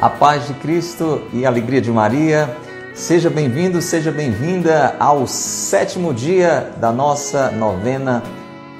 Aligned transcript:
A 0.00 0.08
paz 0.08 0.46
de 0.46 0.54
Cristo 0.54 1.20
e 1.30 1.44
a 1.44 1.48
alegria 1.50 1.78
de 1.78 1.90
Maria. 1.90 2.56
Seja 2.94 3.28
bem-vindo, 3.28 3.82
seja 3.82 4.10
bem-vinda 4.10 4.96
ao 4.98 5.26
sétimo 5.26 6.14
dia 6.14 6.72
da 6.80 6.90
nossa 6.90 7.50
novena 7.50 8.22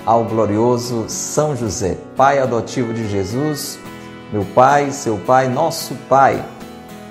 ao 0.06 0.24
glorioso 0.24 1.04
São 1.08 1.54
José, 1.54 1.98
Pai 2.16 2.38
adotivo 2.38 2.94
de 2.94 3.06
Jesus, 3.06 3.78
meu 4.32 4.46
Pai, 4.54 4.92
seu 4.92 5.18
Pai, 5.18 5.46
nosso 5.46 5.94
Pai, 6.08 6.42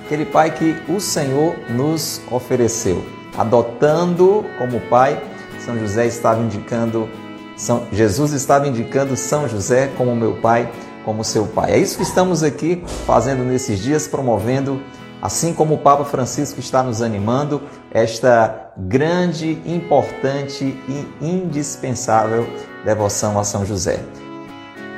aquele 0.04 0.26
Pai 0.26 0.50
que 0.56 0.76
o 0.92 1.00
Senhor 1.00 1.56
nos 1.70 2.20
ofereceu, 2.32 3.06
adotando 3.38 4.44
como 4.58 4.80
Pai. 4.90 5.22
São 5.64 5.78
José 5.78 6.08
estava 6.08 6.42
indicando, 6.42 7.08
São, 7.56 7.84
Jesus 7.92 8.32
estava 8.32 8.68
indicando 8.68 9.16
São 9.16 9.48
José 9.48 9.92
como 9.96 10.16
meu 10.16 10.38
Pai 10.38 10.68
como 11.06 11.24
seu 11.24 11.46
Pai. 11.48 11.72
É 11.72 11.78
isso 11.78 11.98
que 11.98 12.04
estamos 12.04 12.44
aqui 12.44 12.84
fazendo 13.06 13.44
nesses 13.44 13.80
dias, 13.80 14.08
promovendo, 14.08 14.82
assim 15.22 15.54
como 15.54 15.76
o 15.76 15.78
Papa 15.78 16.06
Francisco 16.06 16.60
está 16.60 16.84
nos 16.84 17.02
animando, 17.02 17.62
esta 17.92 18.72
grande, 18.78 19.62
importante 19.66 20.78
e 20.88 21.08
indispensável 21.22 22.48
devoção 22.86 23.40
a 23.40 23.44
São 23.44 23.66
José. 23.66 24.00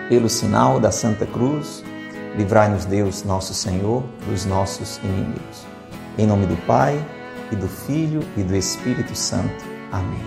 Pelo 0.10 0.30
sinal 0.30 0.80
da 0.80 0.92
Santa 0.92 1.26
Cruz, 1.26 1.84
livrai-nos 2.36 2.86
Deus, 2.86 3.24
nosso 3.24 3.54
Senhor, 3.54 4.04
dos 4.28 4.46
nossos 4.46 4.98
inimigos. 5.04 5.66
Em 6.18 6.28
nome 6.28 6.46
do 6.46 6.58
Pai, 6.68 7.02
e 7.52 7.56
do 7.56 7.68
Filho 7.68 8.24
e 8.38 8.44
do 8.44 8.56
Espírito 8.56 9.16
Santo. 9.16 9.66
Amém. 9.92 10.22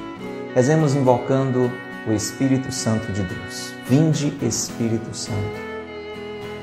Rezemos 0.54 0.94
invocando 0.94 1.70
o 2.06 2.12
Espírito 2.12 2.70
Santo 2.70 3.10
de 3.12 3.22
Deus. 3.22 3.72
Vinde, 3.88 4.36
Espírito 4.42 5.16
Santo, 5.16 5.63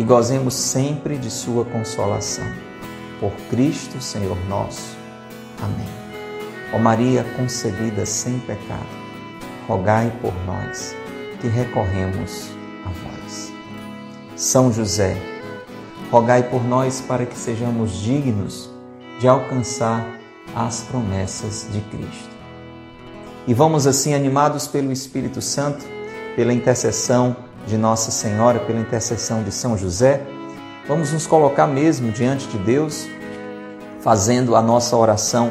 e 0.00 0.02
gozemos 0.02 0.54
sempre 0.54 1.18
de 1.18 1.30
Sua 1.30 1.62
consolação. 1.62 2.46
Por 3.20 3.32
Cristo, 3.50 4.00
Senhor 4.00 4.38
nosso. 4.48 4.96
Amém. 5.60 5.86
Ó 6.72 6.78
Maria 6.78 7.22
concebida 7.36 8.06
sem 8.06 8.38
pecado, 8.40 8.88
rogai 9.68 10.10
por 10.22 10.32
nós 10.46 10.96
que 11.38 11.48
recorremos 11.48 12.48
a 12.86 12.88
vós. 12.88 13.52
São 14.36 14.72
José, 14.72 15.18
rogai 16.10 16.44
por 16.44 16.64
nós 16.64 17.02
para 17.02 17.26
que 17.26 17.36
sejamos 17.36 17.92
dignos 17.92 18.70
de 19.20 19.28
alcançar 19.28 20.18
as 20.56 20.80
promessas 20.80 21.68
de 21.70 21.82
Cristo. 21.82 22.30
E 23.46 23.52
vamos 23.52 23.86
assim, 23.86 24.14
animados 24.14 24.66
pelo 24.66 24.92
Espírito 24.92 25.42
Santo, 25.42 25.84
pela 26.34 26.54
intercessão 26.54 27.36
de 27.66 27.76
Nossa 27.76 28.10
Senhora, 28.10 28.58
pela 28.60 28.80
intercessão 28.80 29.42
de 29.42 29.52
São 29.52 29.76
José, 29.76 30.22
vamos 30.86 31.12
nos 31.12 31.26
colocar 31.26 31.66
mesmo 31.66 32.10
diante 32.10 32.46
de 32.48 32.58
Deus, 32.58 33.06
fazendo 34.00 34.56
a 34.56 34.62
nossa 34.62 34.96
oração 34.96 35.50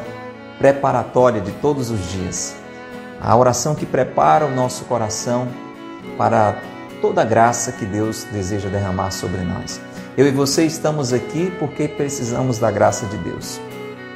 preparatória 0.58 1.40
de 1.40 1.52
todos 1.52 1.90
os 1.90 2.10
dias. 2.10 2.54
A 3.20 3.36
oração 3.36 3.74
que 3.74 3.86
prepara 3.86 4.46
o 4.46 4.54
nosso 4.54 4.84
coração 4.84 5.48
para 6.16 6.60
toda 7.00 7.22
a 7.22 7.24
graça 7.24 7.72
que 7.72 7.84
Deus 7.84 8.26
deseja 8.32 8.68
derramar 8.68 9.10
sobre 9.10 9.40
nós. 9.40 9.80
Eu 10.16 10.26
e 10.26 10.30
você 10.30 10.66
estamos 10.66 11.12
aqui 11.12 11.52
porque 11.58 11.88
precisamos 11.88 12.58
da 12.58 12.70
graça 12.70 13.06
de 13.06 13.16
Deus. 13.18 13.60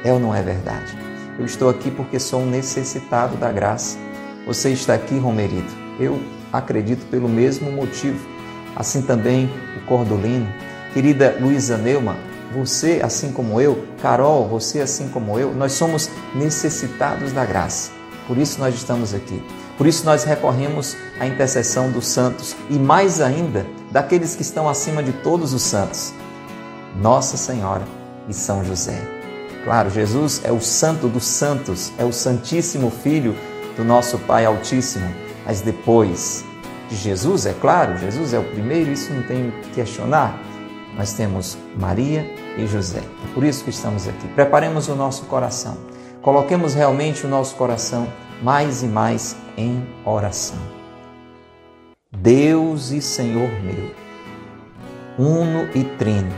É 0.03 0.11
ou 0.11 0.19
não 0.19 0.35
é 0.35 0.41
verdade? 0.41 0.95
Eu 1.39 1.45
estou 1.45 1.69
aqui 1.69 1.89
porque 1.89 2.19
sou 2.19 2.41
um 2.41 2.45
necessitado 2.45 3.35
da 3.37 3.51
graça. 3.51 3.97
Você 4.45 4.69
está 4.69 4.93
aqui, 4.93 5.17
Romerito. 5.17 5.73
Eu 5.99 6.21
acredito 6.57 7.05
pelo 7.09 7.29
mesmo 7.29 7.71
motivo. 7.71 8.27
Assim 8.75 9.01
também 9.01 9.49
o 9.77 9.85
Cordolino. 9.85 10.47
Querida 10.93 11.37
Luísa 11.39 11.77
Neumann, 11.77 12.15
você, 12.53 13.01
assim 13.03 13.31
como 13.31 13.59
eu, 13.59 13.85
Carol, 14.01 14.47
você, 14.47 14.79
assim 14.79 15.09
como 15.09 15.37
eu, 15.37 15.53
nós 15.53 15.73
somos 15.73 16.09
necessitados 16.33 17.33
da 17.33 17.43
graça. 17.43 17.91
Por 18.27 18.37
isso 18.37 18.59
nós 18.59 18.73
estamos 18.73 19.13
aqui. 19.13 19.43
Por 19.77 19.85
isso 19.87 20.05
nós 20.05 20.23
recorremos 20.23 20.95
à 21.19 21.27
intercessão 21.27 21.91
dos 21.91 22.07
santos 22.07 22.55
e 22.69 22.75
mais 22.75 23.19
ainda 23.19 23.65
daqueles 23.91 24.35
que 24.35 24.41
estão 24.41 24.69
acima 24.69 25.03
de 25.03 25.11
todos 25.11 25.53
os 25.53 25.61
santos, 25.63 26.13
Nossa 27.01 27.35
Senhora 27.35 27.83
e 28.29 28.33
São 28.33 28.63
José. 28.63 29.01
Claro, 29.65 29.89
Jesus 29.89 30.39
é 30.43 30.51
o 30.51 30.61
santo 30.61 31.09
dos 31.09 31.25
santos, 31.25 31.91
é 31.97 32.05
o 32.05 32.13
Santíssimo 32.13 32.89
Filho 32.89 33.35
do 33.75 33.83
nosso 33.83 34.17
Pai 34.19 34.45
Altíssimo 34.45 35.24
mas 35.45 35.61
depois 35.61 36.43
de 36.89 36.95
Jesus, 36.95 37.45
é 37.45 37.53
claro, 37.53 37.97
Jesus 37.97 38.33
é 38.33 38.39
o 38.39 38.43
primeiro, 38.43 38.91
isso 38.91 39.13
não 39.13 39.23
tem 39.23 39.51
que 39.63 39.69
questionar. 39.71 40.39
Nós 40.97 41.13
temos 41.13 41.57
Maria 41.77 42.25
e 42.57 42.65
José. 42.65 42.99
É 42.99 43.33
por 43.33 43.43
isso 43.43 43.63
que 43.63 43.69
estamos 43.69 44.07
aqui. 44.07 44.27
Preparemos 44.29 44.87
o 44.87 44.95
nosso 44.95 45.25
coração. 45.25 45.77
Coloquemos 46.21 46.73
realmente 46.73 47.25
o 47.25 47.29
nosso 47.29 47.55
coração 47.55 48.07
mais 48.41 48.81
e 48.81 48.87
mais 48.87 49.35
em 49.57 49.85
oração. 50.03 50.59
Deus 52.11 52.91
e 52.91 53.01
Senhor 53.01 53.49
meu, 53.61 53.91
uno 55.19 55.69
e 55.75 55.83
trino, 55.83 56.33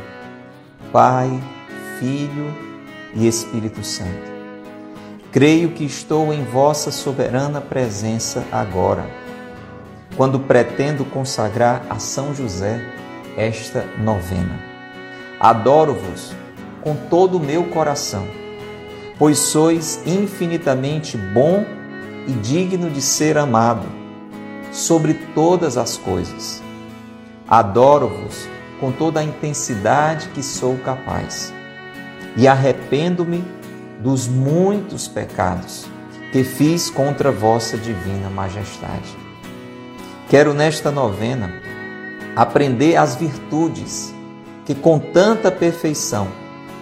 Pai, 0.92 1.30
Filho 2.00 2.54
e 3.14 3.28
Espírito 3.28 3.84
Santo 3.84 4.37
Creio 5.38 5.70
que 5.70 5.84
estou 5.84 6.34
em 6.34 6.44
vossa 6.44 6.92
soberana 6.92 7.62
presença 7.62 8.44
agora, 8.52 9.08
quando 10.16 10.40
pretendo 10.40 11.06
consagrar 11.06 11.86
a 11.92 12.00
São 12.00 12.34
José 12.34 12.82
esta 13.38 13.86
novena. 14.00 14.60
Adoro-vos 15.40 16.34
com 16.82 16.96
todo 16.96 17.38
o 17.38 17.40
meu 17.40 17.66
coração, 17.66 18.28
pois 19.20 19.38
sois 19.38 20.02
infinitamente 20.08 21.16
bom 21.16 21.64
e 22.28 22.32
digno 22.32 22.90
de 22.90 23.00
ser 23.00 23.38
amado 23.38 23.86
sobre 24.72 25.14
todas 25.36 25.78
as 25.78 25.98
coisas. 25.98 26.64
Adoro-vos 27.48 28.50
com 28.80 28.92
toda 28.92 29.20
a 29.20 29.24
intensidade 29.24 30.30
que 30.30 30.42
sou 30.42 30.78
capaz 30.80 31.54
e 32.36 32.48
arrependo-me 32.48 33.44
dos 34.00 34.28
muitos 34.28 35.08
pecados 35.08 35.86
que 36.32 36.44
fiz 36.44 36.90
contra 36.90 37.32
vossa 37.32 37.78
divina 37.78 38.30
majestade. 38.30 39.16
Quero 40.30 40.54
nesta 40.54 40.92
novena 40.92 41.62
aprender 42.36 42.96
as 42.96 43.16
virtudes 43.16 44.14
que 44.66 44.76
com 44.76 45.00
tanta 45.00 45.50
perfeição 45.50 46.28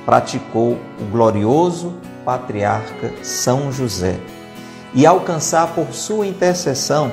praticou 0.05 0.77
o 0.99 1.05
glorioso 1.11 1.93
patriarca 2.25 3.13
São 3.23 3.71
José 3.71 4.19
e 4.93 5.05
alcançar 5.05 5.67
por 5.75 5.93
sua 5.93 6.25
intercessão 6.25 7.11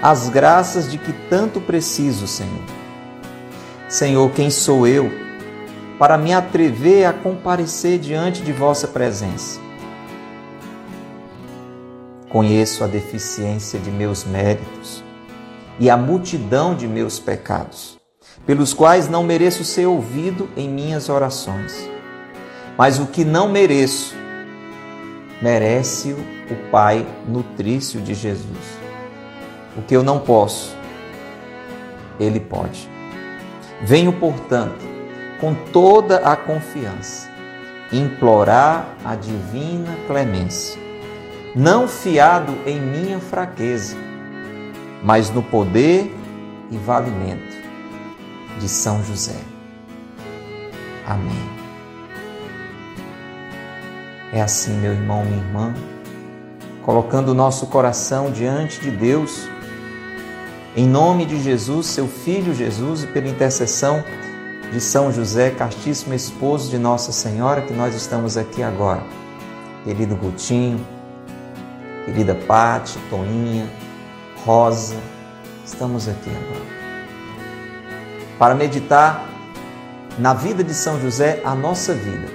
as 0.00 0.28
graças 0.28 0.90
de 0.90 0.98
que 0.98 1.12
tanto 1.28 1.60
preciso, 1.60 2.26
Senhor. 2.26 2.62
Senhor, 3.88 4.30
quem 4.30 4.50
sou 4.50 4.86
eu 4.86 5.10
para 6.02 6.18
me 6.18 6.34
atrever 6.34 7.04
a 7.04 7.12
comparecer 7.12 7.96
diante 7.96 8.42
de 8.42 8.52
vossa 8.52 8.88
presença. 8.88 9.60
Conheço 12.28 12.82
a 12.82 12.88
deficiência 12.88 13.78
de 13.78 13.88
meus 13.88 14.24
méritos 14.24 15.04
e 15.78 15.88
a 15.88 15.96
multidão 15.96 16.74
de 16.74 16.88
meus 16.88 17.20
pecados, 17.20 18.00
pelos 18.44 18.74
quais 18.74 19.08
não 19.08 19.22
mereço 19.22 19.62
ser 19.62 19.86
ouvido 19.86 20.48
em 20.56 20.68
minhas 20.68 21.08
orações. 21.08 21.88
Mas 22.76 22.98
o 22.98 23.06
que 23.06 23.24
não 23.24 23.48
mereço, 23.48 24.12
merece 25.40 26.16
o 26.50 26.70
Pai 26.72 27.06
nutrício 27.28 28.00
de 28.00 28.12
Jesus. 28.12 28.58
O 29.76 29.82
que 29.82 29.94
eu 29.94 30.02
não 30.02 30.18
posso, 30.18 30.76
Ele 32.18 32.40
pode. 32.40 32.90
Venho, 33.84 34.12
portanto, 34.14 34.91
com 35.42 35.54
toda 35.54 36.18
a 36.18 36.36
confiança, 36.36 37.28
implorar 37.92 38.86
a 39.04 39.16
divina 39.16 39.92
clemência, 40.06 40.80
não 41.52 41.88
fiado 41.88 42.56
em 42.64 42.80
minha 42.80 43.18
fraqueza, 43.18 43.96
mas 45.02 45.30
no 45.30 45.42
poder 45.42 46.14
e 46.70 46.78
valimento 46.78 47.56
de 48.60 48.68
São 48.68 49.02
José. 49.02 49.40
Amém. 51.04 51.50
É 54.32 54.40
assim, 54.40 54.74
meu 54.74 54.92
irmão, 54.92 55.24
minha 55.24 55.38
irmã, 55.38 55.74
colocando 56.84 57.30
o 57.30 57.34
nosso 57.34 57.66
coração 57.66 58.30
diante 58.30 58.80
de 58.80 58.92
Deus, 58.92 59.48
em 60.76 60.86
nome 60.86 61.26
de 61.26 61.42
Jesus, 61.42 61.86
seu 61.86 62.06
Filho 62.06 62.54
Jesus, 62.54 63.02
e 63.02 63.08
pela 63.08 63.26
intercessão 63.26 64.04
de 64.72 64.80
São 64.80 65.12
José, 65.12 65.50
castíssimo 65.50 66.14
esposo 66.14 66.70
de 66.70 66.78
Nossa 66.78 67.12
Senhora, 67.12 67.60
que 67.60 67.74
nós 67.74 67.94
estamos 67.94 68.38
aqui 68.38 68.62
agora. 68.62 69.02
Querido 69.84 70.16
Gutinho, 70.16 70.84
querida 72.06 72.34
Pati, 72.34 72.98
Toninha, 73.10 73.70
Rosa, 74.46 74.96
estamos 75.64 76.08
aqui 76.08 76.30
agora. 76.30 76.72
Para 78.38 78.54
meditar 78.54 79.28
na 80.18 80.32
vida 80.32 80.64
de 80.64 80.72
São 80.72 80.98
José, 81.00 81.42
a 81.44 81.54
nossa 81.54 81.92
vida, 81.92 82.28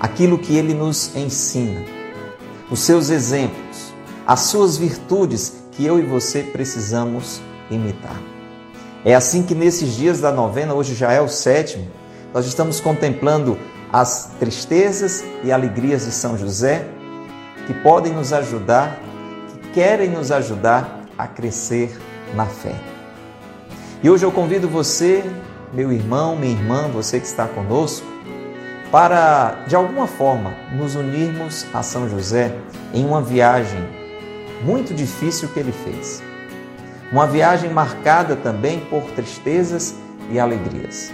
aquilo 0.00 0.36
que 0.36 0.56
ele 0.56 0.74
nos 0.74 1.14
ensina, 1.14 1.84
os 2.68 2.80
seus 2.80 3.08
exemplos, 3.08 3.94
as 4.26 4.40
suas 4.40 4.76
virtudes 4.76 5.62
que 5.70 5.86
eu 5.86 6.00
e 6.00 6.02
você 6.02 6.42
precisamos 6.42 7.40
imitar. 7.70 8.29
É 9.04 9.14
assim 9.14 9.42
que 9.42 9.54
nesses 9.54 9.96
dias 9.96 10.20
da 10.20 10.30
novena, 10.30 10.74
hoje 10.74 10.94
já 10.94 11.10
é 11.10 11.20
o 11.20 11.28
sétimo, 11.28 11.88
nós 12.34 12.46
estamos 12.46 12.80
contemplando 12.80 13.58
as 13.92 14.32
tristezas 14.38 15.24
e 15.42 15.50
alegrias 15.50 16.04
de 16.04 16.12
São 16.12 16.36
José 16.36 16.86
que 17.66 17.74
podem 17.74 18.12
nos 18.12 18.32
ajudar, 18.32 19.00
que 19.48 19.68
querem 19.70 20.10
nos 20.10 20.30
ajudar 20.30 21.04
a 21.16 21.26
crescer 21.26 21.98
na 22.34 22.46
fé. 22.46 22.74
E 24.02 24.10
hoje 24.10 24.24
eu 24.24 24.30
convido 24.30 24.68
você, 24.68 25.24
meu 25.72 25.90
irmão, 25.92 26.36
minha 26.36 26.52
irmã, 26.52 26.88
você 26.88 27.18
que 27.18 27.26
está 27.26 27.46
conosco, 27.46 28.06
para 28.92 29.64
de 29.66 29.74
alguma 29.74 30.06
forma 30.06 30.54
nos 30.72 30.94
unirmos 30.94 31.64
a 31.72 31.82
São 31.82 32.08
José 32.08 32.54
em 32.92 33.04
uma 33.04 33.22
viagem 33.22 33.80
muito 34.62 34.92
difícil 34.92 35.48
que 35.48 35.60
ele 35.60 35.72
fez. 35.72 36.22
Uma 37.12 37.26
viagem 37.26 37.70
marcada 37.70 38.36
também 38.36 38.80
por 38.80 39.02
tristezas 39.12 39.94
e 40.30 40.38
alegrias. 40.38 41.12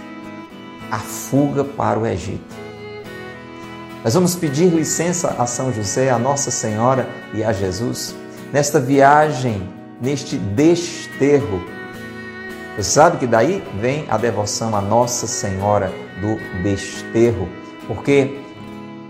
A 0.91 0.99
fuga 0.99 1.63
para 1.63 1.97
o 1.97 2.05
Egito. 2.05 2.55
Nós 4.03 4.13
vamos 4.13 4.35
pedir 4.35 4.69
licença 4.69 5.35
a 5.39 5.47
São 5.47 5.73
José, 5.73 6.09
a 6.09 6.19
Nossa 6.19 6.51
Senhora 6.51 7.09
e 7.33 7.43
a 7.43 7.51
Jesus 7.51 8.15
nesta 8.53 8.79
viagem, 8.79 9.67
neste 10.01 10.37
desterro. 10.37 11.61
Você 12.75 12.83
sabe 12.83 13.17
que 13.17 13.27
daí 13.27 13.63
vem 13.81 14.05
a 14.07 14.17
devoção 14.17 14.75
à 14.75 14.81
Nossa 14.81 15.25
Senhora 15.25 15.91
do 16.21 16.61
desterro, 16.61 17.49
porque 17.87 18.39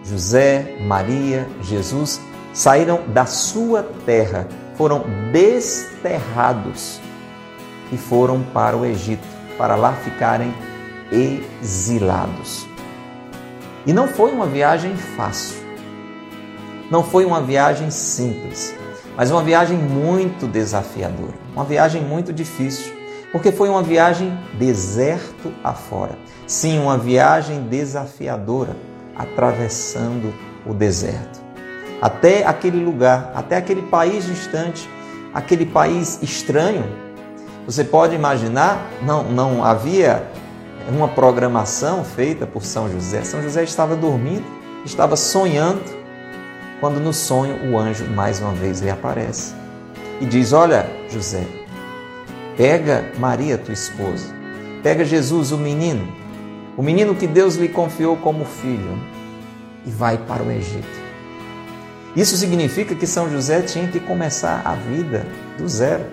José, 0.06 0.78
Maria, 0.82 1.46
Jesus 1.62 2.22
saíram 2.54 3.02
da 3.10 3.26
sua 3.26 3.84
terra 4.06 4.48
foram 4.78 5.04
desterrados 5.32 7.02
e 7.92 7.98
foram 7.98 8.44
para 8.54 8.78
o 8.78 8.86
Egito, 8.86 9.28
para 9.58 9.76
lá 9.76 9.94
ficarem 9.94 10.54
exilados. 11.12 12.68
E 13.86 13.92
não 13.92 14.08
foi 14.08 14.32
uma 14.32 14.46
viagem 14.46 14.96
fácil, 14.96 15.58
não 16.92 17.04
foi 17.04 17.26
uma 17.26 17.42
viagem 17.42 17.90
simples, 17.90 18.76
mas 19.16 19.32
uma 19.32 19.42
viagem 19.42 19.78
muito 19.78 20.46
desafiadora, 20.46 21.34
uma 21.54 21.66
viagem 21.66 22.04
muito 22.04 22.32
difícil, 22.32 22.94
porque 23.32 23.52
foi 23.52 23.70
uma 23.70 23.82
viagem 23.82 24.38
deserto 24.54 25.52
afora. 25.64 26.18
Sim, 26.46 26.80
uma 26.80 26.98
viagem 26.98 27.64
desafiadora, 27.64 28.76
atravessando 29.18 30.34
o 30.66 30.74
deserto 30.74 31.47
até 32.02 32.46
aquele 32.46 32.84
lugar, 32.84 33.32
até 33.36 33.58
aquele 33.58 33.82
país 33.82 34.26
distante, 34.26 34.90
aquele 35.34 35.66
país 35.66 36.20
estranho. 36.22 36.86
Você 37.66 37.84
pode 37.84 38.16
imaginar, 38.16 38.86
não, 39.02 39.24
não 39.24 39.64
havia 39.64 40.24
uma 40.90 41.08
programação 41.08 42.04
feita 42.04 42.46
por 42.46 42.64
São 42.64 42.90
José. 42.90 43.24
São 43.24 43.42
José 43.42 43.64
estava 43.64 43.96
dormindo, 43.96 44.46
estava 44.86 45.16
sonhando, 45.16 45.82
quando 46.80 47.00
no 47.00 47.12
sonho 47.12 47.72
o 47.72 47.78
anjo 47.78 48.06
mais 48.06 48.40
uma 48.40 48.54
vez 48.54 48.80
lhe 48.80 48.90
aparece 48.90 49.54
e 50.22 50.26
diz: 50.26 50.54
Olha, 50.54 50.90
José, 51.10 51.46
pega 52.56 53.06
Maria, 53.18 53.58
tua 53.58 53.74
esposa, 53.74 54.34
pega 54.84 55.04
Jesus, 55.04 55.52
o 55.52 55.58
menino, 55.58 56.08
o 56.76 56.84
menino 56.84 57.16
que 57.16 57.28
Deus 57.28 57.56
lhe 57.56 57.68
confiou 57.68 58.16
como 58.18 58.46
filho, 58.46 58.98
e 59.86 59.90
vai 59.90 60.18
para 60.18 60.44
o 60.44 60.52
Egito. 60.52 61.07
Isso 62.18 62.36
significa 62.36 62.96
que 62.96 63.06
São 63.06 63.30
José 63.30 63.62
tinha 63.62 63.88
que 63.90 64.00
começar 64.00 64.64
a 64.66 64.74
vida 64.74 65.24
do 65.56 65.70
zero. 65.70 66.04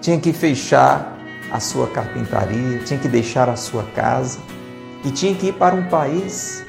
Tinha 0.00 0.16
que 0.20 0.32
fechar 0.32 1.18
a 1.50 1.58
sua 1.58 1.88
carpintaria, 1.88 2.78
tinha 2.78 3.00
que 3.00 3.08
deixar 3.08 3.48
a 3.48 3.56
sua 3.56 3.82
casa 3.82 4.38
e 5.04 5.10
tinha 5.10 5.34
que 5.34 5.48
ir 5.48 5.54
para 5.54 5.74
um 5.74 5.88
país 5.88 6.64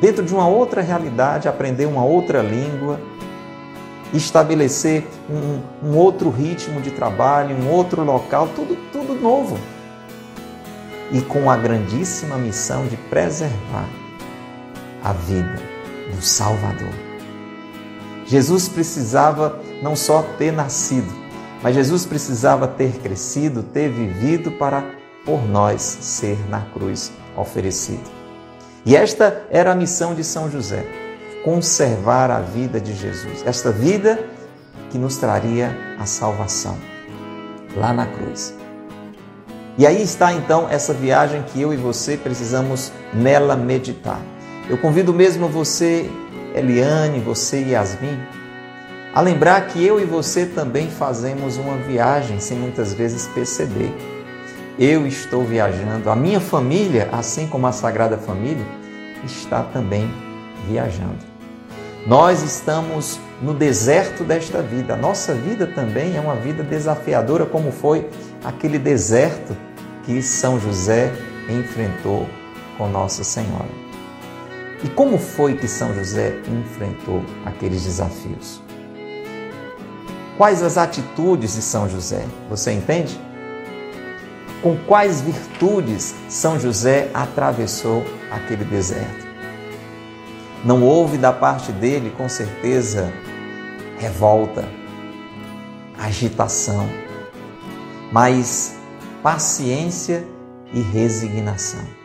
dentro 0.00 0.24
de 0.24 0.32
uma 0.32 0.48
outra 0.48 0.80
realidade, 0.80 1.46
aprender 1.46 1.84
uma 1.84 2.04
outra 2.04 2.40
língua, 2.40 2.98
estabelecer 4.14 5.04
um, 5.28 5.90
um 5.90 5.94
outro 5.94 6.30
ritmo 6.30 6.80
de 6.80 6.90
trabalho, 6.90 7.54
um 7.54 7.68
outro 7.68 8.02
local, 8.02 8.48
tudo, 8.56 8.78
tudo 8.90 9.14
novo. 9.20 9.58
E 11.12 11.20
com 11.20 11.50
a 11.50 11.56
grandíssima 11.58 12.38
missão 12.38 12.86
de 12.86 12.96
preservar 12.96 13.86
a 15.04 15.12
vida 15.12 15.71
do 16.14 16.22
Salvador. 16.22 16.92
Jesus 18.26 18.68
precisava 18.68 19.60
não 19.82 19.96
só 19.96 20.22
ter 20.38 20.52
nascido, 20.52 21.12
mas 21.62 21.74
Jesus 21.74 22.06
precisava 22.06 22.66
ter 22.66 22.92
crescido, 23.00 23.62
ter 23.62 23.88
vivido 23.88 24.52
para 24.52 24.84
por 25.24 25.46
nós 25.48 25.80
ser 25.82 26.38
na 26.48 26.60
cruz 26.60 27.12
oferecido. 27.36 28.10
E 28.84 28.96
esta 28.96 29.46
era 29.50 29.72
a 29.72 29.74
missão 29.74 30.14
de 30.14 30.24
São 30.24 30.50
José: 30.50 30.84
conservar 31.44 32.30
a 32.30 32.40
vida 32.40 32.80
de 32.80 32.94
Jesus, 32.94 33.42
esta 33.46 33.70
vida 33.70 34.18
que 34.90 34.98
nos 34.98 35.16
traria 35.16 35.76
a 35.98 36.06
salvação 36.06 36.76
lá 37.76 37.92
na 37.92 38.06
cruz. 38.06 38.54
E 39.78 39.86
aí 39.86 40.02
está 40.02 40.32
então 40.32 40.68
essa 40.68 40.92
viagem 40.92 41.42
que 41.42 41.60
eu 41.60 41.72
e 41.72 41.76
você 41.76 42.16
precisamos 42.16 42.92
nela 43.14 43.56
meditar. 43.56 44.20
Eu 44.68 44.78
convido 44.78 45.12
mesmo 45.12 45.48
você, 45.48 46.08
Eliane, 46.54 47.20
você, 47.20 47.60
Yasmin, 47.62 48.18
a 49.14 49.20
lembrar 49.20 49.66
que 49.68 49.84
eu 49.84 50.00
e 50.00 50.04
você 50.04 50.46
também 50.46 50.88
fazemos 50.88 51.56
uma 51.56 51.76
viagem 51.76 52.40
sem 52.40 52.58
muitas 52.58 52.94
vezes 52.94 53.26
perceber. 53.28 53.94
Eu 54.78 55.06
estou 55.06 55.44
viajando, 55.44 56.08
a 56.08 56.16
minha 56.16 56.40
família, 56.40 57.08
assim 57.12 57.46
como 57.46 57.66
a 57.66 57.72
Sagrada 57.72 58.16
Família, 58.16 58.64
está 59.24 59.62
também 59.62 60.10
viajando. 60.66 61.32
Nós 62.06 62.42
estamos 62.42 63.20
no 63.40 63.54
deserto 63.54 64.24
desta 64.24 64.62
vida. 64.62 64.94
A 64.94 64.96
nossa 64.96 65.34
vida 65.34 65.66
também 65.66 66.16
é 66.16 66.20
uma 66.20 66.34
vida 66.34 66.62
desafiadora, 66.62 67.44
como 67.44 67.70
foi 67.70 68.08
aquele 68.42 68.78
deserto 68.78 69.56
que 70.04 70.22
São 70.22 70.58
José 70.58 71.12
enfrentou 71.48 72.26
com 72.78 72.88
Nossa 72.88 73.22
Senhora. 73.22 73.91
E 74.84 74.88
como 74.88 75.16
foi 75.16 75.54
que 75.56 75.68
São 75.68 75.94
José 75.94 76.40
enfrentou 76.48 77.24
aqueles 77.44 77.84
desafios? 77.84 78.60
Quais 80.36 80.62
as 80.62 80.76
atitudes 80.76 81.54
de 81.54 81.62
São 81.62 81.88
José? 81.88 82.26
Você 82.50 82.72
entende? 82.72 83.20
Com 84.60 84.76
quais 84.76 85.20
virtudes 85.20 86.14
São 86.28 86.58
José 86.58 87.10
atravessou 87.14 88.04
aquele 88.30 88.64
deserto? 88.64 89.26
Não 90.64 90.82
houve 90.82 91.16
da 91.16 91.32
parte 91.32 91.70
dele, 91.70 92.12
com 92.16 92.28
certeza, 92.28 93.12
revolta, 93.98 94.64
agitação, 95.98 96.88
mas 98.10 98.76
paciência 99.22 100.26
e 100.72 100.80
resignação. 100.80 102.01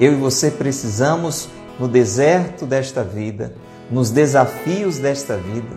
Eu 0.00 0.12
e 0.12 0.16
você 0.16 0.50
precisamos, 0.50 1.48
no 1.78 1.88
deserto 1.88 2.64
desta 2.64 3.02
vida, 3.02 3.54
nos 3.90 4.10
desafios 4.10 4.98
desta 4.98 5.36
vida, 5.36 5.76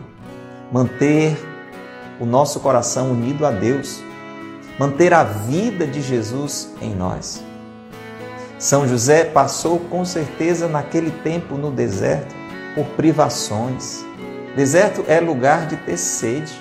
manter 0.72 1.36
o 2.20 2.26
nosso 2.26 2.60
coração 2.60 3.12
unido 3.12 3.46
a 3.48 3.52
Deus, 3.52 4.04
manter 4.78 5.12
a 5.12 5.24
vida 5.24 5.88
de 5.88 6.02
Jesus 6.02 6.72
em 6.82 6.94
nós. 6.94 7.44
São 8.60 8.88
José 8.88 9.26
passou 9.26 9.80
com 9.80 10.06
certeza 10.06 10.68
naquele 10.68 11.10
tempo 11.10 11.56
no 11.56 11.72
deserto 11.72 12.36
por 12.76 12.86
privações. 12.96 14.06
Deserto 14.56 15.04
é 15.08 15.20
lugar 15.20 15.66
de 15.66 15.78
ter 15.78 15.98
sede. 15.98 16.54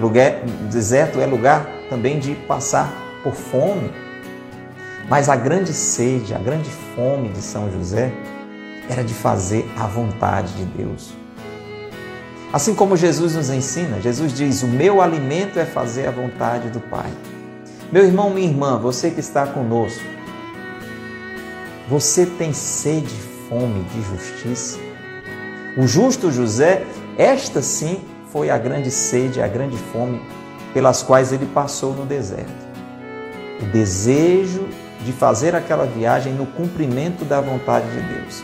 Lugar, 0.00 0.40
deserto 0.68 1.20
é 1.20 1.26
lugar 1.26 1.64
também 1.88 2.18
de 2.18 2.34
passar 2.34 2.92
por 3.22 3.34
fome. 3.34 3.88
Mas 5.08 5.28
a 5.28 5.36
grande 5.36 5.72
sede, 5.72 6.34
a 6.34 6.38
grande 6.38 6.70
fome 6.94 7.28
de 7.30 7.42
São 7.42 7.70
José 7.70 8.12
era 8.88 9.02
de 9.02 9.14
fazer 9.14 9.68
a 9.76 9.86
vontade 9.86 10.52
de 10.54 10.64
Deus. 10.64 11.14
Assim 12.52 12.74
como 12.74 12.96
Jesus 12.96 13.34
nos 13.34 13.48
ensina, 13.48 14.00
Jesus 14.00 14.32
diz: 14.34 14.62
O 14.62 14.66
meu 14.66 15.00
alimento 15.00 15.58
é 15.58 15.64
fazer 15.64 16.06
a 16.06 16.10
vontade 16.10 16.68
do 16.68 16.80
Pai. 16.80 17.10
Meu 17.90 18.04
irmão, 18.04 18.30
minha 18.30 18.48
irmã, 18.48 18.78
você 18.78 19.10
que 19.10 19.20
está 19.20 19.46
conosco, 19.46 20.02
você 21.88 22.26
tem 22.26 22.52
sede 22.52 23.14
e 23.14 23.48
fome 23.48 23.84
de 23.84 24.02
justiça? 24.02 24.78
O 25.76 25.86
justo 25.86 26.30
José, 26.30 26.84
esta 27.16 27.62
sim 27.62 28.00
foi 28.30 28.50
a 28.50 28.58
grande 28.58 28.90
sede, 28.90 29.42
a 29.42 29.48
grande 29.48 29.76
fome 29.76 30.20
pelas 30.72 31.02
quais 31.02 31.32
ele 31.32 31.46
passou 31.46 31.94
no 31.94 32.04
deserto. 32.04 32.52
O 33.60 33.66
desejo 33.66 34.68
de 35.04 35.12
fazer 35.12 35.54
aquela 35.54 35.84
viagem 35.84 36.32
no 36.32 36.46
cumprimento 36.46 37.24
da 37.24 37.40
vontade 37.40 37.86
de 37.90 38.00
Deus. 38.14 38.42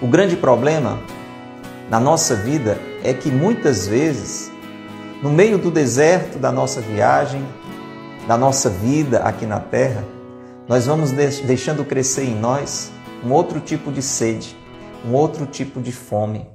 O 0.00 0.06
grande 0.06 0.36
problema 0.36 0.98
na 1.88 2.00
nossa 2.00 2.34
vida 2.34 2.78
é 3.02 3.14
que 3.14 3.30
muitas 3.30 3.86
vezes, 3.86 4.50
no 5.22 5.30
meio 5.30 5.58
do 5.58 5.70
deserto 5.70 6.38
da 6.38 6.50
nossa 6.50 6.80
viagem, 6.80 7.46
da 8.26 8.36
nossa 8.36 8.68
vida 8.68 9.20
aqui 9.20 9.46
na 9.46 9.60
terra, 9.60 10.04
nós 10.68 10.86
vamos 10.86 11.12
deixando 11.12 11.84
crescer 11.84 12.24
em 12.24 12.34
nós 12.34 12.90
um 13.24 13.32
outro 13.32 13.60
tipo 13.60 13.92
de 13.92 14.02
sede, 14.02 14.56
um 15.04 15.12
outro 15.12 15.46
tipo 15.46 15.80
de 15.80 15.92
fome. 15.92 16.46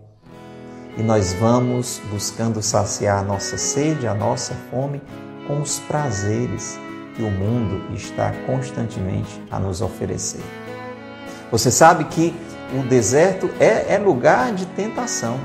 E 0.98 1.02
nós 1.02 1.34
vamos 1.34 2.02
buscando 2.12 2.62
saciar 2.62 3.20
a 3.20 3.24
nossa 3.24 3.58
sede, 3.58 4.06
a 4.06 4.14
nossa 4.14 4.54
fome 4.70 5.02
com 5.48 5.62
os 5.62 5.80
prazeres 5.80 6.78
que 7.16 7.24
o 7.24 7.30
mundo 7.30 7.94
está 7.94 8.32
constantemente 8.46 9.42
a 9.50 9.60
nos 9.60 9.82
oferecer. 9.82 10.42
Você 11.52 11.70
sabe 11.70 12.06
que 12.06 12.34
o 12.74 12.84
deserto 12.84 13.50
é, 13.60 13.94
é 13.96 13.98
lugar 13.98 14.54
de 14.54 14.66
tentação. 14.68 15.38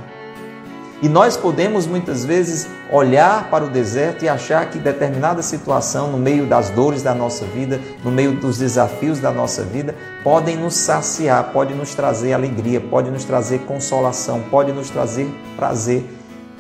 E 1.02 1.08
nós 1.08 1.36
podemos 1.36 1.86
muitas 1.86 2.24
vezes 2.24 2.66
olhar 2.90 3.50
para 3.50 3.64
o 3.64 3.68
deserto 3.68 4.24
e 4.24 4.28
achar 4.28 4.70
que 4.70 4.78
determinada 4.78 5.42
situação, 5.42 6.10
no 6.10 6.16
meio 6.16 6.46
das 6.46 6.70
dores 6.70 7.02
da 7.02 7.14
nossa 7.14 7.44
vida, 7.44 7.78
no 8.02 8.10
meio 8.10 8.32
dos 8.32 8.56
desafios 8.56 9.20
da 9.20 9.30
nossa 9.30 9.62
vida, 9.62 9.94
podem 10.24 10.56
nos 10.56 10.74
saciar, 10.74 11.52
pode 11.52 11.74
nos 11.74 11.94
trazer 11.94 12.32
alegria, 12.32 12.80
pode 12.80 13.10
nos 13.10 13.24
trazer 13.24 13.58
consolação, 13.60 14.42
pode 14.50 14.72
nos 14.72 14.88
trazer 14.88 15.28
prazer. 15.54 16.02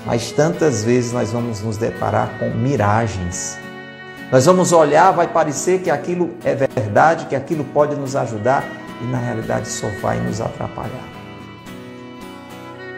Mas 0.04 0.30
tantas 0.32 0.84
vezes 0.84 1.12
nós 1.12 1.32
vamos 1.32 1.62
nos 1.62 1.78
deparar 1.78 2.38
com 2.38 2.50
miragens. 2.50 3.65
Nós 4.30 4.44
vamos 4.46 4.72
olhar, 4.72 5.12
vai 5.12 5.28
parecer 5.28 5.80
que 5.82 5.90
aquilo 5.90 6.34
é 6.44 6.54
verdade, 6.54 7.26
que 7.26 7.36
aquilo 7.36 7.64
pode 7.64 7.94
nos 7.94 8.16
ajudar 8.16 8.64
e 9.00 9.04
na 9.04 9.18
realidade 9.18 9.68
só 9.68 9.86
vai 10.02 10.18
nos 10.18 10.40
atrapalhar. 10.40 11.16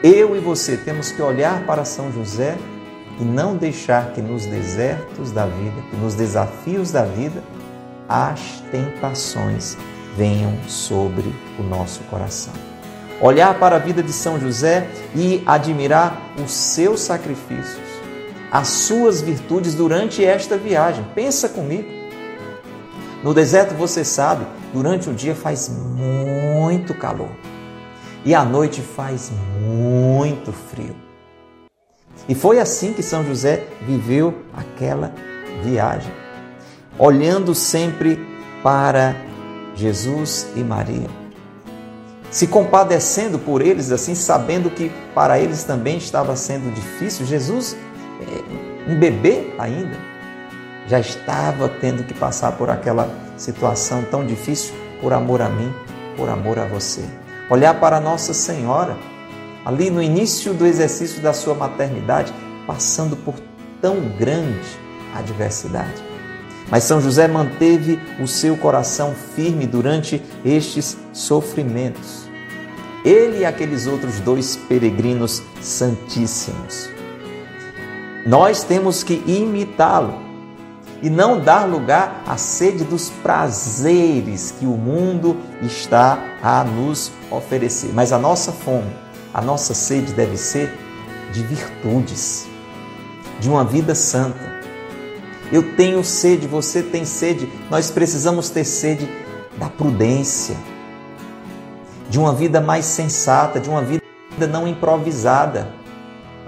Eu 0.03 0.35
e 0.37 0.39
você 0.39 0.77
temos 0.77 1.11
que 1.13 1.21
olhar 1.21 1.65
para 1.67 1.85
São 1.85 2.11
José 2.11 2.57
e 3.21 3.25
não 3.25 3.57
deixar 3.57 4.13
que 4.13 4.23
nos 4.23 4.47
desertos 4.47 5.31
da 5.31 5.45
vida, 5.45 5.83
que 5.91 5.97
nos 5.97 6.15
desafios 6.15 6.93
da 6.93 7.03
vida, 7.03 7.43
as 8.09 8.63
tentações 8.71 9.77
venham 10.17 10.57
sobre 10.67 11.35
o 11.59 11.63
nosso 11.63 12.01
coração. 12.05 12.55
Olhar 13.21 13.59
para 13.59 13.77
a 13.77 13.79
vida 13.79 14.03
de 14.03 14.13
São 14.13 14.41
José 14.41 14.89
e 15.15 15.43
admirar 15.45 16.17
os 16.43 16.53
seus 16.53 17.01
sacrifícios, 17.01 17.88
as 18.51 18.69
suas 18.69 19.21
virtudes 19.21 19.75
durante 19.75 20.25
esta 20.25 20.57
viagem. 20.57 21.05
Pensa 21.15 21.49
comigo. 21.49 21.89
No 23.23 23.35
deserto, 23.35 23.75
você 23.75 24.05
sabe, 24.05 24.47
durante 24.73 25.11
o 25.11 25.15
dia 25.15 25.35
faz 25.35 25.69
muito 25.69 26.95
calor 26.95 27.31
e 28.25 28.35
à 28.35 28.45
noite 28.45 28.81
faz 28.81 29.31
muito 29.61 30.53
frio. 30.53 30.95
E 32.29 32.35
foi 32.35 32.59
assim 32.59 32.93
que 32.93 33.03
São 33.03 33.25
José 33.25 33.65
viveu 33.87 34.35
aquela 34.55 35.13
viagem, 35.63 36.13
olhando 36.99 37.55
sempre 37.55 38.19
para 38.63 39.17
Jesus 39.75 40.47
e 40.55 40.61
Maria, 40.61 41.09
se 42.31 42.47
compadecendo 42.47 43.39
por 43.39 43.63
eles, 43.63 43.91
assim, 43.91 44.15
sabendo 44.15 44.69
que 44.69 44.93
para 45.15 45.41
eles 45.41 45.65
também 45.65 45.97
estava 45.97 46.37
sendo 46.37 46.73
difícil. 46.75 47.25
Jesus, 47.25 47.77
um 48.89 48.97
bebê 48.97 49.53
ainda, 49.59 49.97
já 50.87 50.99
estava 50.99 51.69
tendo 51.69 52.05
que 52.05 52.15
passar 52.15 52.53
por 52.53 52.71
aquela 52.71 53.09
situação 53.37 54.03
tão 54.11 54.25
difícil 54.27 54.75
por 55.01 55.13
amor 55.13 55.43
a 55.43 55.49
mim, 55.49 55.73
por 56.17 56.29
amor 56.29 56.59
a 56.59 56.65
você 56.65 57.05
olhar 57.49 57.79
para 57.81 58.01
Nossa 58.01 58.35
Senhora, 58.35 58.97
ali 59.65 59.91
no 59.91 60.03
início 60.03 60.53
do 60.53 60.67
exercício 60.67 61.23
da 61.23 61.33
sua 61.33 61.55
maternidade, 61.55 62.33
passando 62.67 63.17
por 63.17 63.35
tão 63.81 64.01
grande 64.19 64.69
adversidade. 65.15 66.03
Mas 66.71 66.85
São 66.85 67.01
José 67.01 67.27
manteve 67.27 67.99
o 68.21 68.27
seu 68.27 68.57
coração 68.57 69.15
firme 69.35 69.67
durante 69.67 70.23
estes 70.45 70.99
sofrimentos. 71.13 72.29
Ele 73.05 73.39
e 73.39 73.45
aqueles 73.45 73.87
outros 73.87 74.21
dois 74.21 74.57
peregrinos 74.69 75.43
santíssimos. 75.63 76.98
Nós 78.27 78.63
temos 78.65 79.03
que 79.03 79.23
imitá-lo 79.27 80.29
e 81.03 81.09
não 81.09 81.41
dar 81.41 81.65
lugar 81.65 82.23
à 82.27 82.37
sede 82.37 82.85
dos 82.85 83.11
prazeres 83.23 84.55
que 84.59 84.67
o 84.67 84.71
mundo 84.71 85.37
está 85.63 86.19
a 86.43 86.65
nos 86.65 87.13
oferecer. 87.31 87.93
Mas 87.95 88.13
a 88.13 88.19
nossa 88.19 88.53
fome, 88.53 88.91
a 89.33 89.41
nossa 89.41 89.75
sede 89.75 90.13
deve 90.13 90.37
ser 90.37 90.77
de 91.33 91.43
virtudes, 91.43 92.47
de 93.39 93.49
uma 93.49 93.65
vida 93.65 93.95
santa. 93.95 94.59
Eu 95.53 95.75
tenho 95.77 96.03
sede, 96.05 96.47
você 96.47 96.83
tem 96.83 97.05
sede, 97.05 97.51
nós 97.71 97.91
precisamos 97.91 98.51
ter 98.51 98.65
sede 98.65 99.09
da 99.57 99.69
prudência, 99.69 100.57
de 102.11 102.19
uma 102.19 102.35
vida 102.35 102.61
mais 102.61 102.85
sensata, 102.85 103.61
de 103.61 103.69
uma 103.71 103.83
vida 103.83 104.03
não 104.51 104.67
improvisada, 104.69 105.69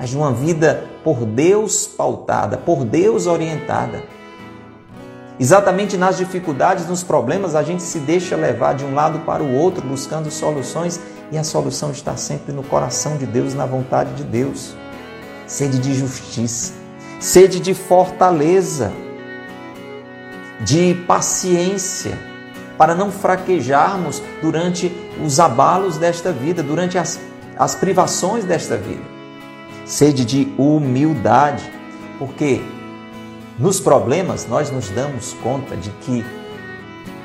mas 0.00 0.08
de 0.08 0.16
uma 0.16 0.32
vida 0.32 0.84
por 1.04 1.26
Deus 1.26 1.86
pautada, 1.86 2.56
por 2.56 2.86
Deus 2.86 3.26
orientada. 3.26 4.02
Exatamente 5.38 5.98
nas 5.98 6.16
dificuldades, 6.16 6.86
nos 6.86 7.02
problemas, 7.02 7.54
a 7.54 7.62
gente 7.62 7.82
se 7.82 7.98
deixa 7.98 8.34
levar 8.34 8.74
de 8.74 8.82
um 8.82 8.94
lado 8.94 9.18
para 9.20 9.42
o 9.42 9.54
outro 9.54 9.86
buscando 9.86 10.30
soluções 10.30 10.98
e 11.30 11.36
a 11.36 11.44
solução 11.44 11.90
está 11.90 12.16
sempre 12.16 12.50
no 12.50 12.62
coração 12.62 13.18
de 13.18 13.26
Deus, 13.26 13.52
na 13.52 13.66
vontade 13.66 14.14
de 14.14 14.24
Deus. 14.24 14.74
Sede 15.46 15.78
de 15.78 15.92
justiça, 15.92 16.72
sede 17.20 17.60
de 17.60 17.74
fortaleza, 17.74 18.90
de 20.60 20.94
paciência, 21.06 22.18
para 22.78 22.94
não 22.94 23.12
fraquejarmos 23.12 24.22
durante 24.40 24.90
os 25.22 25.38
abalos 25.38 25.98
desta 25.98 26.32
vida, 26.32 26.62
durante 26.62 26.96
as, 26.96 27.20
as 27.58 27.74
privações 27.74 28.44
desta 28.44 28.78
vida. 28.78 29.09
Sede 29.90 30.24
de 30.24 30.54
humildade, 30.56 31.68
porque 32.16 32.62
nos 33.58 33.80
problemas, 33.80 34.46
nós 34.46 34.70
nos 34.70 34.88
damos 34.88 35.32
conta 35.42 35.76
de 35.76 35.90
que 35.90 36.24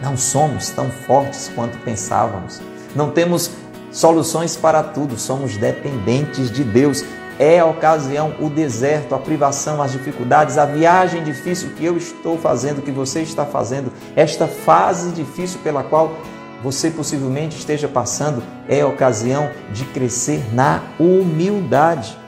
não 0.02 0.18
somos 0.18 0.72
tão 0.72 0.90
fortes 0.90 1.52
quanto 1.54 1.78
pensávamos. 1.84 2.60
Não 2.96 3.12
temos 3.12 3.52
soluções 3.92 4.58
para 4.58 4.82
tudo, 4.82 5.16
somos 5.16 5.58
dependentes 5.58 6.50
de 6.50 6.64
Deus. 6.64 7.06
É 7.38 7.60
a 7.60 7.68
ocasião, 7.68 8.34
o 8.40 8.50
deserto, 8.50 9.14
a 9.14 9.20
privação, 9.20 9.80
as 9.80 9.92
dificuldades, 9.92 10.58
a 10.58 10.66
viagem 10.66 11.24
difícil 11.24 11.70
que 11.78 11.86
eu 11.86 11.96
estou 11.96 12.36
fazendo, 12.36 12.82
que 12.82 12.90
você 12.90 13.22
está 13.22 13.46
fazendo, 13.46 13.94
esta 14.16 14.48
fase 14.48 15.12
difícil 15.12 15.60
pela 15.64 15.84
qual 15.84 16.18
você 16.64 16.90
possivelmente 16.90 17.60
esteja 17.60 17.88
passando, 17.88 18.42
é 18.68 18.82
a 18.82 18.88
ocasião 18.88 19.52
de 19.72 19.86
crescer 19.86 20.44
na 20.52 20.82
humildade, 21.00 22.25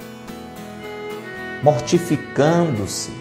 mortificando-se, 1.64 3.12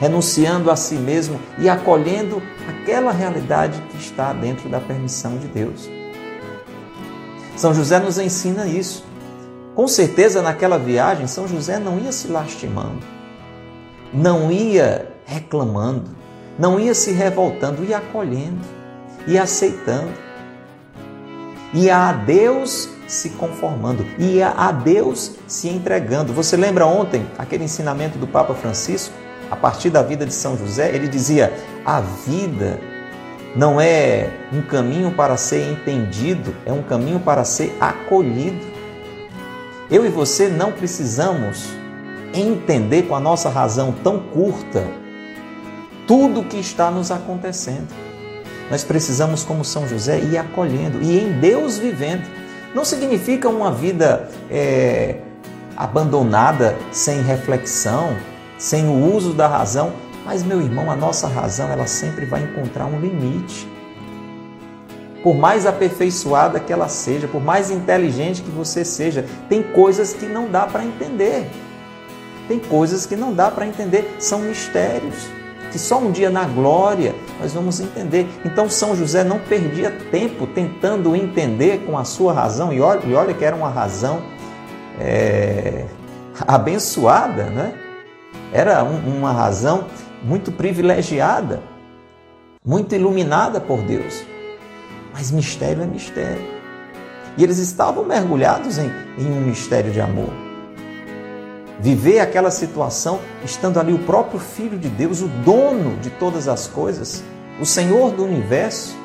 renunciando 0.00 0.70
a 0.70 0.76
si 0.76 0.94
mesmo 0.94 1.40
e 1.58 1.68
acolhendo 1.68 2.42
aquela 2.68 3.10
realidade 3.12 3.80
que 3.90 3.96
está 3.96 4.32
dentro 4.32 4.68
da 4.68 4.80
permissão 4.80 5.38
de 5.38 5.46
Deus. 5.46 5.88
São 7.56 7.72
José 7.72 7.98
nos 7.98 8.18
ensina 8.18 8.66
isso. 8.66 9.04
Com 9.74 9.88
certeza, 9.88 10.42
naquela 10.42 10.78
viagem, 10.78 11.26
São 11.26 11.46
José 11.46 11.78
não 11.78 11.98
ia 11.98 12.12
se 12.12 12.28
lastimando, 12.28 13.00
não 14.12 14.50
ia 14.50 15.12
reclamando, 15.24 16.10
não 16.58 16.80
ia 16.80 16.94
se 16.94 17.12
revoltando, 17.12 17.84
ia 17.84 17.98
acolhendo, 17.98 18.60
ia 19.26 19.42
aceitando, 19.42 20.12
ia 21.74 22.08
a 22.08 22.12
Deus 22.12 22.88
se 23.06 23.30
conformando, 23.30 24.04
ia 24.18 24.48
a 24.50 24.72
Deus 24.72 25.36
se 25.46 25.68
entregando. 25.68 26.32
Você 26.32 26.56
lembra 26.56 26.86
ontem 26.86 27.26
aquele 27.38 27.64
ensinamento 27.64 28.18
do 28.18 28.26
Papa 28.26 28.54
Francisco? 28.54 29.14
a 29.50 29.56
partir 29.56 29.90
da 29.90 30.02
vida 30.02 30.26
de 30.26 30.32
São 30.32 30.56
José, 30.56 30.94
ele 30.94 31.08
dizia: 31.08 31.52
a 31.84 32.00
vida 32.00 32.78
não 33.54 33.80
é 33.80 34.30
um 34.52 34.62
caminho 34.62 35.12
para 35.12 35.36
ser 35.36 35.70
entendido, 35.70 36.54
é 36.64 36.72
um 36.72 36.82
caminho 36.82 37.20
para 37.20 37.44
ser 37.44 37.76
acolhido. 37.80 38.64
Eu 39.90 40.04
e 40.04 40.08
você 40.08 40.48
não 40.48 40.72
precisamos 40.72 41.68
entender 42.34 43.04
com 43.04 43.14
a 43.14 43.20
nossa 43.20 43.48
razão 43.48 43.94
tão 44.02 44.18
curta 44.18 44.84
tudo 46.06 46.40
o 46.40 46.44
que 46.44 46.58
está 46.58 46.90
nos 46.90 47.10
acontecendo. 47.10 47.88
Nós 48.68 48.82
precisamos, 48.82 49.44
como 49.44 49.64
São 49.64 49.86
José, 49.86 50.18
ir 50.18 50.36
acolhendo 50.36 51.00
e 51.00 51.20
em 51.20 51.38
Deus 51.38 51.78
vivendo. 51.78 52.24
Não 52.76 52.84
significa 52.84 53.48
uma 53.48 53.72
vida 53.72 54.28
é, 54.50 55.16
abandonada, 55.74 56.76
sem 56.92 57.22
reflexão, 57.22 58.14
sem 58.58 58.86
o 58.86 59.14
uso 59.16 59.32
da 59.32 59.48
razão, 59.48 59.94
mas 60.26 60.42
meu 60.42 60.60
irmão, 60.60 60.90
a 60.90 60.94
nossa 60.94 61.26
razão 61.26 61.70
ela 61.70 61.86
sempre 61.86 62.26
vai 62.26 62.42
encontrar 62.42 62.84
um 62.84 63.00
limite. 63.00 63.66
Por 65.22 65.34
mais 65.34 65.64
aperfeiçoada 65.64 66.60
que 66.60 66.70
ela 66.70 66.86
seja, 66.86 67.26
por 67.26 67.42
mais 67.42 67.70
inteligente 67.70 68.42
que 68.42 68.50
você 68.50 68.84
seja, 68.84 69.24
tem 69.48 69.62
coisas 69.62 70.12
que 70.12 70.26
não 70.26 70.46
dá 70.46 70.66
para 70.66 70.84
entender. 70.84 71.48
Tem 72.46 72.58
coisas 72.58 73.06
que 73.06 73.16
não 73.16 73.32
dá 73.32 73.50
para 73.50 73.66
entender, 73.66 74.16
são 74.18 74.40
mistérios 74.40 75.34
que 75.76 75.78
só 75.78 75.98
um 75.98 76.10
dia 76.10 76.30
na 76.30 76.44
glória 76.44 77.14
nós 77.38 77.52
vamos 77.52 77.80
entender. 77.80 78.26
Então 78.46 78.68
São 78.70 78.96
José 78.96 79.22
não 79.22 79.38
perdia 79.38 79.90
tempo 80.10 80.46
tentando 80.46 81.14
entender 81.14 81.84
com 81.84 81.98
a 81.98 82.04
sua 82.04 82.32
razão, 82.32 82.72
e 82.72 82.80
olha, 82.80 83.02
e 83.04 83.14
olha 83.14 83.34
que 83.34 83.44
era 83.44 83.54
uma 83.54 83.68
razão 83.68 84.22
é, 84.98 85.84
abençoada, 86.48 87.44
né? 87.44 87.74
era 88.54 88.82
um, 88.82 89.18
uma 89.18 89.32
razão 89.32 89.84
muito 90.22 90.50
privilegiada, 90.50 91.62
muito 92.64 92.94
iluminada 92.94 93.60
por 93.60 93.82
Deus. 93.82 94.24
Mas 95.12 95.30
mistério 95.30 95.82
é 95.82 95.86
mistério. 95.86 96.56
E 97.36 97.44
eles 97.44 97.58
estavam 97.58 98.02
mergulhados 98.02 98.78
em, 98.78 98.90
em 99.18 99.26
um 99.26 99.42
mistério 99.42 99.92
de 99.92 100.00
amor 100.00 100.45
viver 101.78 102.20
aquela 102.20 102.50
situação 102.50 103.20
estando 103.44 103.78
ali 103.78 103.92
o 103.92 103.98
próprio 103.98 104.40
Filho 104.40 104.78
de 104.78 104.88
Deus, 104.88 105.20
o 105.20 105.28
dono 105.28 105.96
de 105.98 106.10
todas 106.10 106.48
as 106.48 106.66
coisas, 106.66 107.22
o 107.60 107.66
Senhor 107.66 108.10
do 108.12 108.24
universo, 108.24 108.96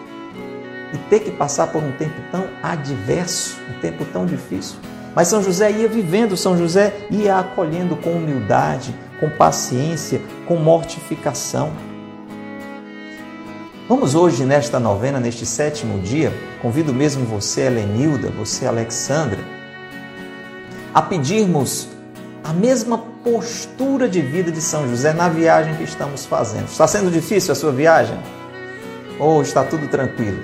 e 0.93 0.97
ter 1.09 1.21
que 1.21 1.31
passar 1.31 1.67
por 1.67 1.81
um 1.81 1.91
tempo 1.93 2.19
tão 2.31 2.45
adverso, 2.61 3.57
um 3.69 3.79
tempo 3.79 4.03
tão 4.05 4.25
difícil. 4.25 4.75
Mas 5.15 5.27
São 5.27 5.43
José 5.43 5.71
ia 5.71 5.87
vivendo, 5.87 6.35
São 6.37 6.57
José 6.57 6.93
ia 7.09 7.37
acolhendo 7.37 7.95
com 7.95 8.11
humildade, 8.11 8.93
com 9.19 9.29
paciência, 9.29 10.21
com 10.47 10.55
mortificação. 10.55 11.71
Vamos 13.87 14.15
hoje, 14.15 14.45
nesta 14.45 14.79
novena, 14.79 15.19
neste 15.19 15.45
sétimo 15.45 15.99
dia, 15.99 16.31
convido 16.61 16.93
mesmo 16.93 17.25
você, 17.25 17.61
Helenilda, 17.61 18.29
você, 18.29 18.65
Alexandra, 18.65 19.39
a 20.93 21.01
pedirmos 21.01 21.89
a 22.43 22.53
mesma 22.53 22.97
postura 23.23 24.09
de 24.09 24.21
vida 24.21 24.51
de 24.51 24.61
São 24.61 24.87
José 24.87 25.13
na 25.13 25.29
viagem 25.29 25.75
que 25.75 25.83
estamos 25.83 26.25
fazendo. 26.25 26.65
Está 26.65 26.87
sendo 26.87 27.11
difícil 27.11 27.51
a 27.51 27.55
sua 27.55 27.71
viagem? 27.71 28.17
Ou 29.19 29.41
está 29.41 29.63
tudo 29.63 29.87
tranquilo? 29.87 30.43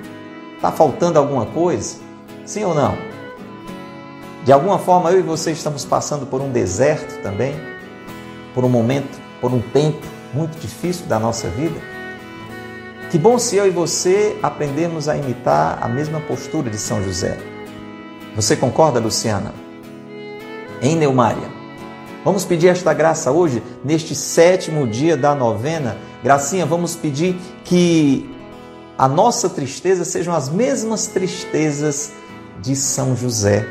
Está 0.54 0.70
faltando 0.70 1.18
alguma 1.18 1.46
coisa? 1.46 1.96
Sim 2.44 2.64
ou 2.64 2.74
não? 2.74 2.96
De 4.44 4.52
alguma 4.52 4.78
forma 4.78 5.10
eu 5.10 5.18
e 5.18 5.22
você 5.22 5.50
estamos 5.50 5.84
passando 5.84 6.24
por 6.24 6.40
um 6.40 6.50
deserto 6.50 7.20
também, 7.22 7.54
por 8.54 8.64
um 8.64 8.68
momento, 8.68 9.18
por 9.40 9.52
um 9.52 9.60
tempo 9.60 10.06
muito 10.32 10.58
difícil 10.58 11.06
da 11.06 11.18
nossa 11.18 11.48
vida. 11.48 11.78
Que 13.10 13.18
bom 13.18 13.38
se 13.38 13.56
eu 13.56 13.66
e 13.66 13.70
você 13.70 14.38
aprendermos 14.42 15.08
a 15.08 15.16
imitar 15.16 15.78
a 15.82 15.88
mesma 15.88 16.20
postura 16.20 16.70
de 16.70 16.78
São 16.78 17.02
José. 17.02 17.38
Você 18.36 18.54
concorda, 18.54 19.00
Luciana? 19.00 19.52
Em 20.80 20.94
Neumária, 20.94 21.57
Vamos 22.24 22.44
pedir 22.44 22.68
esta 22.68 22.92
graça 22.92 23.30
hoje, 23.30 23.62
neste 23.84 24.14
sétimo 24.14 24.86
dia 24.86 25.16
da 25.16 25.34
novena. 25.34 25.96
Gracinha, 26.22 26.66
vamos 26.66 26.96
pedir 26.96 27.36
que 27.64 28.28
a 28.98 29.06
nossa 29.06 29.48
tristeza 29.48 30.04
sejam 30.04 30.34
as 30.34 30.48
mesmas 30.48 31.06
tristezas 31.06 32.12
de 32.60 32.74
São 32.74 33.16
José. 33.16 33.66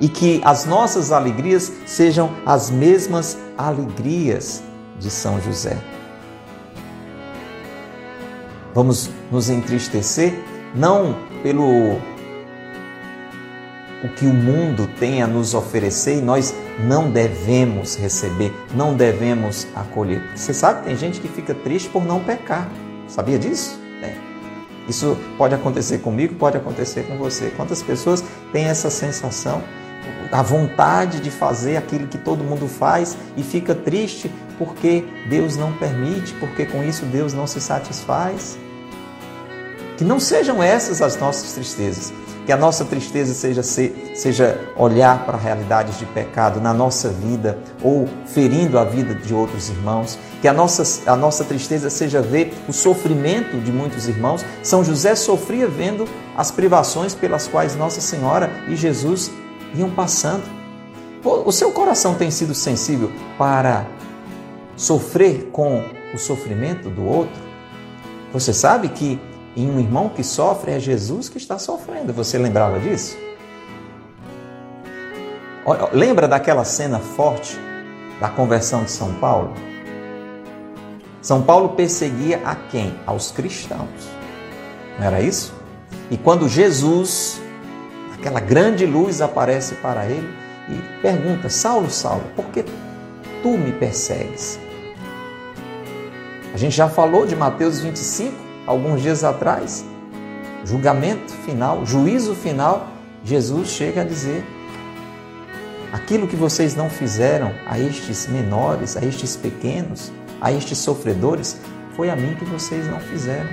E 0.00 0.08
que 0.08 0.40
as 0.44 0.64
nossas 0.64 1.12
alegrias 1.12 1.70
sejam 1.84 2.30
as 2.46 2.70
mesmas 2.70 3.36
alegrias 3.58 4.62
de 4.98 5.10
São 5.10 5.40
José. 5.40 5.76
Vamos 8.72 9.10
nos 9.30 9.50
entristecer 9.50 10.32
não 10.74 11.16
pelo 11.42 11.98
o 14.02 14.08
que 14.08 14.26
o 14.26 14.32
mundo 14.32 14.88
tem 14.98 15.22
a 15.22 15.26
nos 15.26 15.54
oferecer 15.54 16.18
e 16.18 16.22
nós 16.22 16.54
não 16.78 17.10
devemos 17.10 17.96
receber, 17.96 18.52
não 18.74 18.94
devemos 18.94 19.66
acolher. 19.74 20.22
Você 20.34 20.54
sabe, 20.54 20.84
tem 20.84 20.96
gente 20.96 21.20
que 21.20 21.28
fica 21.28 21.54
triste 21.54 21.88
por 21.88 22.04
não 22.04 22.20
pecar. 22.20 22.68
Sabia 23.06 23.38
disso? 23.38 23.78
É. 24.02 24.14
Isso 24.88 25.16
pode 25.36 25.54
acontecer 25.54 25.98
comigo, 25.98 26.34
pode 26.34 26.56
acontecer 26.56 27.02
com 27.02 27.18
você. 27.18 27.50
Quantas 27.56 27.82
pessoas 27.82 28.24
têm 28.52 28.64
essa 28.64 28.88
sensação, 28.88 29.62
a 30.32 30.42
vontade 30.42 31.20
de 31.20 31.30
fazer 31.30 31.76
aquilo 31.76 32.06
que 32.06 32.16
todo 32.16 32.42
mundo 32.42 32.68
faz 32.68 33.16
e 33.36 33.42
fica 33.42 33.74
triste 33.74 34.30
porque 34.58 35.04
Deus 35.28 35.56
não 35.56 35.72
permite, 35.72 36.32
porque 36.34 36.64
com 36.64 36.82
isso 36.82 37.04
Deus 37.06 37.34
não 37.34 37.46
se 37.46 37.60
satisfaz? 37.60 38.56
Que 39.98 40.04
não 40.04 40.18
sejam 40.18 40.62
essas 40.62 41.02
as 41.02 41.16
nossas 41.18 41.52
tristezas, 41.52 42.12
que 42.50 42.54
a 42.54 42.56
nossa 42.56 42.84
tristeza 42.84 43.32
seja, 43.32 43.62
seja 43.62 44.60
olhar 44.76 45.24
para 45.24 45.38
realidades 45.38 45.96
de 46.00 46.04
pecado 46.04 46.60
na 46.60 46.74
nossa 46.74 47.08
vida 47.08 47.56
ou 47.80 48.08
ferindo 48.26 48.76
a 48.76 48.82
vida 48.82 49.14
de 49.14 49.32
outros 49.32 49.68
irmãos. 49.68 50.18
Que 50.42 50.48
a 50.48 50.52
nossa, 50.52 51.08
a 51.08 51.14
nossa 51.14 51.44
tristeza 51.44 51.88
seja 51.88 52.20
ver 52.20 52.52
o 52.66 52.72
sofrimento 52.72 53.56
de 53.60 53.70
muitos 53.70 54.08
irmãos. 54.08 54.44
São 54.64 54.82
José 54.82 55.14
sofria 55.14 55.68
vendo 55.68 56.08
as 56.36 56.50
privações 56.50 57.14
pelas 57.14 57.46
quais 57.46 57.76
Nossa 57.76 58.00
Senhora 58.00 58.50
e 58.66 58.74
Jesus 58.74 59.30
iam 59.76 59.88
passando. 59.88 60.42
O 61.22 61.52
seu 61.52 61.70
coração 61.70 62.16
tem 62.16 62.32
sido 62.32 62.52
sensível 62.52 63.12
para 63.38 63.86
sofrer 64.74 65.50
com 65.52 65.84
o 66.12 66.18
sofrimento 66.18 66.90
do 66.90 67.06
outro? 67.06 67.40
Você 68.32 68.52
sabe 68.52 68.88
que 68.88 69.20
e 69.56 69.66
um 69.66 69.80
irmão 69.80 70.08
que 70.08 70.22
sofre 70.22 70.72
é 70.72 70.80
Jesus 70.80 71.28
que 71.28 71.38
está 71.38 71.58
sofrendo. 71.58 72.12
Você 72.12 72.38
lembrava 72.38 72.78
disso? 72.78 73.16
Lembra 75.92 76.26
daquela 76.26 76.64
cena 76.64 76.98
forte 76.98 77.58
da 78.20 78.28
conversão 78.28 78.84
de 78.84 78.90
São 78.90 79.14
Paulo? 79.14 79.52
São 81.20 81.42
Paulo 81.42 81.70
perseguia 81.70 82.40
a 82.44 82.54
quem? 82.54 82.94
Aos 83.06 83.30
cristãos. 83.30 84.08
Não 84.98 85.06
era 85.06 85.20
isso? 85.20 85.52
E 86.10 86.16
quando 86.16 86.48
Jesus, 86.48 87.40
aquela 88.14 88.40
grande 88.40 88.86
luz 88.86 89.20
aparece 89.20 89.74
para 89.76 90.06
ele 90.06 90.28
e 90.68 91.02
pergunta: 91.02 91.48
Saulo, 91.48 91.90
Saulo, 91.90 92.24
por 92.34 92.46
que 92.46 92.64
tu 93.42 93.50
me 93.50 93.72
persegues? 93.72 94.58
A 96.52 96.56
gente 96.56 96.74
já 96.74 96.88
falou 96.88 97.26
de 97.26 97.36
Mateus 97.36 97.80
25, 97.80 98.49
alguns 98.70 99.02
dias 99.02 99.24
atrás, 99.24 99.84
julgamento 100.64 101.32
final, 101.44 101.84
juízo 101.84 102.36
final, 102.36 102.86
Jesus 103.24 103.70
chega 103.70 104.02
a 104.02 104.04
dizer: 104.04 104.44
aquilo 105.92 106.28
que 106.28 106.36
vocês 106.36 106.76
não 106.76 106.88
fizeram 106.88 107.52
a 107.66 107.78
estes 107.80 108.28
menores, 108.28 108.96
a 108.96 109.04
estes 109.04 109.34
pequenos, 109.36 110.12
a 110.40 110.52
estes 110.52 110.78
sofredores, 110.78 111.60
foi 111.96 112.10
a 112.10 112.16
mim 112.16 112.36
que 112.36 112.44
vocês 112.44 112.86
não 112.86 113.00
fizeram. 113.00 113.50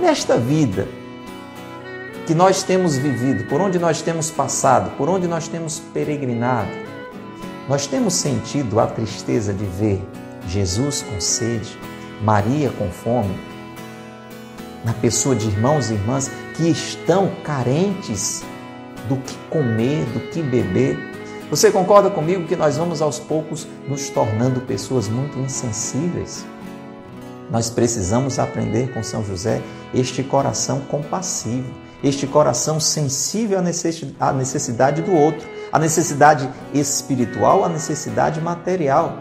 nesta 0.00 0.36
vida 0.36 0.86
que 2.26 2.34
nós 2.34 2.62
temos 2.62 2.98
vivido, 2.98 3.44
por 3.44 3.60
onde 3.60 3.78
nós 3.78 4.02
temos 4.02 4.30
passado, 4.30 4.90
por 4.98 5.08
onde 5.08 5.26
nós 5.26 5.48
temos 5.48 5.80
peregrinado, 5.94 6.68
nós 7.68 7.86
temos 7.86 8.14
sentido 8.14 8.80
a 8.80 8.86
tristeza 8.86 9.54
de 9.54 9.64
ver 9.64 10.02
Jesus 10.46 11.02
com 11.02 11.20
sede, 11.20 11.78
Maria 12.20 12.70
com 12.70 12.90
fome, 12.90 13.47
na 14.84 14.92
pessoa 14.92 15.34
de 15.34 15.46
irmãos 15.48 15.90
e 15.90 15.94
irmãs 15.94 16.30
que 16.54 16.68
estão 16.68 17.30
carentes 17.42 18.42
do 19.08 19.16
que 19.16 19.34
comer, 19.50 20.04
do 20.06 20.20
que 20.30 20.42
beber. 20.42 20.98
Você 21.50 21.70
concorda 21.70 22.10
comigo 22.10 22.44
que 22.44 22.56
nós 22.56 22.76
vamos 22.76 23.00
aos 23.00 23.18
poucos 23.18 23.66
nos 23.88 24.10
tornando 24.10 24.60
pessoas 24.60 25.08
muito 25.08 25.38
insensíveis? 25.38 26.44
Nós 27.50 27.70
precisamos 27.70 28.38
aprender 28.38 28.92
com 28.92 29.02
São 29.02 29.24
José 29.24 29.62
este 29.94 30.22
coração 30.22 30.80
compassivo, 30.80 31.72
este 32.04 32.26
coração 32.26 32.78
sensível 32.78 33.58
à 34.20 34.32
necessidade 34.32 35.00
do 35.00 35.12
outro, 35.12 35.48
à 35.72 35.78
necessidade 35.78 36.48
espiritual, 36.74 37.64
à 37.64 37.68
necessidade 37.68 38.40
material. 38.40 39.18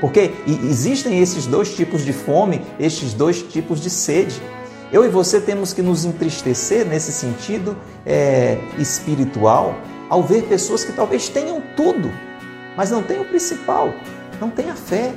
Porque 0.00 0.32
existem 0.46 1.20
esses 1.20 1.46
dois 1.46 1.74
tipos 1.74 2.04
de 2.04 2.12
fome, 2.12 2.60
estes 2.78 3.12
dois 3.14 3.42
tipos 3.42 3.80
de 3.80 3.90
sede. 3.90 4.40
Eu 4.92 5.04
e 5.04 5.08
você 5.08 5.40
temos 5.40 5.72
que 5.72 5.82
nos 5.82 6.04
entristecer 6.04 6.86
nesse 6.86 7.12
sentido 7.12 7.76
é, 8.06 8.58
espiritual 8.78 9.74
ao 10.08 10.22
ver 10.22 10.44
pessoas 10.44 10.84
que 10.84 10.92
talvez 10.92 11.28
tenham 11.28 11.62
tudo, 11.76 12.10
mas 12.76 12.90
não 12.90 13.02
tenham 13.02 13.22
o 13.22 13.26
principal, 13.26 13.92
não 14.40 14.50
tenham 14.50 14.76
fé. 14.76 15.12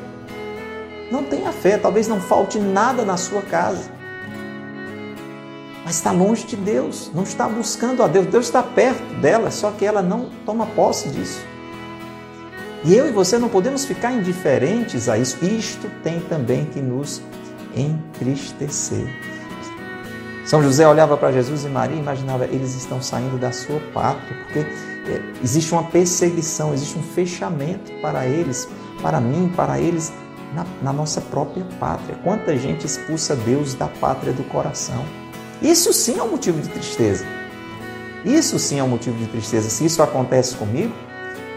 Não 1.12 1.23
tenha 1.23 1.51
fé, 1.53 1.77
talvez 1.77 2.08
não 2.08 2.19
falte 2.19 2.60
nada 2.60 3.06
na 3.06 3.15
sua 3.15 3.41
casa. 3.41 3.89
Mas 5.86 5.95
está 5.95 6.12
longe 6.12 6.45
de 6.45 6.58
Deus, 6.58 7.10
não 7.13 7.23
está 7.23 7.47
buscando 7.47 8.03
a 8.03 8.08
Deus. 8.08 8.25
Deus 8.25 8.45
está 8.47 8.62
perto 8.62 9.21
dela, 9.21 9.49
só 9.49 9.71
que 9.71 9.86
ela 9.86 10.01
não 10.01 10.30
toma 10.45 10.65
posse 10.65 11.08
disso. 11.08 11.39
E 12.84 12.93
eu 12.93 13.08
e 13.08 13.12
você 13.12 13.38
não 13.38 13.47
podemos 13.47 13.86
ficar 13.86 14.12
indiferentes 14.12 15.08
a 15.08 15.17
isso. 15.17 15.43
Isto 15.43 15.89
tem 16.03 16.19
também 16.19 16.65
que 16.65 16.82
nos 16.82 17.21
entristecer. 17.73 19.08
São 20.47 20.63
José 20.63 20.88
olhava 20.88 21.17
para 21.17 21.29
Jesus 21.29 21.65
e 21.65 21.67
Maria 21.67 21.97
e 21.97 21.99
imaginava, 21.99 22.45
eles 22.45 22.73
estão 22.73 23.01
saindo 23.01 23.38
da 23.38 23.51
sua 23.51 23.81
pátria, 23.93 24.33
porque 24.45 24.60
é, 24.60 25.21
existe 25.43 25.73
uma 25.73 25.83
perseguição, 25.83 26.73
existe 26.73 26.97
um 26.97 27.03
fechamento 27.03 27.91
para 28.01 28.25
eles, 28.25 28.65
para 29.01 29.19
mim, 29.19 29.51
para 29.53 29.77
eles, 29.77 30.13
na, 30.55 30.65
na 30.81 30.93
nossa 30.93 31.19
própria 31.19 31.65
pátria. 31.81 32.17
Quanta 32.23 32.57
gente 32.57 32.86
expulsa 32.86 33.36
Deus 33.36 33.73
da 33.73 33.88
pátria 33.88 34.31
do 34.31 34.43
coração. 34.45 35.03
Isso 35.62 35.91
sim 35.91 36.17
é 36.17 36.23
um 36.23 36.29
motivo 36.29 36.62
de 36.62 36.69
tristeza. 36.69 37.25
Isso 38.23 38.57
sim 38.57 38.79
é 38.79 38.83
um 38.83 38.88
motivo 38.88 39.17
de 39.17 39.25
tristeza. 39.25 39.69
Se 39.69 39.83
isso 39.83 40.01
acontece 40.01 40.55
comigo, 40.55 40.93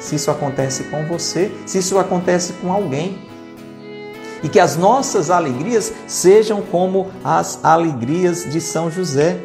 se 0.01 0.17
isso 0.17 0.33
acontece 0.33 0.83
com 0.85 1.07
você, 1.07 1.53
se 1.65 1.79
isso 1.79 1.97
acontece 1.97 2.55
com 2.55 2.73
alguém. 2.73 3.30
E 4.43 4.49
que 4.49 4.59
as 4.59 4.77
nossas 4.77 5.31
alegrias 5.31 5.93
sejam 6.07 6.63
como 6.63 7.11
as 7.25 7.63
alegrias 7.63 8.51
de 8.51 8.61
São 8.61 8.91
José. 8.91 9.41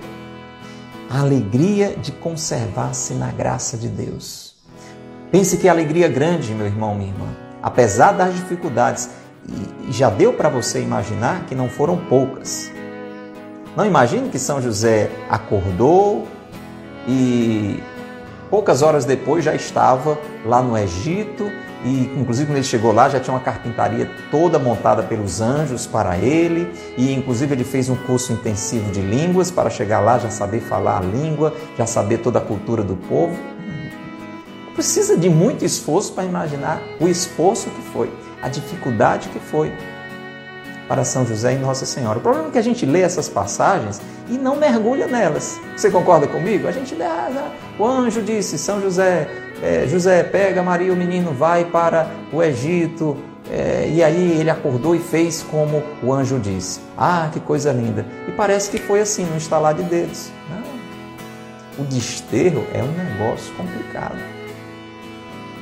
A 1.10 1.20
alegria 1.20 1.96
de 1.96 2.12
conservar-se 2.12 3.14
na 3.14 3.32
graça 3.32 3.78
de 3.78 3.88
Deus. 3.88 4.56
Pense 5.32 5.58
que 5.58 5.68
alegria 5.68 6.08
grande, 6.08 6.54
meu 6.54 6.66
irmão, 6.66 6.96
minha 6.96 7.10
irmã. 7.10 7.28
Apesar 7.62 8.14
das 8.14 8.34
dificuldades, 8.34 9.10
e 9.88 9.92
já 9.92 10.10
deu 10.10 10.34
para 10.34 10.50
você 10.50 10.82
imaginar 10.82 11.46
que 11.46 11.54
não 11.54 11.70
foram 11.70 11.98
poucas. 11.98 12.72
Não 13.76 13.86
imagine 13.86 14.30
que 14.30 14.40
São 14.40 14.62
José 14.62 15.12
acordou 15.30 16.28
e 17.08 17.84
poucas 18.50 18.82
horas 18.82 19.06
depois 19.06 19.44
já 19.44 19.54
estava 19.54 20.18
lá 20.46 20.62
no 20.62 20.78
Egito 20.78 21.52
e 21.86 22.12
inclusive 22.20 22.48
quando 22.48 22.58
ele 22.58 22.66
chegou 22.66 22.92
lá 22.92 23.08
já 23.08 23.20
tinha 23.20 23.34
uma 23.34 23.40
carpintaria 23.40 24.10
toda 24.32 24.58
montada 24.58 25.04
pelos 25.04 25.40
anjos 25.40 25.86
para 25.86 26.18
ele 26.18 26.68
e 26.98 27.14
inclusive 27.14 27.54
ele 27.54 27.64
fez 27.64 27.90
um 27.90 27.96
curso 27.96 28.34
intensivo 28.34 28.92
de 28.92 29.02
línguas 29.02 29.52
para 29.52 29.70
chegar 29.70 30.00
lá 30.00 30.18
já 30.18 30.32
saber 30.32 30.62
falar 30.62 30.98
a 30.98 31.02
língua, 31.02 31.54
já 31.78 31.86
saber 31.86 32.18
toda 32.18 32.40
a 32.40 32.42
cultura 32.42 32.84
do 32.84 32.96
povo. 32.96 33.38
Precisa 34.74 35.16
de 35.16 35.30
muito 35.30 35.64
esforço 35.64 36.12
para 36.12 36.26
imaginar 36.26 36.82
o 37.00 37.08
esforço 37.08 37.70
que 37.70 37.82
foi, 37.94 38.12
a 38.42 38.50
dificuldade 38.50 39.30
que 39.30 39.40
foi 39.40 39.72
para 40.88 41.04
São 41.04 41.26
José 41.26 41.54
e 41.54 41.58
Nossa 41.58 41.86
Senhora. 41.86 42.18
O 42.18 42.22
problema 42.22 42.50
é 42.50 42.52
que 42.52 42.58
a 42.58 42.64
gente 42.64 42.86
lê 42.86 43.02
essas 43.02 43.30
passagens 43.30 44.02
e 44.30 44.38
não 44.38 44.56
mergulha 44.56 45.08
nelas. 45.08 45.60
Você 45.76 45.90
concorda 45.90 46.28
comigo? 46.28 46.68
A 46.68 46.72
gente 46.72 46.94
lê, 46.94 47.06
ah, 47.06 47.52
o 47.80 47.86
anjo 47.86 48.22
disse, 48.22 48.58
São 48.58 48.82
José, 48.82 49.28
é, 49.62 49.88
José 49.88 50.24
pega 50.24 50.62
Maria, 50.62 50.92
o 50.92 50.96
menino 50.96 51.32
vai 51.32 51.66
para 51.66 52.10
o 52.32 52.44
Egito, 52.44 53.18
é, 53.50 53.90
e 53.92 54.04
aí 54.04 54.40
ele 54.40 54.50
acordou 54.50 54.96
e 54.96 55.00
fez 55.00 55.44
como 55.44 55.84
o 56.02 56.12
anjo 56.12 56.40
disse. 56.40 56.80
Ah, 56.98 57.30
que 57.32 57.40
coisa 57.40 57.72
linda! 57.72 58.06
E 58.28 58.32
parece 58.32 58.70
que 58.70 58.78
foi 58.78 59.02
assim, 59.02 59.24
no 59.26 59.38
estalar 59.38 59.74
de 59.74 59.84
dedos. 59.84 60.32
Não. 60.50 61.84
O 61.84 61.88
desterro 61.88 62.66
é 62.74 62.82
um 62.82 62.92
negócio 62.92 63.54
complicado. 63.56 64.18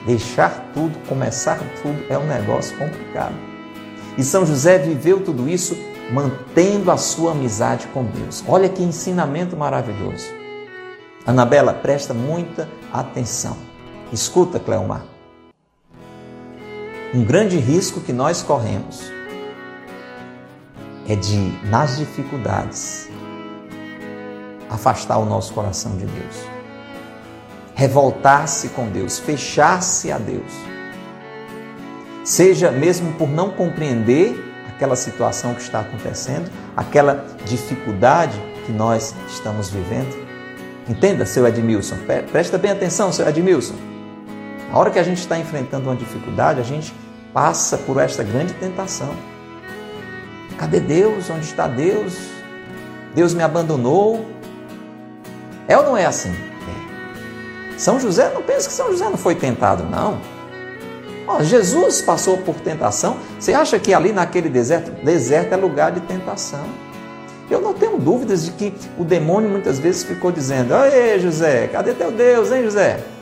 Deixar 0.05 0.71
tudo, 0.73 0.97
começar 1.07 1.59
tudo 1.81 2.05
é 2.09 2.17
um 2.17 2.25
negócio 2.25 2.77
complicado. 2.77 3.35
E 4.17 4.23
São 4.23 4.45
José 4.45 4.77
viveu 4.77 5.21
tudo 5.21 5.49
isso 5.49 5.77
mantendo 6.11 6.91
a 6.91 6.97
sua 6.97 7.31
amizade 7.31 7.87
com 7.87 8.03
Deus. 8.03 8.43
Olha 8.47 8.69
que 8.69 8.83
ensinamento 8.83 9.57
maravilhoso. 9.57 10.27
Anabela, 11.25 11.73
presta 11.73 12.13
muita 12.13 12.67
atenção. 12.91 13.72
Escuta, 14.13 14.59
Cleomar. 14.59 15.03
Um 17.13 17.25
grande 17.25 17.57
risco 17.57 17.99
que 17.99 18.13
nós 18.13 18.41
corremos 18.41 19.11
é 21.09 21.15
de, 21.15 21.37
nas 21.67 21.97
dificuldades, 21.97 23.09
afastar 24.69 25.17
o 25.17 25.25
nosso 25.25 25.53
coração 25.53 25.97
de 25.97 26.05
Deus, 26.05 26.35
revoltar-se 27.75 28.69
com 28.69 28.87
Deus, 28.89 29.19
fechar-se 29.19 30.11
a 30.11 30.17
Deus 30.17 30.51
seja 32.23 32.71
mesmo 32.71 33.11
por 33.13 33.29
não 33.29 33.49
compreender 33.49 34.33
aquela 34.69 34.95
situação 34.95 35.53
que 35.53 35.61
está 35.61 35.81
acontecendo, 35.81 36.49
aquela 36.75 37.25
dificuldade 37.45 38.39
que 38.65 38.71
nós 38.71 39.13
estamos 39.27 39.69
vivendo. 39.69 40.23
Entenda, 40.87 41.25
seu 41.25 41.45
Edmilson, 41.47 41.97
presta 42.31 42.57
bem 42.57 42.71
atenção, 42.71 43.11
seu 43.11 43.27
Edmilson. 43.27 43.92
Na 44.73 44.79
hora 44.79 44.89
que 44.89 44.97
a 44.97 45.03
gente 45.03 45.19
está 45.19 45.37
enfrentando 45.37 45.87
uma 45.87 45.95
dificuldade, 45.95 46.59
a 46.59 46.63
gente 46.63 46.91
passa 47.31 47.77
por 47.77 47.99
esta 47.99 48.23
grande 48.23 48.55
tentação. 48.55 49.13
Cadê 50.57 50.79
Deus? 50.79 51.29
Onde 51.29 51.45
está 51.45 51.67
Deus? 51.67 52.17
Deus 53.13 53.35
me 53.35 53.43
abandonou? 53.43 54.25
É 55.67 55.77
ou 55.77 55.83
não 55.83 55.95
é 55.95 56.07
assim? 56.07 56.31
É. 56.31 57.77
São 57.77 57.99
José, 57.99 58.31
não 58.33 58.41
pensa 58.41 58.67
que 58.67 58.73
São 58.73 58.89
José 58.89 59.05
não 59.05 59.15
foi 59.15 59.35
tentado, 59.35 59.83
não. 59.83 60.19
Oh, 61.27 61.43
Jesus 61.43 62.01
passou 62.01 62.39
por 62.39 62.55
tentação. 62.55 63.17
Você 63.39 63.53
acha 63.53 63.77
que 63.77 63.93
ali 63.93 64.11
naquele 64.11 64.49
deserto, 64.49 64.89
deserto 65.05 65.53
é 65.53 65.55
lugar 65.55 65.91
de 65.91 65.99
tentação? 65.99 66.65
Eu 67.47 67.61
não 67.61 67.75
tenho 67.75 67.99
dúvidas 67.99 68.45
de 68.45 68.51
que 68.53 68.73
o 68.97 69.03
demônio 69.03 69.51
muitas 69.51 69.77
vezes 69.77 70.03
ficou 70.03 70.31
dizendo: 70.31 70.73
Ei, 70.73 71.19
José, 71.19 71.67
cadê 71.67 71.93
teu 71.93 72.11
Deus, 72.11 72.51
hein, 72.51 72.63
José? 72.63 73.12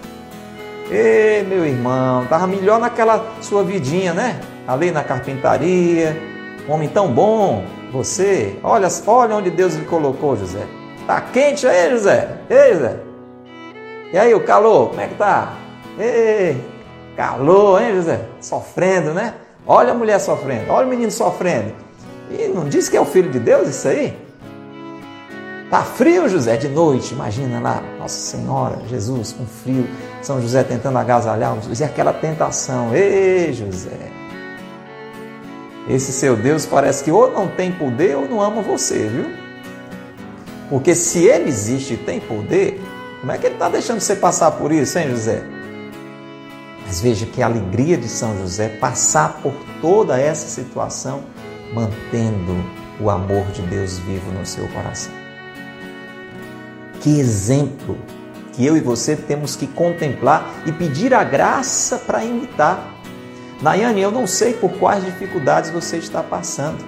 Ei, 0.91 1.43
meu 1.43 1.65
irmão, 1.65 2.23
estava 2.23 2.45
melhor 2.45 2.77
naquela 2.77 3.25
sua 3.39 3.63
vidinha, 3.63 4.13
né? 4.13 4.41
Ali 4.67 4.91
na 4.91 5.03
carpintaria, 5.03 6.21
homem 6.67 6.89
tão 6.89 7.11
bom, 7.11 7.63
você. 7.93 8.59
Olha, 8.61 8.89
olha 9.07 9.35
onde 9.37 9.49
Deus 9.49 9.73
lhe 9.75 9.85
colocou, 9.85 10.35
José. 10.35 10.65
Tá 11.07 11.21
quente 11.21 11.65
aí, 11.65 11.89
José? 11.91 12.37
Ei, 12.49 12.73
José. 12.73 12.97
E 14.11 14.17
aí, 14.17 14.33
o 14.33 14.43
calor, 14.43 14.89
como 14.89 14.99
é 14.99 15.07
que 15.07 15.15
tá? 15.15 15.53
Ei, 15.97 16.57
Calor, 17.15 17.81
hein, 17.81 17.95
José? 17.95 18.25
Sofrendo, 18.39 19.13
né? 19.13 19.35
Olha 19.65 19.91
a 19.91 19.93
mulher 19.93 20.19
sofrendo, 20.19 20.71
olha 20.71 20.87
o 20.87 20.89
menino 20.89 21.11
sofrendo. 21.11 21.73
E 22.29 22.47
não 22.47 22.67
diz 22.67 22.89
que 22.89 22.97
é 22.97 23.01
o 23.01 23.05
filho 23.05 23.29
de 23.29 23.39
Deus 23.39 23.69
isso 23.69 23.87
aí? 23.87 24.17
Tá 25.69 25.83
frio, 25.83 26.27
José, 26.27 26.57
de 26.57 26.67
noite, 26.67 27.13
imagina 27.13 27.59
lá, 27.59 27.83
Nossa 27.99 28.17
Senhora, 28.17 28.79
Jesus 28.87 29.33
com 29.33 29.45
frio, 29.45 29.87
São 30.21 30.41
José 30.41 30.63
tentando 30.63 30.97
agasalhar, 30.97 31.57
e 31.79 31.83
aquela 31.83 32.13
tentação, 32.13 32.95
ei, 32.95 33.51
José. 33.53 34.11
Esse 35.89 36.11
seu 36.11 36.35
Deus 36.35 36.65
parece 36.65 37.03
que 37.03 37.11
ou 37.11 37.31
não 37.31 37.47
tem 37.47 37.71
poder 37.71 38.15
ou 38.15 38.29
não 38.29 38.41
ama 38.41 38.61
você, 38.61 39.07
viu? 39.07 39.25
Porque 40.69 40.93
se 40.93 41.25
ele 41.25 41.49
existe 41.49 41.95
e 41.95 41.97
tem 41.97 42.19
poder, 42.19 42.79
como 43.19 43.31
é 43.31 43.37
que 43.37 43.47
ele 43.47 43.55
está 43.55 43.67
deixando 43.67 43.99
você 43.99 44.15
passar 44.15 44.51
por 44.51 44.71
isso, 44.71 44.97
hein, 44.97 45.09
José? 45.09 45.43
Mas 46.85 47.01
veja 47.01 47.25
que 47.25 47.41
a 47.41 47.47
alegria 47.47 47.97
de 47.97 48.07
São 48.07 48.37
José 48.37 48.69
passar 48.79 49.39
por 49.41 49.53
toda 49.81 50.19
essa 50.19 50.47
situação, 50.47 51.23
mantendo 51.73 52.55
o 52.99 53.09
amor 53.09 53.45
de 53.47 53.61
Deus 53.63 53.97
vivo 53.97 54.31
no 54.31 54.45
seu 54.45 54.67
coração. 54.69 55.11
Que 57.01 57.19
exemplo 57.19 57.97
que 58.53 58.65
eu 58.65 58.75
e 58.75 58.81
você 58.81 59.15
temos 59.15 59.55
que 59.55 59.67
contemplar 59.67 60.63
e 60.65 60.71
pedir 60.71 61.13
a 61.13 61.23
graça 61.23 61.97
para 61.97 62.23
imitar. 62.23 62.95
Nayane, 63.61 64.01
eu 64.01 64.11
não 64.11 64.25
sei 64.25 64.53
por 64.53 64.71
quais 64.73 65.05
dificuldades 65.05 65.69
você 65.69 65.97
está 65.97 66.21
passando. 66.21 66.83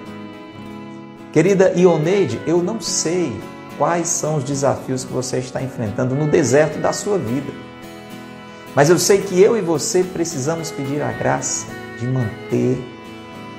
Querida 1.31 1.73
Ioneide, 1.75 2.39
eu 2.45 2.61
não 2.61 2.79
sei 2.79 3.35
quais 3.77 4.07
são 4.07 4.37
os 4.37 4.43
desafios 4.43 5.03
que 5.03 5.13
você 5.13 5.37
está 5.37 5.61
enfrentando 5.61 6.15
no 6.15 6.29
deserto 6.29 6.79
da 6.79 6.93
sua 6.93 7.17
vida. 7.17 7.51
Mas 8.75 8.89
eu 8.89 8.97
sei 8.97 9.21
que 9.21 9.39
eu 9.39 9.57
e 9.57 9.61
você 9.61 10.03
precisamos 10.03 10.71
pedir 10.71 11.01
a 11.01 11.11
graça 11.11 11.67
de 11.99 12.07
manter 12.07 12.83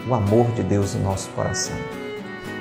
o 0.09 0.15
amor 0.15 0.47
de 0.53 0.63
Deus 0.63 0.95
no 0.95 1.03
nosso 1.03 1.29
coração, 1.31 1.77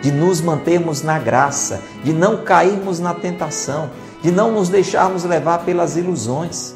de 0.01 0.12
nos 0.12 0.39
mantermos 0.39 1.01
na 1.01 1.19
graça, 1.19 1.82
de 2.03 2.13
não 2.13 2.43
cairmos 2.43 2.99
na 2.99 3.13
tentação, 3.13 3.89
de 4.23 4.31
não 4.31 4.51
nos 4.51 4.69
deixarmos 4.69 5.25
levar 5.25 5.59
pelas 5.59 5.97
ilusões. 5.97 6.73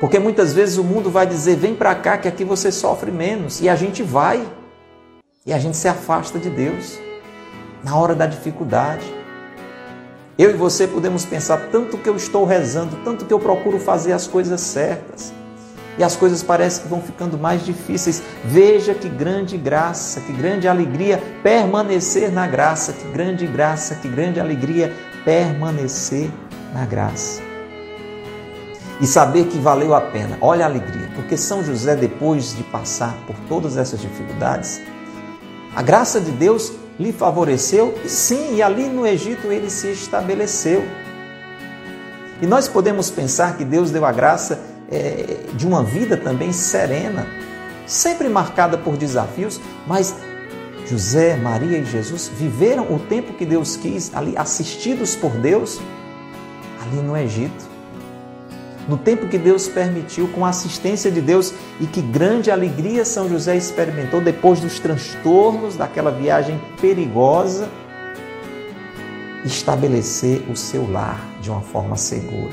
Porque 0.00 0.18
muitas 0.18 0.54
vezes 0.54 0.78
o 0.78 0.82
mundo 0.82 1.10
vai 1.10 1.26
dizer: 1.26 1.56
vem 1.56 1.74
para 1.74 1.94
cá 1.94 2.16
que 2.16 2.26
aqui 2.26 2.42
você 2.42 2.72
sofre 2.72 3.12
menos. 3.12 3.60
E 3.60 3.68
a 3.68 3.76
gente 3.76 4.02
vai. 4.02 4.44
E 5.44 5.52
a 5.52 5.58
gente 5.58 5.76
se 5.76 5.86
afasta 5.86 6.38
de 6.38 6.48
Deus 6.48 6.98
na 7.84 7.96
hora 7.96 8.14
da 8.14 8.26
dificuldade. 8.26 9.04
Eu 10.38 10.50
e 10.50 10.54
você 10.54 10.86
podemos 10.86 11.24
pensar 11.24 11.68
tanto 11.70 11.98
que 11.98 12.08
eu 12.08 12.16
estou 12.16 12.44
rezando, 12.44 12.96
tanto 13.04 13.24
que 13.24 13.32
eu 13.32 13.40
procuro 13.40 13.78
fazer 13.78 14.12
as 14.12 14.26
coisas 14.26 14.60
certas. 14.60 15.32
E 15.98 16.04
as 16.04 16.14
coisas 16.14 16.44
parecem 16.44 16.84
que 16.84 16.88
vão 16.88 17.02
ficando 17.02 17.36
mais 17.36 17.64
difíceis. 17.64 18.22
Veja 18.44 18.94
que 18.94 19.08
grande 19.08 19.56
graça, 19.56 20.20
que 20.20 20.32
grande 20.32 20.68
alegria 20.68 21.20
permanecer 21.42 22.30
na 22.30 22.46
graça, 22.46 22.92
que 22.92 23.08
grande 23.08 23.46
graça, 23.48 23.96
que 23.96 24.06
grande 24.06 24.38
alegria 24.38 24.94
permanecer 25.24 26.30
na 26.72 26.84
graça 26.84 27.48
e 29.00 29.06
saber 29.06 29.46
que 29.46 29.58
valeu 29.58 29.94
a 29.94 30.00
pena. 30.00 30.36
Olha 30.40 30.64
a 30.64 30.68
alegria, 30.68 31.10
porque 31.14 31.36
São 31.36 31.62
José, 31.62 31.94
depois 31.94 32.56
de 32.56 32.62
passar 32.64 33.14
por 33.26 33.36
todas 33.48 33.76
essas 33.76 34.00
dificuldades, 34.00 34.80
a 35.74 35.82
graça 35.82 36.20
de 36.20 36.30
Deus 36.32 36.72
lhe 36.98 37.12
favoreceu 37.12 37.94
e 38.04 38.08
sim, 38.08 38.56
e 38.56 38.62
ali 38.62 38.88
no 38.88 39.06
Egito 39.06 39.52
ele 39.52 39.70
se 39.70 39.92
estabeleceu. 39.92 40.84
E 42.42 42.46
nós 42.46 42.68
podemos 42.68 43.10
pensar 43.10 43.56
que 43.56 43.64
Deus 43.64 43.90
deu 43.90 44.04
a 44.04 44.12
graça 44.12 44.60
é, 44.90 45.38
de 45.54 45.66
uma 45.66 45.82
vida 45.82 46.16
também 46.16 46.52
serena, 46.52 47.26
sempre 47.86 48.28
marcada 48.28 48.76
por 48.76 48.96
desafios, 48.96 49.60
mas 49.86 50.14
José, 50.88 51.36
Maria 51.36 51.78
e 51.78 51.84
Jesus 51.84 52.30
viveram 52.34 52.92
o 52.92 52.98
tempo 52.98 53.34
que 53.34 53.44
Deus 53.44 53.76
quis, 53.76 54.14
ali 54.14 54.36
assistidos 54.36 55.14
por 55.14 55.30
Deus, 55.32 55.80
ali 56.80 56.96
no 57.02 57.16
Egito 57.16 57.78
no 58.88 58.96
tempo 58.96 59.28
que 59.28 59.36
Deus 59.36 59.68
permitiu, 59.68 60.26
com 60.28 60.46
a 60.46 60.48
assistência 60.48 61.10
de 61.10 61.20
Deus, 61.20 61.52
e 61.78 61.86
que 61.86 62.00
grande 62.00 62.50
alegria 62.50 63.04
São 63.04 63.28
José 63.28 63.54
experimentou 63.54 64.20
depois 64.20 64.60
dos 64.60 64.80
transtornos 64.80 65.76
daquela 65.76 66.10
viagem 66.10 66.58
perigosa, 66.80 67.68
estabelecer 69.44 70.42
o 70.50 70.56
seu 70.56 70.90
lar 70.90 71.20
de 71.40 71.50
uma 71.50 71.60
forma 71.60 71.96
segura. 71.96 72.50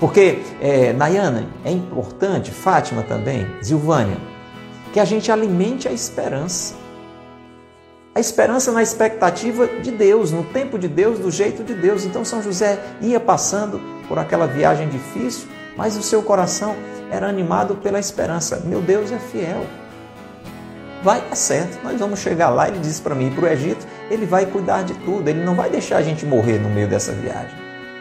Porque, 0.00 0.40
é, 0.60 0.92
Nayana, 0.92 1.48
é 1.64 1.70
importante, 1.70 2.50
Fátima 2.50 3.02
também, 3.02 3.46
Zilvânia, 3.62 4.16
que 4.92 5.00
a 5.00 5.04
gente 5.04 5.30
alimente 5.30 5.86
a 5.86 5.92
esperança. 5.92 6.74
A 8.18 8.20
esperança 8.20 8.72
na 8.72 8.82
expectativa 8.82 9.68
de 9.68 9.92
Deus, 9.92 10.32
no 10.32 10.42
tempo 10.42 10.76
de 10.76 10.88
Deus, 10.88 11.20
do 11.20 11.30
jeito 11.30 11.62
de 11.62 11.72
Deus. 11.72 12.04
Então, 12.04 12.24
São 12.24 12.42
José 12.42 12.76
ia 13.00 13.20
passando 13.20 13.80
por 14.08 14.18
aquela 14.18 14.44
viagem 14.44 14.88
difícil, 14.88 15.46
mas 15.76 15.96
o 15.96 16.02
seu 16.02 16.20
coração 16.20 16.74
era 17.12 17.28
animado 17.28 17.76
pela 17.76 18.00
esperança. 18.00 18.60
Meu 18.64 18.80
Deus 18.80 19.12
é 19.12 19.20
fiel. 19.20 19.64
Vai 21.00 21.20
dar 21.20 21.36
certo, 21.36 21.78
nós 21.84 21.96
vamos 22.00 22.18
chegar 22.18 22.48
lá. 22.48 22.66
Ele 22.66 22.80
disse 22.80 23.00
para 23.00 23.14
mim, 23.14 23.30
para 23.30 23.44
o 23.44 23.46
Egito, 23.46 23.86
ele 24.10 24.26
vai 24.26 24.46
cuidar 24.46 24.82
de 24.82 24.94
tudo, 24.94 25.28
ele 25.28 25.44
não 25.44 25.54
vai 25.54 25.70
deixar 25.70 25.98
a 25.98 26.02
gente 26.02 26.26
morrer 26.26 26.58
no 26.58 26.70
meio 26.70 26.88
dessa 26.88 27.12
viagem. 27.12 27.56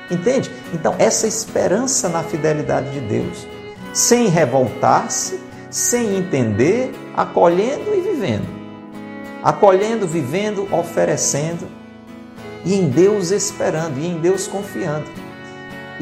Entende? 0.10 0.52
Então, 0.74 0.96
essa 0.98 1.28
esperança 1.28 2.10
na 2.10 2.24
fidelidade 2.24 2.90
de 2.90 3.02
Deus, 3.02 3.46
sem 3.94 4.30
revoltar-se, 4.30 5.40
sem 5.70 6.18
entender, 6.18 6.92
acolhendo 7.16 7.94
e 7.94 8.02
vivendo. 8.02 8.57
Acolhendo, 9.48 10.06
vivendo, 10.06 10.68
oferecendo, 10.76 11.70
e 12.66 12.76
em 12.76 12.90
Deus 12.90 13.32
esperando, 13.32 13.98
e 13.98 14.06
em 14.06 14.20
Deus 14.20 14.46
confiando. 14.46 15.06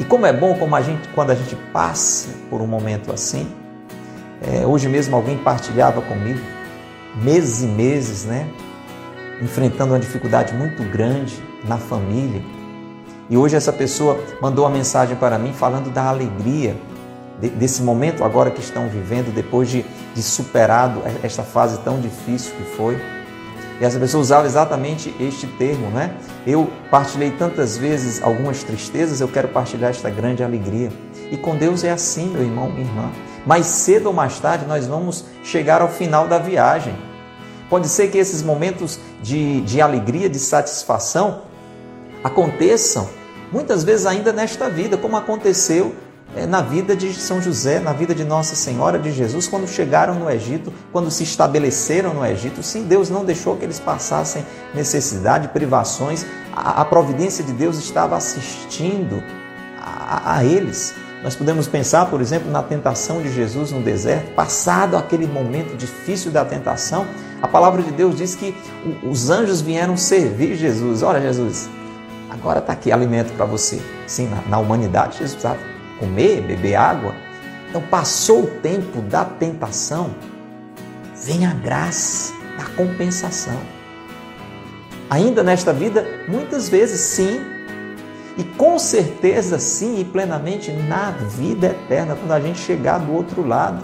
E 0.00 0.04
como 0.04 0.26
é 0.26 0.32
bom 0.32 0.58
como 0.58 0.74
a 0.74 0.82
gente, 0.82 1.06
quando 1.10 1.30
a 1.30 1.34
gente 1.36 1.54
passa 1.72 2.28
por 2.50 2.60
um 2.60 2.66
momento 2.66 3.12
assim. 3.12 3.46
É, 4.42 4.66
hoje 4.66 4.88
mesmo 4.88 5.14
alguém 5.14 5.38
partilhava 5.38 6.02
comigo, 6.02 6.40
meses 7.22 7.62
e 7.62 7.66
meses, 7.66 8.24
né? 8.24 8.48
Enfrentando 9.40 9.92
uma 9.92 10.00
dificuldade 10.00 10.52
muito 10.52 10.82
grande 10.82 11.40
na 11.68 11.78
família. 11.78 12.42
E 13.30 13.36
hoje 13.36 13.54
essa 13.54 13.72
pessoa 13.72 14.18
mandou 14.42 14.64
uma 14.64 14.72
mensagem 14.72 15.14
para 15.14 15.38
mim 15.38 15.52
falando 15.52 15.88
da 15.88 16.08
alegria 16.08 16.76
desse 17.56 17.80
momento 17.80 18.24
agora 18.24 18.50
que 18.50 18.60
estão 18.60 18.88
vivendo, 18.88 19.32
depois 19.32 19.70
de, 19.70 19.84
de 20.16 20.20
superado 20.20 21.00
esta 21.22 21.44
fase 21.44 21.78
tão 21.84 22.00
difícil 22.00 22.52
que 22.56 22.64
foi. 22.76 23.00
E 23.80 23.84
essa 23.84 23.98
pessoa 23.98 24.20
usava 24.20 24.46
exatamente 24.46 25.14
este 25.20 25.46
termo, 25.46 25.88
né? 25.90 26.16
Eu 26.46 26.70
partilhei 26.90 27.30
tantas 27.30 27.76
vezes 27.76 28.22
algumas 28.22 28.62
tristezas, 28.62 29.20
eu 29.20 29.28
quero 29.28 29.48
partilhar 29.48 29.90
esta 29.90 30.08
grande 30.08 30.42
alegria. 30.42 30.90
E 31.30 31.36
com 31.36 31.56
Deus 31.56 31.84
é 31.84 31.90
assim, 31.90 32.28
meu 32.28 32.42
irmão, 32.42 32.70
minha 32.70 32.86
irmã. 32.86 33.10
Mais 33.44 33.66
cedo 33.66 34.06
ou 34.06 34.12
mais 34.12 34.40
tarde 34.40 34.64
nós 34.66 34.86
vamos 34.86 35.24
chegar 35.44 35.82
ao 35.82 35.88
final 35.88 36.26
da 36.26 36.38
viagem. 36.38 36.94
Pode 37.68 37.88
ser 37.88 38.10
que 38.10 38.16
esses 38.16 38.42
momentos 38.42 38.98
de, 39.22 39.60
de 39.62 39.80
alegria, 39.80 40.28
de 40.28 40.38
satisfação, 40.38 41.42
aconteçam 42.24 43.08
muitas 43.52 43.84
vezes 43.84 44.06
ainda 44.06 44.32
nesta 44.32 44.70
vida, 44.70 44.96
como 44.96 45.16
aconteceu 45.16 45.94
na 46.48 46.60
vida 46.60 46.94
de 46.94 47.14
São 47.14 47.40
José, 47.40 47.78
na 47.78 47.92
vida 47.92 48.14
de 48.14 48.24
Nossa 48.24 48.54
Senhora 48.54 48.98
de 48.98 49.12
Jesus, 49.12 49.46
quando 49.48 49.66
chegaram 49.66 50.14
no 50.14 50.28
Egito, 50.28 50.72
quando 50.92 51.10
se 51.10 51.22
estabeleceram 51.22 52.12
no 52.12 52.24
Egito. 52.24 52.62
Sim, 52.62 52.84
Deus 52.84 53.08
não 53.08 53.24
deixou 53.24 53.56
que 53.56 53.64
eles 53.64 53.80
passassem 53.80 54.44
necessidade, 54.74 55.48
privações. 55.48 56.26
A, 56.54 56.84
providência 56.84 57.44
de 57.44 57.52
Deus 57.52 57.78
estava 57.78 58.16
assistindo 58.16 59.22
a, 59.80 60.36
a 60.36 60.44
eles. 60.44 60.94
Nós 61.22 61.34
podemos 61.34 61.66
pensar, 61.66 62.06
por 62.06 62.20
exemplo, 62.20 62.50
na 62.50 62.62
tentação 62.62 63.22
de 63.22 63.32
Jesus 63.32 63.72
no 63.72 63.80
deserto. 63.80 64.34
Passado 64.34 64.96
aquele 64.96 65.26
momento 65.26 65.76
difícil 65.76 66.30
da 66.30 66.44
tentação, 66.44 67.06
a 67.40 67.48
palavra 67.48 67.82
de 67.82 67.90
Deus 67.90 68.16
diz 68.16 68.34
que 68.34 68.54
os 69.02 69.30
anjos 69.30 69.60
vieram 69.60 69.96
servir 69.96 70.54
Jesus. 70.54 71.02
Olha, 71.02 71.20
Jesus, 71.20 71.68
agora 72.30 72.58
está 72.58 72.72
aqui 72.72 72.92
alimento 72.92 73.32
para 73.34 73.46
você. 73.46 73.80
Sim, 74.06 74.28
na, 74.28 74.42
na 74.48 74.58
humanidade, 74.58 75.18
Jesus 75.18 75.32
precisava 75.32 75.75
comer, 75.98 76.42
beber 76.42 76.74
água. 76.74 77.14
Então, 77.68 77.82
passou 77.82 78.44
o 78.44 78.46
tempo 78.60 79.00
da 79.02 79.24
tentação, 79.24 80.14
vem 81.24 81.44
a 81.44 81.52
graça 81.52 82.32
da 82.56 82.64
compensação. 82.76 83.60
Ainda 85.10 85.42
nesta 85.42 85.72
vida, 85.72 86.06
muitas 86.28 86.68
vezes 86.68 87.00
sim, 87.00 87.40
e 88.36 88.44
com 88.44 88.78
certeza 88.78 89.58
sim 89.58 90.00
e 90.00 90.04
plenamente 90.04 90.70
na 90.70 91.10
vida 91.10 91.68
eterna, 91.68 92.14
quando 92.16 92.32
a 92.32 92.40
gente 92.40 92.58
chegar 92.58 92.98
do 92.98 93.12
outro 93.12 93.46
lado, 93.46 93.82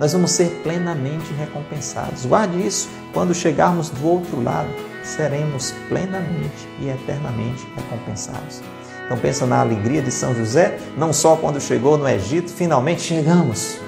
nós 0.00 0.12
vamos 0.12 0.32
ser 0.32 0.60
plenamente 0.62 1.32
recompensados. 1.34 2.26
Guarde 2.26 2.66
isso, 2.66 2.88
quando 3.12 3.32
chegarmos 3.32 3.90
do 3.90 4.06
outro 4.06 4.42
lado, 4.42 4.68
seremos 5.04 5.72
plenamente 5.88 6.68
e 6.80 6.88
eternamente 6.88 7.64
recompensados. 7.76 8.60
Então 9.04 9.18
pensa 9.18 9.46
na 9.46 9.60
alegria 9.60 10.00
de 10.00 10.10
São 10.10 10.34
José, 10.34 10.78
não 10.96 11.12
só 11.12 11.36
quando 11.36 11.60
chegou 11.60 11.98
no 11.98 12.08
Egito, 12.08 12.50
finalmente 12.50 13.02
chegamos. 13.02 13.78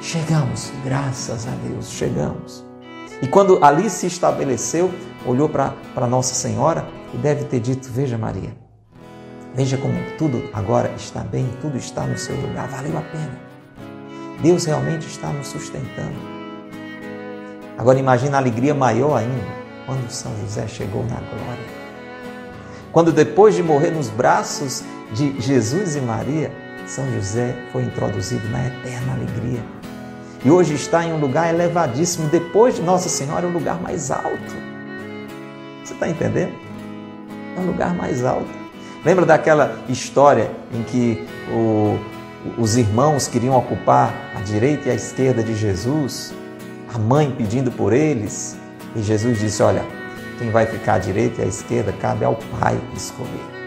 Chegamos, 0.00 0.72
graças 0.84 1.46
a 1.46 1.50
Deus, 1.68 1.90
chegamos. 1.90 2.64
E 3.20 3.26
quando 3.26 3.62
ali 3.62 3.90
se 3.90 4.06
estabeleceu, 4.06 4.90
olhou 5.26 5.48
para 5.48 6.06
Nossa 6.08 6.34
Senhora 6.34 6.86
e 7.12 7.18
deve 7.18 7.44
ter 7.44 7.60
dito: 7.60 7.90
Veja, 7.90 8.16
Maria, 8.16 8.56
veja 9.54 9.76
como 9.76 9.94
tudo 10.16 10.48
agora 10.52 10.90
está 10.96 11.20
bem, 11.20 11.48
tudo 11.60 11.76
está 11.76 12.06
no 12.06 12.16
seu 12.16 12.36
lugar, 12.36 12.68
valeu 12.68 12.96
a 12.96 13.02
pena. 13.02 13.38
Deus 14.40 14.64
realmente 14.64 15.06
está 15.06 15.28
nos 15.28 15.48
sustentando. 15.48 16.16
Agora 17.76 17.98
imagina 17.98 18.36
a 18.36 18.40
alegria 18.40 18.74
maior 18.74 19.16
ainda 19.16 19.58
quando 19.84 20.08
São 20.10 20.32
José 20.40 20.66
chegou 20.68 21.02
na 21.04 21.16
glória. 21.16 21.77
Quando 22.92 23.12
depois 23.12 23.54
de 23.54 23.62
morrer 23.62 23.90
nos 23.90 24.08
braços 24.08 24.82
de 25.12 25.40
Jesus 25.40 25.96
e 25.96 26.00
Maria, 26.00 26.50
São 26.86 27.10
José 27.12 27.54
foi 27.72 27.82
introduzido 27.82 28.48
na 28.48 28.66
eterna 28.66 29.12
alegria. 29.12 29.62
E 30.44 30.50
hoje 30.50 30.74
está 30.74 31.04
em 31.04 31.12
um 31.12 31.18
lugar 31.18 31.52
elevadíssimo, 31.52 32.28
depois 32.28 32.76
de 32.76 32.82
Nossa 32.82 33.08
Senhora, 33.08 33.46
o 33.46 33.50
lugar 33.50 33.80
mais 33.80 34.10
alto. 34.10 34.54
Você 35.84 35.92
está 35.94 36.08
entendendo? 36.08 36.52
É 37.56 37.60
um 37.60 37.66
lugar 37.66 37.94
mais 37.94 38.24
alto. 38.24 38.48
Lembra 39.04 39.26
daquela 39.26 39.76
história 39.88 40.50
em 40.72 40.82
que 40.82 41.26
o, 41.52 41.98
os 42.56 42.76
irmãos 42.76 43.26
queriam 43.28 43.56
ocupar 43.56 44.14
a 44.36 44.40
direita 44.40 44.88
e 44.88 44.92
a 44.92 44.94
esquerda 44.94 45.42
de 45.42 45.54
Jesus, 45.54 46.32
a 46.94 46.98
mãe 46.98 47.30
pedindo 47.36 47.70
por 47.70 47.92
eles, 47.92 48.56
e 48.94 49.02
Jesus 49.02 49.38
disse: 49.40 49.62
Olha, 49.62 49.84
quem 50.38 50.50
vai 50.50 50.66
ficar 50.66 50.94
à 50.94 50.98
direita 50.98 51.42
e 51.42 51.44
à 51.44 51.48
esquerda 51.48 51.92
cabe 51.92 52.24
ao 52.24 52.36
Pai 52.36 52.80
escolher. 52.94 53.58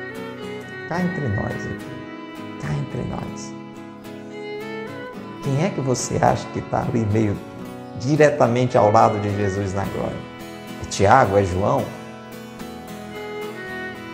Cá 0.88 1.02
entre 1.02 1.28
nós 1.28 1.54
aqui, 1.54 2.62
cá 2.62 2.74
entre 2.74 3.02
nós. 3.10 3.54
Quem 5.44 5.66
é 5.66 5.70
que 5.70 5.82
você 5.82 6.18
acha 6.22 6.48
que 6.54 6.60
está 6.60 6.82
ali 6.82 7.06
meio 7.12 7.36
diretamente 8.00 8.78
ao 8.78 8.92
lado 8.92 9.20
de 9.20 9.36
Jesus 9.36 9.74
na 9.74 9.84
glória? 9.86 10.18
É 10.84 10.86
Tiago? 10.90 11.38
É 11.38 11.44
João? 11.44 11.84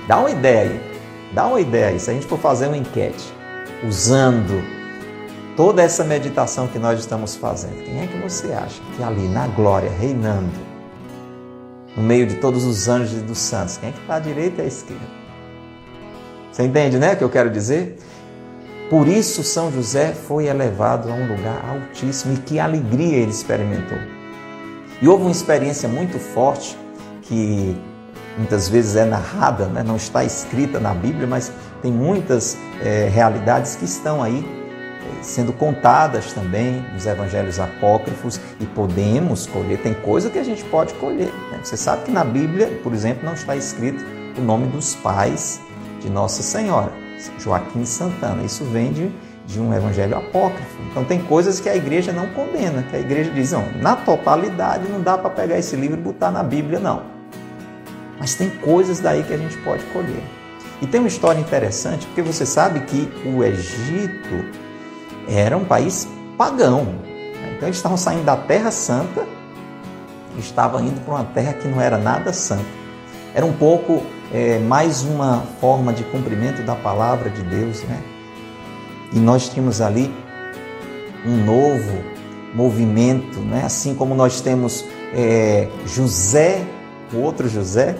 Dá 0.07 0.19
uma 0.19 0.31
ideia 0.31 0.71
aí. 0.71 0.97
Dá 1.33 1.45
uma 1.47 1.59
ideia. 1.59 1.99
Se 1.99 2.09
a 2.09 2.13
gente 2.13 2.25
for 2.25 2.39
fazer 2.39 2.67
uma 2.67 2.77
enquete, 2.77 3.33
usando 3.85 4.63
toda 5.55 5.81
essa 5.81 6.03
meditação 6.03 6.67
que 6.67 6.79
nós 6.79 6.99
estamos 6.99 7.35
fazendo, 7.35 7.83
quem 7.83 8.01
é 8.01 8.07
que 8.07 8.17
você 8.19 8.53
acha 8.53 8.81
que 8.95 9.03
ali 9.03 9.27
na 9.27 9.47
glória, 9.47 9.91
reinando, 9.99 10.66
no 11.97 12.03
meio 12.03 12.27
de 12.27 12.35
todos 12.35 12.63
os 12.63 12.87
anjos 12.87 13.17
e 13.17 13.21
dos 13.21 13.39
santos, 13.39 13.77
quem 13.77 13.89
é 13.89 13.91
que 13.91 13.99
está 13.99 14.15
à 14.15 14.19
direita 14.19 14.61
e 14.61 14.65
à 14.65 14.67
esquerda? 14.67 15.05
Você 16.51 16.63
entende, 16.63 16.99
né, 16.99 17.13
o 17.13 17.17
que 17.17 17.23
eu 17.23 17.29
quero 17.29 17.49
dizer? 17.49 17.97
Por 18.89 19.07
isso 19.07 19.43
São 19.43 19.71
José 19.71 20.13
foi 20.13 20.45
elevado 20.45 21.09
a 21.09 21.13
um 21.13 21.27
lugar 21.27 21.65
altíssimo 21.67 22.35
e 22.35 22.37
que 22.37 22.59
alegria 22.59 23.17
ele 23.17 23.31
experimentou. 23.31 23.97
E 25.01 25.07
houve 25.07 25.23
uma 25.23 25.31
experiência 25.31 25.89
muito 25.89 26.17
forte 26.19 26.77
que 27.23 27.75
muitas 28.37 28.69
vezes 28.69 28.95
é 28.95 29.03
narrada, 29.03 29.65
né? 29.65 29.83
não 29.83 29.95
está 29.95 30.23
escrita 30.23 30.79
na 30.79 30.93
Bíblia, 30.93 31.27
mas 31.27 31.51
tem 31.81 31.91
muitas 31.91 32.57
é, 32.81 33.09
realidades 33.11 33.75
que 33.75 33.85
estão 33.85 34.21
aí 34.21 34.45
sendo 35.21 35.53
contadas 35.53 36.33
também 36.33 36.85
nos 36.93 37.05
evangelhos 37.05 37.59
apócrifos 37.59 38.39
e 38.59 38.65
podemos 38.65 39.45
colher. 39.47 39.79
Tem 39.79 39.93
coisa 39.93 40.29
que 40.29 40.39
a 40.39 40.43
gente 40.43 40.63
pode 40.65 40.93
colher. 40.95 41.31
Né? 41.51 41.59
Você 41.63 41.77
sabe 41.77 42.03
que 42.05 42.11
na 42.11 42.23
Bíblia, 42.23 42.79
por 42.83 42.93
exemplo, 42.93 43.25
não 43.25 43.33
está 43.33 43.55
escrito 43.55 44.03
o 44.37 44.41
nome 44.41 44.67
dos 44.67 44.95
pais 44.95 45.59
de 46.01 46.09
Nossa 46.09 46.43
Senhora, 46.43 46.91
Joaquim 47.39 47.85
Santana. 47.85 48.43
Isso 48.43 48.63
vem 48.65 48.91
de, 48.91 49.11
de 49.45 49.59
um 49.59 49.73
evangelho 49.73 50.15
apócrifo. 50.15 50.77
Então 50.89 51.03
tem 51.03 51.19
coisas 51.21 51.59
que 51.59 51.69
a 51.69 51.75
igreja 51.75 52.11
não 52.11 52.27
condena, 52.27 52.83
que 52.83 52.95
a 52.95 52.99
igreja 52.99 53.31
diz, 53.31 53.51
não, 53.51 53.65
na 53.81 53.95
totalidade 53.95 54.87
não 54.87 55.01
dá 55.01 55.17
para 55.17 55.29
pegar 55.29 55.57
esse 55.57 55.75
livro 55.75 55.97
e 55.97 56.01
botar 56.01 56.31
na 56.31 56.43
Bíblia, 56.43 56.79
não. 56.79 57.17
Mas 58.19 58.35
tem 58.35 58.49
coisas 58.49 58.99
daí 58.99 59.23
que 59.23 59.33
a 59.33 59.37
gente 59.37 59.57
pode 59.59 59.83
colher. 59.85 60.23
E 60.81 60.85
tem 60.85 60.99
uma 60.99 61.07
história 61.07 61.39
interessante, 61.39 62.05
porque 62.07 62.21
você 62.21 62.45
sabe 62.45 62.81
que 62.81 63.09
o 63.25 63.43
Egito 63.43 64.45
era 65.27 65.57
um 65.57 65.65
país 65.65 66.07
pagão. 66.37 66.87
Então 67.55 67.67
eles 67.67 67.77
estavam 67.77 67.97
saindo 67.97 68.23
da 68.23 68.37
Terra 68.37 68.71
Santa 68.71 69.25
e 70.37 70.39
estavam 70.39 70.81
indo 70.81 71.01
para 71.01 71.15
uma 71.15 71.23
terra 71.25 71.53
que 71.53 71.67
não 71.67 71.81
era 71.81 71.97
nada 71.97 72.31
santa. 72.31 72.65
Era 73.33 73.45
um 73.45 73.53
pouco 73.53 74.03
é, 74.31 74.59
mais 74.59 75.03
uma 75.03 75.43
forma 75.59 75.91
de 75.91 76.03
cumprimento 76.05 76.63
da 76.63 76.75
palavra 76.75 77.29
de 77.29 77.41
Deus, 77.41 77.81
né? 77.83 78.01
E 79.11 79.19
nós 79.19 79.49
tínhamos 79.49 79.81
ali 79.81 80.13
um 81.25 81.43
novo 81.43 82.03
movimento, 82.53 83.39
né? 83.39 83.63
Assim 83.65 83.95
como 83.95 84.13
nós 84.13 84.41
temos 84.41 84.85
é, 85.13 85.67
José, 85.85 86.63
o 87.13 87.17
outro 87.17 87.49
José, 87.49 87.95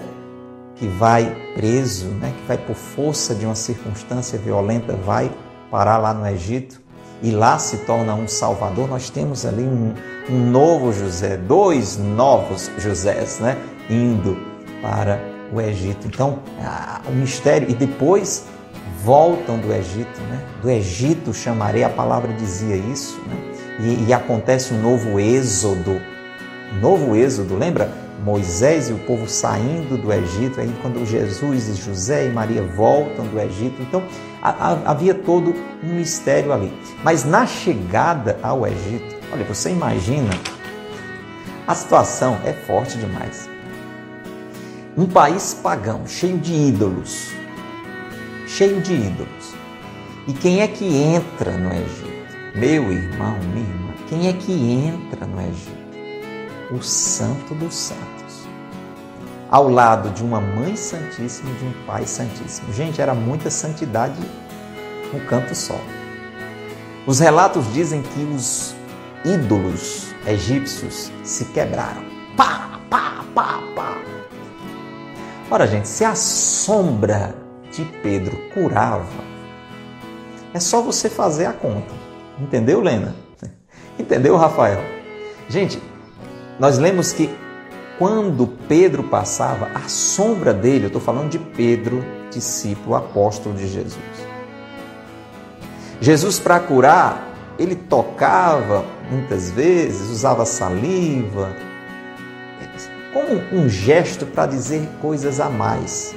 que 0.76 0.86
vai 0.86 1.36
preso, 1.54 2.06
né? 2.06 2.32
Que 2.36 2.46
vai 2.46 2.58
por 2.58 2.76
força 2.76 3.34
de 3.34 3.44
uma 3.44 3.54
circunstância 3.54 4.38
violenta, 4.38 4.94
vai 4.94 5.30
parar 5.70 5.98
lá 5.98 6.14
no 6.14 6.26
Egito 6.26 6.87
e 7.22 7.30
lá 7.30 7.58
se 7.58 7.78
torna 7.78 8.14
um 8.14 8.28
salvador. 8.28 8.88
Nós 8.88 9.10
temos 9.10 9.44
ali 9.44 9.62
um, 9.62 9.94
um 10.30 10.50
novo 10.50 10.92
José, 10.92 11.36
dois 11.36 11.96
novos 11.96 12.70
Josés, 12.78 13.38
né? 13.40 13.56
Indo 13.90 14.36
para 14.80 15.20
o 15.52 15.60
Egito. 15.60 16.06
Então, 16.06 16.40
o 17.08 17.12
mistério, 17.12 17.68
e 17.70 17.74
depois 17.74 18.44
voltam 19.02 19.58
do 19.58 19.72
Egito, 19.72 20.20
né? 20.22 20.44
Do 20.62 20.70
Egito 20.70 21.32
chamarei, 21.32 21.84
a 21.84 21.88
palavra 21.88 22.32
dizia 22.32 22.76
isso, 22.76 23.20
né? 23.26 23.36
E, 23.80 24.08
e 24.08 24.12
acontece 24.12 24.74
um 24.74 24.82
novo 24.82 25.20
êxodo, 25.20 26.00
um 26.74 26.80
novo 26.80 27.16
êxodo, 27.16 27.56
lembra? 27.56 27.90
Moisés 28.24 28.90
e 28.90 28.92
o 28.92 28.98
povo 28.98 29.28
saindo 29.28 29.96
do 29.96 30.12
Egito, 30.12 30.60
aí 30.60 30.74
quando 30.82 31.06
Jesus 31.06 31.68
e 31.68 31.74
José 31.74 32.26
e 32.26 32.30
Maria 32.30 32.62
voltam 32.62 33.24
do 33.26 33.38
Egito. 33.40 33.80
Então, 33.80 34.02
havia 34.42 35.14
todo 35.14 35.54
um 35.82 35.94
mistério 35.94 36.52
ali. 36.52 36.72
Mas 37.02 37.24
na 37.24 37.46
chegada 37.46 38.38
ao 38.42 38.66
Egito, 38.66 39.16
olha, 39.32 39.44
você 39.44 39.70
imagina, 39.70 40.30
a 41.66 41.74
situação 41.74 42.38
é 42.44 42.52
forte 42.52 42.96
demais. 42.98 43.48
Um 44.96 45.06
país 45.06 45.54
pagão, 45.54 46.06
cheio 46.06 46.38
de 46.38 46.52
ídolos. 46.52 47.30
Cheio 48.46 48.80
de 48.80 48.94
ídolos. 48.94 49.54
E 50.26 50.32
quem 50.32 50.60
é 50.60 50.68
que 50.68 50.84
entra 50.84 51.52
no 51.52 51.70
Egito? 51.72 52.18
Meu 52.54 52.92
irmão, 52.92 53.38
minha 53.52 53.66
irmã, 53.66 53.92
quem 54.08 54.28
é 54.28 54.32
que 54.32 54.52
entra 54.52 55.26
no 55.26 55.40
Egito? 55.40 55.78
O 56.72 56.82
Santo 56.82 57.54
dos 57.54 57.74
Santos. 57.74 58.17
Ao 59.50 59.66
lado 59.68 60.10
de 60.10 60.22
uma 60.22 60.40
Mãe 60.40 60.76
Santíssima 60.76 61.50
e 61.50 61.54
de 61.54 61.64
um 61.64 61.86
Pai 61.86 62.06
Santíssimo. 62.06 62.70
Gente, 62.72 63.00
era 63.00 63.14
muita 63.14 63.48
santidade 63.50 64.20
no 65.12 65.20
canto 65.20 65.54
só. 65.54 65.80
Os 67.06 67.18
relatos 67.18 67.72
dizem 67.72 68.02
que 68.02 68.20
os 68.24 68.74
ídolos 69.24 70.14
egípcios 70.26 71.10
se 71.24 71.46
quebraram. 71.46 72.02
Pá, 72.36 72.78
pá, 72.90 73.24
pá, 73.34 73.62
pá. 73.74 73.98
Ora, 75.50 75.66
gente, 75.66 75.88
se 75.88 76.04
a 76.04 76.14
sombra 76.14 77.34
de 77.72 77.84
Pedro 78.02 78.36
curava, 78.52 79.06
é 80.52 80.60
só 80.60 80.82
você 80.82 81.08
fazer 81.08 81.46
a 81.46 81.54
conta. 81.54 81.94
Entendeu, 82.38 82.82
Lena? 82.82 83.16
Entendeu, 83.98 84.36
Rafael? 84.36 84.82
Gente, 85.48 85.82
nós 86.58 86.76
lemos 86.76 87.14
que 87.14 87.34
quando 87.98 88.46
Pedro 88.68 89.02
passava, 89.02 89.70
a 89.74 89.88
sombra 89.88 90.54
dele, 90.54 90.84
eu 90.84 90.86
estou 90.86 91.02
falando 91.02 91.30
de 91.30 91.38
Pedro, 91.38 92.04
discípulo, 92.30 92.94
apóstolo 92.94 93.56
de 93.56 93.66
Jesus. 93.66 93.98
Jesus, 96.00 96.38
para 96.38 96.60
curar, 96.60 97.34
ele 97.58 97.74
tocava 97.74 98.84
muitas 99.10 99.50
vezes, 99.50 100.10
usava 100.10 100.46
saliva, 100.46 101.56
como 103.12 103.42
um 103.52 103.68
gesto 103.68 104.24
para 104.26 104.46
dizer 104.46 104.88
coisas 105.02 105.40
a 105.40 105.48
mais, 105.48 106.14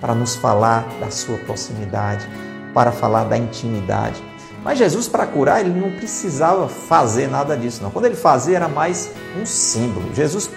para 0.00 0.14
nos 0.14 0.34
falar 0.34 0.86
da 1.00 1.10
sua 1.10 1.36
proximidade, 1.38 2.26
para 2.72 2.90
falar 2.90 3.24
da 3.24 3.36
intimidade. 3.36 4.22
Mas 4.64 4.78
Jesus, 4.78 5.06
para 5.06 5.26
curar, 5.26 5.60
ele 5.60 5.78
não 5.78 5.90
precisava 5.90 6.66
fazer 6.66 7.28
nada 7.28 7.54
disso, 7.54 7.82
não. 7.82 7.90
Quando 7.90 8.06
ele 8.06 8.14
fazia, 8.14 8.56
era 8.56 8.68
mais 8.68 9.10
um 9.38 9.44
símbolo. 9.44 10.14
Jesus 10.14 10.48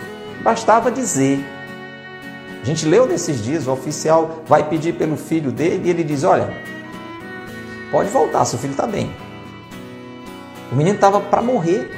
bastava 0.43 0.91
dizer. 0.91 1.43
A 2.61 2.65
gente 2.65 2.85
leu 2.85 3.07
nesses 3.07 3.43
dias, 3.43 3.67
o 3.67 3.71
oficial 3.71 4.43
vai 4.45 4.67
pedir 4.67 4.93
pelo 4.93 5.15
filho 5.15 5.51
dele 5.51 5.87
e 5.87 5.89
ele 5.89 6.03
diz: 6.03 6.23
Olha, 6.23 6.49
pode 7.91 8.09
voltar, 8.09 8.43
seu 8.45 8.59
filho 8.59 8.71
está 8.71 8.85
bem. 8.85 9.11
O 10.71 10.75
menino 10.75 10.95
estava 10.95 11.19
para 11.19 11.41
morrer. 11.41 11.89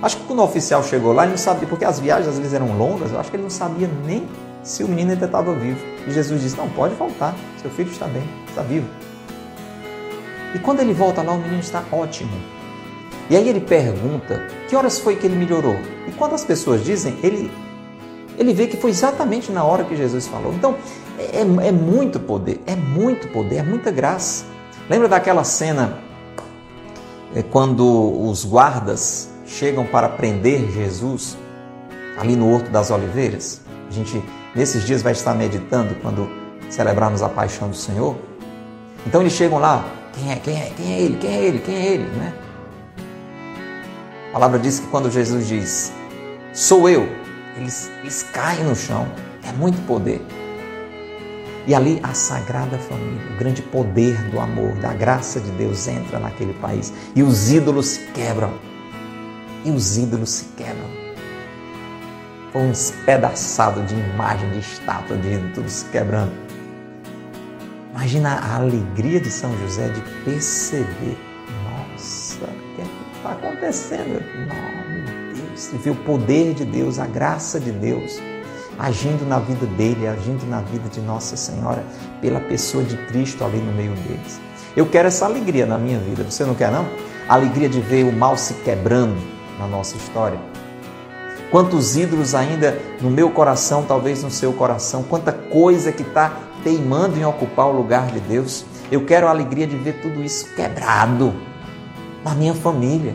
Acho 0.00 0.16
que 0.18 0.24
quando 0.24 0.38
o 0.38 0.44
oficial 0.44 0.82
chegou 0.84 1.12
lá, 1.12 1.24
ele 1.24 1.32
não 1.32 1.38
sabia, 1.38 1.66
porque 1.66 1.84
as 1.84 1.98
viagens 1.98 2.28
às 2.28 2.38
vezes 2.38 2.54
eram 2.54 2.78
longas, 2.78 3.10
eu 3.10 3.18
acho 3.18 3.30
que 3.30 3.36
ele 3.36 3.42
não 3.42 3.50
sabia 3.50 3.90
nem 4.06 4.28
se 4.62 4.84
o 4.84 4.88
menino 4.88 5.10
ainda 5.12 5.26
estava 5.26 5.52
vivo. 5.54 5.80
E 6.06 6.10
Jesus 6.12 6.40
disse: 6.40 6.56
Não, 6.56 6.68
pode 6.70 6.94
voltar, 6.94 7.34
seu 7.60 7.70
filho 7.70 7.90
está 7.90 8.06
bem, 8.06 8.22
está 8.48 8.62
vivo. 8.62 8.86
E 10.54 10.58
quando 10.60 10.80
ele 10.80 10.94
volta 10.94 11.22
lá, 11.22 11.32
o 11.32 11.38
menino 11.38 11.60
está 11.60 11.82
ótimo. 11.90 12.57
E 13.30 13.36
aí 13.36 13.48
ele 13.48 13.60
pergunta: 13.60 14.46
Que 14.68 14.76
horas 14.76 14.98
foi 14.98 15.16
que 15.16 15.26
ele 15.26 15.36
melhorou? 15.36 15.76
E 16.06 16.12
quando 16.12 16.34
as 16.34 16.44
pessoas 16.44 16.84
dizem, 16.84 17.16
ele, 17.22 17.50
ele 18.38 18.54
vê 18.54 18.66
que 18.66 18.76
foi 18.76 18.90
exatamente 18.90 19.52
na 19.52 19.64
hora 19.64 19.84
que 19.84 19.96
Jesus 19.96 20.26
falou. 20.26 20.52
Então, 20.54 20.76
é, 21.18 21.40
é 21.68 21.72
muito 21.72 22.18
poder, 22.18 22.60
é 22.66 22.74
muito 22.74 23.28
poder, 23.28 23.56
é 23.56 23.62
muita 23.62 23.90
graça. 23.90 24.44
Lembra 24.88 25.08
daquela 25.08 25.44
cena 25.44 25.98
é, 27.34 27.42
quando 27.42 27.84
os 28.28 28.44
guardas 28.44 29.30
chegam 29.46 29.84
para 29.84 30.08
prender 30.08 30.70
Jesus 30.70 31.36
ali 32.18 32.36
no 32.36 32.52
Horto 32.52 32.70
das 32.70 32.90
Oliveiras. 32.90 33.60
A 33.90 33.92
gente, 33.92 34.22
nesses 34.54 34.84
dias, 34.84 35.02
vai 35.02 35.12
estar 35.12 35.34
meditando 35.34 35.94
quando 36.02 36.28
celebrarmos 36.70 37.22
a 37.22 37.28
paixão 37.28 37.68
do 37.68 37.76
Senhor. 37.76 38.16
Então 39.06 39.20
eles 39.20 39.32
chegam 39.32 39.58
lá, 39.58 39.84
quem 40.12 40.32
é, 40.32 40.36
quem 40.36 40.54
é, 40.54 40.72
quem 40.76 40.92
é 40.92 41.00
ele, 41.00 41.16
quem 41.16 41.30
é 41.30 41.44
ele, 41.44 41.58
quem 41.60 41.74
é 41.74 41.86
ele, 41.86 42.04
né? 42.16 42.32
Palavra 44.38 44.60
diz 44.60 44.78
que 44.78 44.86
quando 44.86 45.10
Jesus 45.10 45.48
diz, 45.48 45.92
sou 46.52 46.88
eu, 46.88 47.08
eles, 47.56 47.90
eles 48.02 48.22
caem 48.22 48.62
no 48.62 48.76
chão, 48.76 49.04
é 49.42 49.50
muito 49.50 49.84
poder. 49.84 50.24
E 51.66 51.74
ali 51.74 51.98
a 52.04 52.14
Sagrada 52.14 52.78
Família, 52.78 53.34
o 53.34 53.36
grande 53.36 53.62
poder 53.62 54.16
do 54.30 54.38
amor, 54.38 54.76
da 54.76 54.94
graça 54.94 55.40
de 55.40 55.50
Deus 55.50 55.88
entra 55.88 56.20
naquele 56.20 56.54
país 56.54 56.92
e 57.16 57.22
os 57.24 57.50
ídolos 57.50 57.86
se 57.86 57.98
quebram 58.12 58.54
e 59.64 59.72
os 59.72 59.98
ídolos 59.98 60.30
se 60.30 60.44
quebram. 60.56 60.86
Foi 62.52 62.62
um 62.62 62.70
espedaçado 62.70 63.82
de 63.82 63.94
imagem, 63.96 64.48
de 64.52 64.60
estátua, 64.60 65.16
de 65.16 65.32
ídolo, 65.32 65.52
tudo 65.52 65.68
se 65.68 65.84
quebrando. 65.86 66.32
Imagina 67.90 68.34
a 68.34 68.54
alegria 68.54 69.20
de 69.20 69.32
São 69.32 69.50
José 69.58 69.88
de 69.88 70.00
perceber, 70.24 71.18
está 73.28 73.32
acontecendo? 73.32 74.22
Não, 74.46 74.94
meu 74.94 75.34
Deus, 75.34 75.72
e 75.72 75.76
ver 75.76 75.90
o 75.90 75.96
poder 75.96 76.54
de 76.54 76.64
Deus, 76.64 76.98
a 76.98 77.06
graça 77.06 77.60
de 77.60 77.70
Deus. 77.70 78.20
agindo 78.78 79.26
na 79.26 79.40
vida 79.40 79.66
dele, 79.66 80.06
agindo 80.06 80.46
na 80.46 80.60
vida 80.60 80.88
de 80.88 81.00
Nossa 81.00 81.36
Senhora, 81.36 81.84
pela 82.20 82.38
pessoa 82.38 82.84
de 82.84 82.96
Cristo 83.08 83.42
ali 83.42 83.58
no 83.58 83.72
meio 83.72 83.92
deles. 84.06 84.40
Eu 84.76 84.86
quero 84.86 85.08
essa 85.08 85.24
alegria 85.24 85.66
na 85.66 85.76
minha 85.76 85.98
vida, 85.98 86.22
você 86.22 86.44
não 86.44 86.54
quer 86.54 86.70
não? 86.70 86.86
A 87.28 87.34
alegria 87.34 87.68
de 87.68 87.80
ver 87.80 88.04
o 88.04 88.12
mal 88.12 88.36
se 88.36 88.54
quebrando 88.54 89.16
na 89.58 89.66
nossa 89.66 89.96
história. 89.96 90.38
Quantos 91.50 91.96
ídolos 91.96 92.36
ainda 92.36 92.80
no 93.00 93.10
meu 93.10 93.30
coração, 93.30 93.82
talvez 93.82 94.22
no 94.22 94.30
seu 94.30 94.52
coração, 94.52 95.02
quanta 95.02 95.32
coisa 95.32 95.90
que 95.90 96.02
está 96.02 96.36
teimando 96.62 97.18
em 97.18 97.24
ocupar 97.24 97.66
o 97.66 97.72
lugar 97.72 98.06
de 98.12 98.20
Deus. 98.20 98.64
Eu 98.92 99.04
quero 99.04 99.26
a 99.26 99.30
alegria 99.30 99.66
de 99.66 99.76
ver 99.76 100.00
tudo 100.00 100.22
isso 100.22 100.54
quebrado 100.54 101.34
na 102.24 102.34
minha 102.34 102.54
família. 102.54 103.14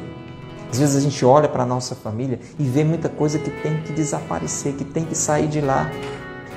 Às 0.72 0.80
vezes 0.80 0.96
a 0.96 1.00
gente 1.00 1.24
olha 1.24 1.48
para 1.48 1.64
a 1.64 1.66
nossa 1.66 1.94
família 1.94 2.40
e 2.58 2.64
vê 2.64 2.84
muita 2.84 3.08
coisa 3.08 3.38
que 3.38 3.50
tem 3.50 3.82
que 3.82 3.94
desaparecer, 3.94 4.74
que 4.74 4.84
tem 4.84 5.06
que 5.06 5.16
sair 5.16 5.48
de 5.48 5.62
lá. 5.62 5.92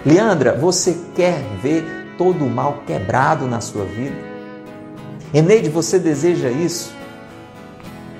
Leandra, 0.04 0.54
você 0.54 0.96
quer 1.14 1.38
ver 1.62 1.84
todo 2.16 2.44
o 2.44 2.50
mal 2.50 2.82
quebrado 2.86 3.46
na 3.46 3.60
sua 3.60 3.84
vida? 3.84 4.16
Eneide, 5.34 5.68
você 5.68 5.98
deseja 5.98 6.50
isso? 6.50 6.94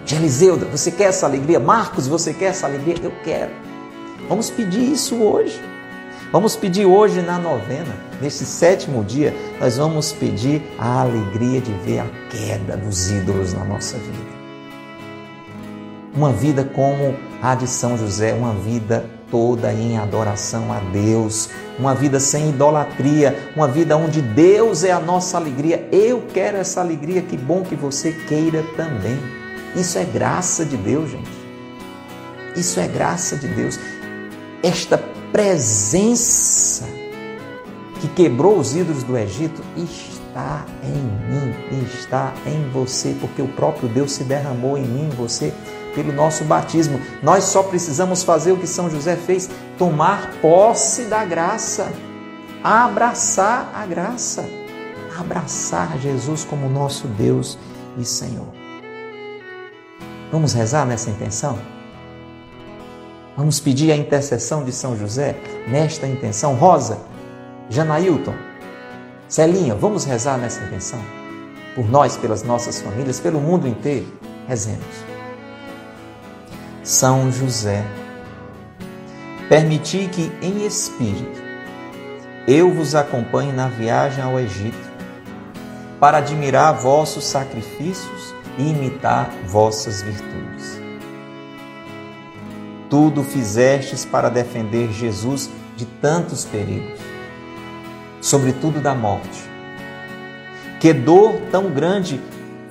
Geliseuda, 0.05 0.67
você 0.67 0.91
quer 0.91 1.05
essa 1.05 1.27
alegria? 1.27 1.59
Marcos, 1.59 2.07
você 2.07 2.35
quer 2.35 2.47
essa 2.47 2.67
alegria? 2.67 2.97
Eu 3.03 3.13
quero. 3.25 3.53
Vamos 4.29 4.51
pedir 4.51 4.93
isso 4.93 5.17
hoje. 5.17 5.61
Vamos 6.33 6.57
pedir 6.57 6.85
hoje 6.85 7.23
na 7.23 7.39
novena, 7.39 7.95
nesse 8.21 8.45
sétimo 8.45 9.05
dia, 9.05 9.33
nós 9.61 9.77
vamos 9.77 10.13
pedir 10.13 10.61
a 10.77 11.03
alegria 11.03 11.61
de 11.61 11.73
ver 11.85 12.01
a 12.01 12.07
queda 12.29 12.77
dos 12.77 13.11
ídolos 13.11 13.53
na 13.53 13.65
nossa 13.65 13.97
vida. 13.97 14.37
Uma 16.15 16.33
vida 16.33 16.65
como 16.65 17.15
a 17.41 17.55
de 17.55 17.69
São 17.69 17.97
José, 17.97 18.33
uma 18.33 18.53
vida 18.55 19.09
toda 19.31 19.73
em 19.73 19.99
adoração 19.99 20.73
a 20.73 20.81
Deus, 20.93 21.49
uma 21.79 21.95
vida 21.95 22.19
sem 22.19 22.49
idolatria, 22.49 23.53
uma 23.55 23.69
vida 23.69 23.97
onde 23.97 24.21
Deus 24.21 24.83
é 24.83 24.91
a 24.91 25.01
nossa 25.01 25.37
alegria. 25.37 25.89
Eu 25.93 26.25
quero 26.33 26.57
essa 26.57 26.81
alegria, 26.81 27.23
que 27.23 27.37
bom 27.37 27.63
que 27.63 27.77
você 27.77 28.13
queira 28.13 28.65
também. 28.77 29.19
Isso 29.77 29.97
é 29.97 30.05
graça 30.05 30.65
de 30.65 30.77
Deus, 30.77 31.11
gente. 31.11 31.31
Isso 32.57 32.81
é 32.81 32.89
graça 32.89 33.37
de 33.37 33.47
Deus. 33.47 33.79
Esta 34.63 34.99
presença 35.37 36.87
que 38.01 38.09
quebrou 38.09 38.59
os 38.59 38.75
ídolos 38.75 39.03
do 39.03 39.19
Egito 39.19 39.63
está 39.77 40.65
em 40.83 40.95
mim 40.95 41.85
está 41.93 42.33
em 42.47 42.71
você, 42.71 43.15
porque 43.21 43.43
o 43.43 43.49
próprio 43.49 43.87
Deus 43.87 44.13
se 44.13 44.25
derramou 44.25 44.79
em 44.79 44.85
mim, 44.85 45.09
em 45.09 45.11
você, 45.11 45.53
pelo 45.95 46.11
nosso 46.11 46.43
batismo. 46.45 46.99
Nós 47.23 47.45
só 47.45 47.63
precisamos 47.63 48.23
fazer 48.23 48.53
o 48.53 48.57
que 48.57 48.67
São 48.67 48.89
José 48.89 49.15
fez: 49.15 49.51
tomar 49.77 50.33
posse 50.41 51.03
da 51.03 51.23
graça, 51.23 51.93
abraçar 52.65 53.71
a 53.75 53.85
graça, 53.85 54.43
abraçar 55.19 55.99
Jesus 55.99 56.45
como 56.45 56.67
nosso 56.67 57.07
Deus 57.09 57.59
e 57.99 58.07
Senhor. 58.07 58.49
Vamos 60.33 60.55
rezar 60.55 60.87
nessa 60.87 61.11
intenção? 61.11 61.76
Vamos 63.37 63.61
pedir 63.61 63.93
a 63.93 63.97
intercessão 63.97 64.65
de 64.65 64.73
São 64.73 64.97
José 64.97 65.37
nesta 65.69 66.07
intenção. 66.07 66.55
Rosa, 66.55 66.99
Janailton, 67.69 68.33
Celinha, 69.29 69.75
vamos 69.75 70.07
rezar 70.07 70.39
nessa 70.39 70.65
intenção? 70.65 71.01
Por 71.75 71.87
nós, 71.91 72.17
pelas 72.17 72.43
nossas 72.43 72.81
famílias, 72.81 73.21
pelo 73.21 73.39
mundo 73.39 73.69
inteiro. 73.69 74.07
Rezemos. 74.49 74.87
São 76.83 77.31
José, 77.31 77.85
permiti 79.49 80.09
que 80.11 80.33
em 80.41 80.65
espírito 80.65 81.43
eu 82.49 82.73
vos 82.73 82.95
acompanhe 82.95 83.53
na 83.53 83.67
viagem 83.69 84.23
ao 84.23 84.39
Egito, 84.39 84.87
para 85.99 86.19
admirar 86.19 86.73
vossos 86.75 87.25
sacrifícios 87.25 88.35
e 88.57 88.71
imitar 88.71 89.29
vossas 89.47 90.01
virtudes 90.01 90.76
tudo 92.89 93.23
fizestes 93.23 94.05
para 94.05 94.29
defender 94.29 94.93
Jesus 94.93 95.51
de 95.77 95.85
tantos 95.85 96.45
perigos, 96.45 97.01
sobretudo 98.21 98.81
da 98.81 98.95
morte. 98.95 99.45
Que 100.81 100.93
dor 100.93 101.35
tão 101.51 101.71
grande 101.71 102.21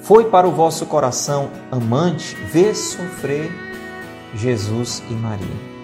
foi 0.01 0.25
para 0.25 0.47
o 0.47 0.51
vosso 0.51 0.85
coração 0.85 1.49
amante 1.71 2.35
ver 2.35 2.75
sofrer 2.75 3.51
Jesus 4.35 5.01
e 5.09 5.13
Maria. 5.13 5.75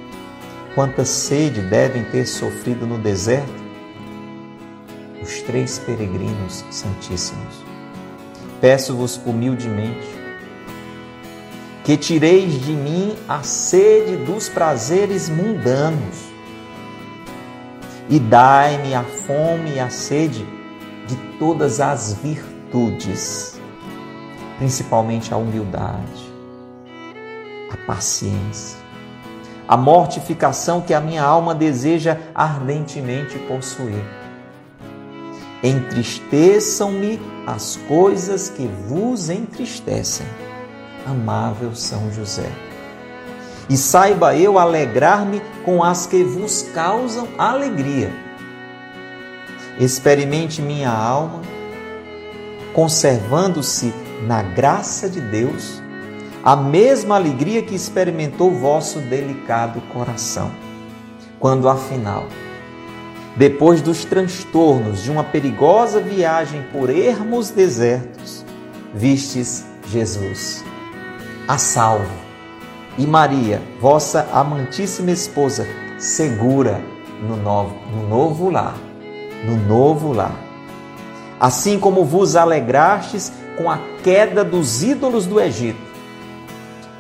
Quanta 0.76 1.04
sede 1.04 1.62
devem 1.62 2.04
ter 2.06 2.26
sofrido 2.26 2.86
no 2.86 2.98
deserto 2.98 3.62
os 5.22 5.42
três 5.42 5.78
peregrinos 5.80 6.66
santíssimos. 6.72 7.64
Peço-vos 8.60 9.20
humildemente 9.26 10.21
que 11.84 11.98
tireis 11.98 12.62
de 12.62 12.74
mim 12.74 13.16
a 13.28 13.42
sede 13.42 14.18
dos 14.18 14.48
prazeres 14.48 15.30
mundanos. 15.30 16.32
E 18.10 18.20
dai-me 18.20 18.94
a 18.94 19.04
fome 19.04 19.76
e 19.76 19.80
a 19.80 19.90
sede 19.90 20.46
de 21.08 21.16
todas 21.40 21.80
as 21.80 22.14
virtudes, 22.14 23.60
principalmente 24.58 25.34
a 25.34 25.38
humildade, 25.38 26.32
a 27.72 27.78
paciência, 27.88 28.78
a 29.68 29.78
mortificação 29.78 30.82
que 30.82 30.94
a 30.94 31.00
minha 31.00 31.24
alma 31.24 31.56
deseja 31.56 32.18
ardentemente 32.36 33.40
possuir. 33.40 34.04
Entristeçam-me 35.64 37.20
as 37.48 37.78
coisas 37.88 38.50
que 38.50 38.68
vos 38.88 39.30
entristecem 39.30 40.28
amável 41.06 41.74
São 41.76 42.12
José. 42.12 42.52
E 43.70 43.78
saiba 43.78 44.36
eu 44.36 44.60
alegrar-me 44.60 45.42
com 45.64 45.84
as 45.84 46.06
que 46.06 46.24
vos 46.24 46.64
causam 46.74 47.28
alegria. 47.38 48.12
Experimente 49.80 50.62
minha 50.62 50.92
alma, 50.92 51.42
conservando-se 52.74 53.94
na 54.28 54.42
graça 54.44 55.10
de 55.10 55.22
Deus, 55.22 55.82
a 56.44 56.56
mesma 56.56 57.16
alegria 57.16 57.62
que 57.62 57.76
experimentou 57.76 58.52
vosso 58.52 59.00
delicado 59.00 59.80
coração, 59.94 60.52
quando 61.40 61.70
afinal, 61.70 62.28
depois 63.36 63.82
dos 63.82 64.04
transtornos 64.04 65.04
de 65.04 65.12
uma 65.12 65.24
perigosa 65.24 66.02
viagem 66.02 66.64
por 66.74 66.90
ermos 66.90 67.52
desertos, 67.52 68.44
vistes 68.94 69.64
Jesus 69.88 70.64
a 71.52 71.58
salvo. 71.58 72.08
E 72.98 73.06
Maria, 73.06 73.62
vossa 73.82 74.26
amantíssima 74.32 75.12
esposa, 75.12 75.68
segura 76.00 76.82
no 77.22 77.36
novo, 77.36 77.76
no 77.94 78.08
novo 78.08 78.50
lar, 78.50 78.78
no 79.46 79.58
novo 79.58 80.14
lar. 80.14 80.34
Assim 81.38 81.78
como 81.78 82.06
vos 82.06 82.38
alegrastes 82.38 83.34
com 83.58 83.70
a 83.70 83.80
queda 84.02 84.46
dos 84.46 84.82
ídolos 84.82 85.26
do 85.26 85.42
Egito, 85.42 85.82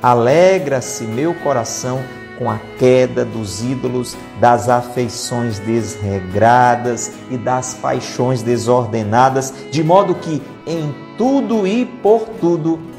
alegra-se 0.03 1.05
meu 1.05 1.33
coração 1.35 2.03
com 2.37 2.51
a 2.51 2.59
queda 2.77 3.23
dos 3.23 3.63
ídolos, 3.63 4.17
das 4.41 4.67
afeições 4.67 5.59
desregradas 5.59 7.13
e 7.29 7.37
das 7.37 7.73
paixões 7.75 8.41
desordenadas, 8.41 9.53
de 9.71 9.81
modo 9.81 10.13
que 10.13 10.41
em 10.67 10.93
tudo 11.17 11.65
e 11.65 11.85
por 11.85 12.27
tudo 12.41 12.90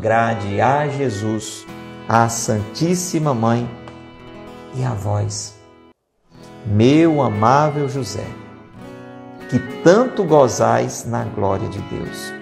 agrade 0.00 0.62
a 0.62 0.88
Jesus, 0.88 1.66
a 2.08 2.26
Santíssima 2.26 3.34
Mãe 3.34 3.68
e 4.74 4.82
a 4.82 4.94
vós, 4.94 5.54
meu 6.64 7.20
amável 7.20 7.86
José, 7.86 8.24
que 9.50 9.58
tanto 9.84 10.24
gozais 10.24 11.04
na 11.04 11.24
glória 11.24 11.68
de 11.68 11.78
Deus. 11.82 12.32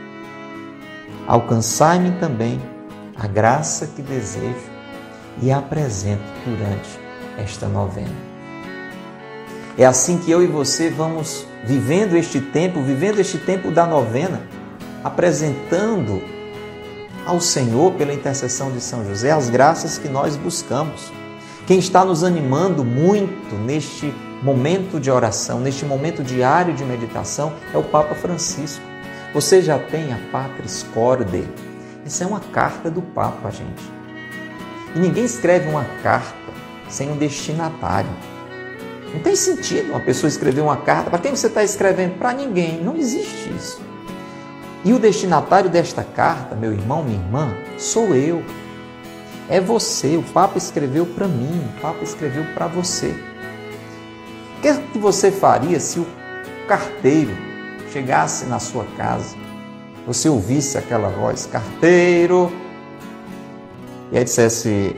Alcançai-me 1.27 2.13
também 2.21 2.61
a 3.17 3.27
graça 3.27 3.89
que 3.89 4.03
desejo 4.03 4.71
e 5.43 5.51
apresento 5.51 6.23
durante 6.47 6.89
esta 7.37 7.67
novena. 7.67 8.15
É 9.77 9.85
assim 9.85 10.19
que 10.19 10.31
eu 10.31 10.45
e 10.45 10.47
você 10.47 10.91
vamos 10.91 11.45
vivendo 11.65 12.17
este 12.17 12.41
tempo, 12.41 12.81
vivendo 12.81 13.19
este 13.19 13.37
tempo 13.37 13.73
da 13.73 13.85
novena, 13.85 14.43
apresentando 15.03 16.38
ao 17.29 17.43
Senhor 17.43 17.93
pela 17.93 18.15
intercessão 18.15 18.73
de 18.73 18.81
São 18.81 19.05
José 19.05 19.31
as 19.31 19.51
graças 19.51 19.99
que 19.99 20.09
nós 20.09 20.35
buscamos. 20.35 21.13
Quem 21.67 21.79
está 21.79 22.03
nos 22.03 22.25
animando 22.25 22.83
muito 22.83 23.55
neste 23.55 24.15
momento 24.43 24.99
de 24.99 25.11
oração, 25.11 25.61
neste 25.61 25.85
momento 25.85 26.25
diário 26.25 26.73
de 26.73 26.83
meditação, 26.87 27.53
é 27.75 27.77
o 27.77 27.83
Papa 27.83 28.15
Francisco. 28.15 28.83
Você 29.35 29.61
já 29.61 29.79
tem 29.79 30.11
a 30.11 30.19
Patris 30.33 30.87
Corde. 30.95 31.47
Essa 32.07 32.25
é 32.25 32.27
uma 32.27 32.41
carta 32.41 32.91
do 32.91 33.03
Papa, 33.03 33.51
gente. 33.51 33.93
E 34.97 34.99
ninguém 34.99 35.27
escreve 35.27 35.69
uma 35.69 35.85
carta 36.03 36.35
sem 36.89 37.11
um 37.11 37.17
destinatário. 37.19 38.09
Não 39.13 39.21
tem 39.21 39.37
sentido 39.37 39.91
uma 39.91 40.01
pessoa 40.01 40.29
escrever 40.29 40.63
uma 40.63 40.79
carta. 40.79 41.11
Para 41.11 41.19
quem 41.19 41.37
você 41.37 41.49
está 41.49 41.63
escrevendo? 41.63 42.19
Para 42.19 42.33
ninguém. 42.33 42.83
Não 42.83 42.97
existe 42.97 43.53
isso. 43.55 43.88
E 44.85 44.93
o 44.93 44.99
destinatário 44.99 45.69
desta 45.69 46.05
carta, 46.05 46.55
meu 46.55 46.73
irmão, 46.73 47.03
minha 47.03 47.19
irmã, 47.19 47.53
sou 47.77 48.15
eu. 48.15 48.45
É 49.49 49.61
você. 49.61 50.17
O 50.17 50.23
Papa 50.23 50.59
escreveu 50.59 51.05
para 51.05 51.27
mim. 51.27 51.69
O 51.77 51.81
Papa 51.81 52.03
escreveu 52.03 52.45
para 52.55 52.67
você. 52.67 53.15
O 54.57 54.61
que, 54.61 54.69
é 54.69 54.75
que 54.93 54.99
você 54.99 55.31
faria 55.31 55.79
se 55.81 55.99
o 55.99 56.07
carteiro 56.67 57.35
chegasse 57.93 58.45
na 58.47 58.59
sua 58.59 58.85
casa, 58.97 59.37
você 60.07 60.29
ouvisse 60.29 60.77
aquela 60.77 61.09
voz, 61.09 61.47
carteiro, 61.47 62.53
e 64.11 64.19
aí 64.19 64.25
dissesse: 64.25 64.97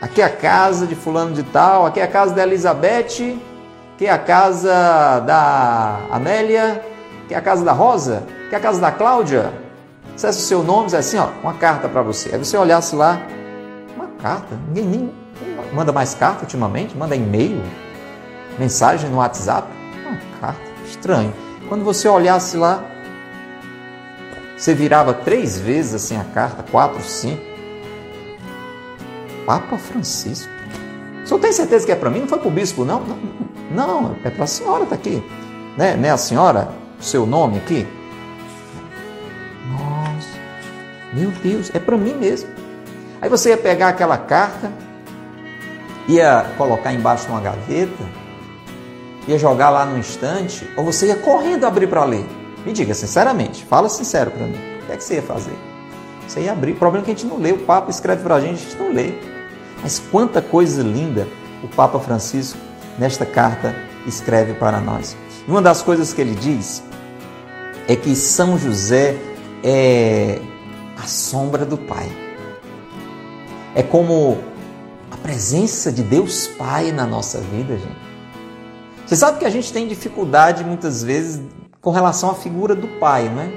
aqui 0.00 0.20
é 0.20 0.24
a 0.24 0.30
casa 0.30 0.86
de 0.86 0.94
fulano 0.94 1.34
de 1.34 1.42
tal, 1.42 1.86
aqui 1.86 2.00
é 2.00 2.02
a 2.02 2.08
casa 2.08 2.34
da 2.34 2.42
Elizabeth, 2.42 3.38
aqui 3.94 4.06
é 4.06 4.10
a 4.10 4.18
casa 4.18 5.20
da 5.20 6.00
Amélia, 6.10 6.84
é 7.34 7.36
a 7.36 7.40
casa 7.40 7.64
da 7.64 7.72
Rosa, 7.72 8.24
é 8.50 8.56
a 8.56 8.60
casa 8.60 8.80
da 8.80 8.90
Cláudia. 8.90 9.52
Dissesse 10.14 10.38
o 10.38 10.42
seu 10.42 10.62
nome, 10.62 10.86
dissesse 10.86 11.16
assim, 11.16 11.28
ó, 11.28 11.42
uma 11.42 11.54
carta 11.54 11.88
para 11.88 12.02
você. 12.02 12.30
Aí 12.34 12.38
você 12.38 12.56
olhasse 12.56 12.94
lá, 12.94 13.20
uma 13.96 14.08
carta, 14.20 14.54
ninguém 14.68 14.84
nem 14.84 15.12
manda 15.72 15.92
mais 15.92 16.14
carta 16.14 16.42
ultimamente, 16.42 16.96
manda 16.96 17.14
e-mail, 17.14 17.62
mensagem 18.58 19.08
no 19.08 19.18
WhatsApp, 19.18 19.68
uma 20.06 20.18
carta, 20.40 20.60
estranho. 20.84 21.32
Quando 21.68 21.84
você 21.84 22.08
olhasse 22.08 22.56
lá, 22.56 22.82
você 24.56 24.74
virava 24.74 25.14
três 25.14 25.58
vezes 25.58 25.94
assim 25.94 26.16
a 26.16 26.24
carta, 26.24 26.64
quatro, 26.70 27.02
cinco. 27.02 27.50
Papa 29.46 29.78
Francisco. 29.78 30.50
O 31.24 31.26
senhor 31.26 31.40
tem 31.40 31.52
certeza 31.52 31.86
que 31.86 31.92
é 31.92 31.96
para 31.96 32.10
mim? 32.10 32.20
Não 32.20 32.28
foi 32.28 32.38
para 32.38 32.48
o 32.48 32.50
bispo, 32.50 32.84
não? 32.84 33.00
Não, 33.70 34.02
não 34.02 34.16
é 34.24 34.30
para 34.30 34.44
a 34.44 34.46
senhora, 34.46 34.84
está 34.84 34.94
aqui. 34.94 35.22
Né? 35.76 35.96
né, 35.96 36.10
a 36.10 36.16
senhora? 36.16 36.68
Seu 37.00 37.24
nome 37.24 37.56
aqui? 37.58 37.86
Nossa, 39.70 40.38
meu 41.14 41.30
Deus, 41.30 41.70
é 41.74 41.78
para 41.78 41.96
mim 41.96 42.14
mesmo. 42.14 42.50
Aí 43.22 43.28
você 43.28 43.50
ia 43.50 43.56
pegar 43.56 43.88
aquela 43.88 44.18
carta, 44.18 44.70
ia 46.06 46.44
colocar 46.58 46.92
embaixo 46.92 47.24
de 47.24 47.32
uma 47.32 47.40
gaveta, 47.40 48.04
ia 49.26 49.38
jogar 49.38 49.70
lá 49.70 49.86
no 49.86 49.98
instante, 49.98 50.68
ou 50.76 50.84
você 50.84 51.06
ia 51.06 51.16
correndo 51.16 51.64
abrir 51.64 51.86
para 51.86 52.04
ler. 52.04 52.26
Me 52.66 52.72
diga 52.72 52.92
sinceramente, 52.92 53.64
fala 53.64 53.88
sincero 53.88 54.30
para 54.30 54.46
mim. 54.46 54.58
O 54.82 54.86
que 54.86 54.92
é 54.92 54.96
que 54.96 55.04
você 55.04 55.14
ia 55.14 55.22
fazer? 55.22 55.56
Você 56.28 56.40
ia 56.40 56.52
abrir. 56.52 56.72
O 56.72 56.76
problema 56.76 57.02
é 57.02 57.06
que 57.06 57.10
a 57.12 57.14
gente 57.14 57.26
não 57.26 57.38
lê. 57.38 57.52
O 57.52 57.58
Papa 57.58 57.90
escreve 57.90 58.22
para 58.22 58.34
a 58.34 58.40
gente, 58.40 58.66
a 58.66 58.70
gente 58.70 58.76
não 58.76 58.92
lê. 58.92 59.14
Mas 59.82 59.98
quanta 59.98 60.42
coisa 60.42 60.82
linda 60.82 61.26
o 61.62 61.68
Papa 61.68 61.98
Francisco, 61.98 62.58
nesta 62.98 63.24
carta, 63.24 63.74
escreve 64.06 64.54
para 64.54 64.80
nós. 64.80 65.16
E 65.46 65.50
uma 65.50 65.62
das 65.62 65.82
coisas 65.82 66.12
que 66.12 66.20
ele 66.20 66.34
diz 66.34 66.82
é 67.90 67.96
que 67.96 68.14
São 68.14 68.56
José 68.56 69.16
é 69.64 70.38
a 70.96 71.08
sombra 71.08 71.66
do 71.66 71.76
Pai. 71.76 72.08
É 73.74 73.82
como 73.82 74.38
a 75.10 75.16
presença 75.16 75.90
de 75.90 76.04
Deus 76.04 76.46
Pai 76.46 76.92
na 76.92 77.04
nossa 77.04 77.40
vida, 77.40 77.76
gente. 77.76 78.10
Você 79.04 79.16
sabe 79.16 79.40
que 79.40 79.44
a 79.44 79.50
gente 79.50 79.72
tem 79.72 79.88
dificuldade 79.88 80.62
muitas 80.62 81.02
vezes 81.02 81.42
com 81.80 81.90
relação 81.90 82.30
à 82.30 82.34
figura 82.36 82.76
do 82.76 82.86
Pai, 83.00 83.28
não 83.28 83.42
é? 83.42 83.50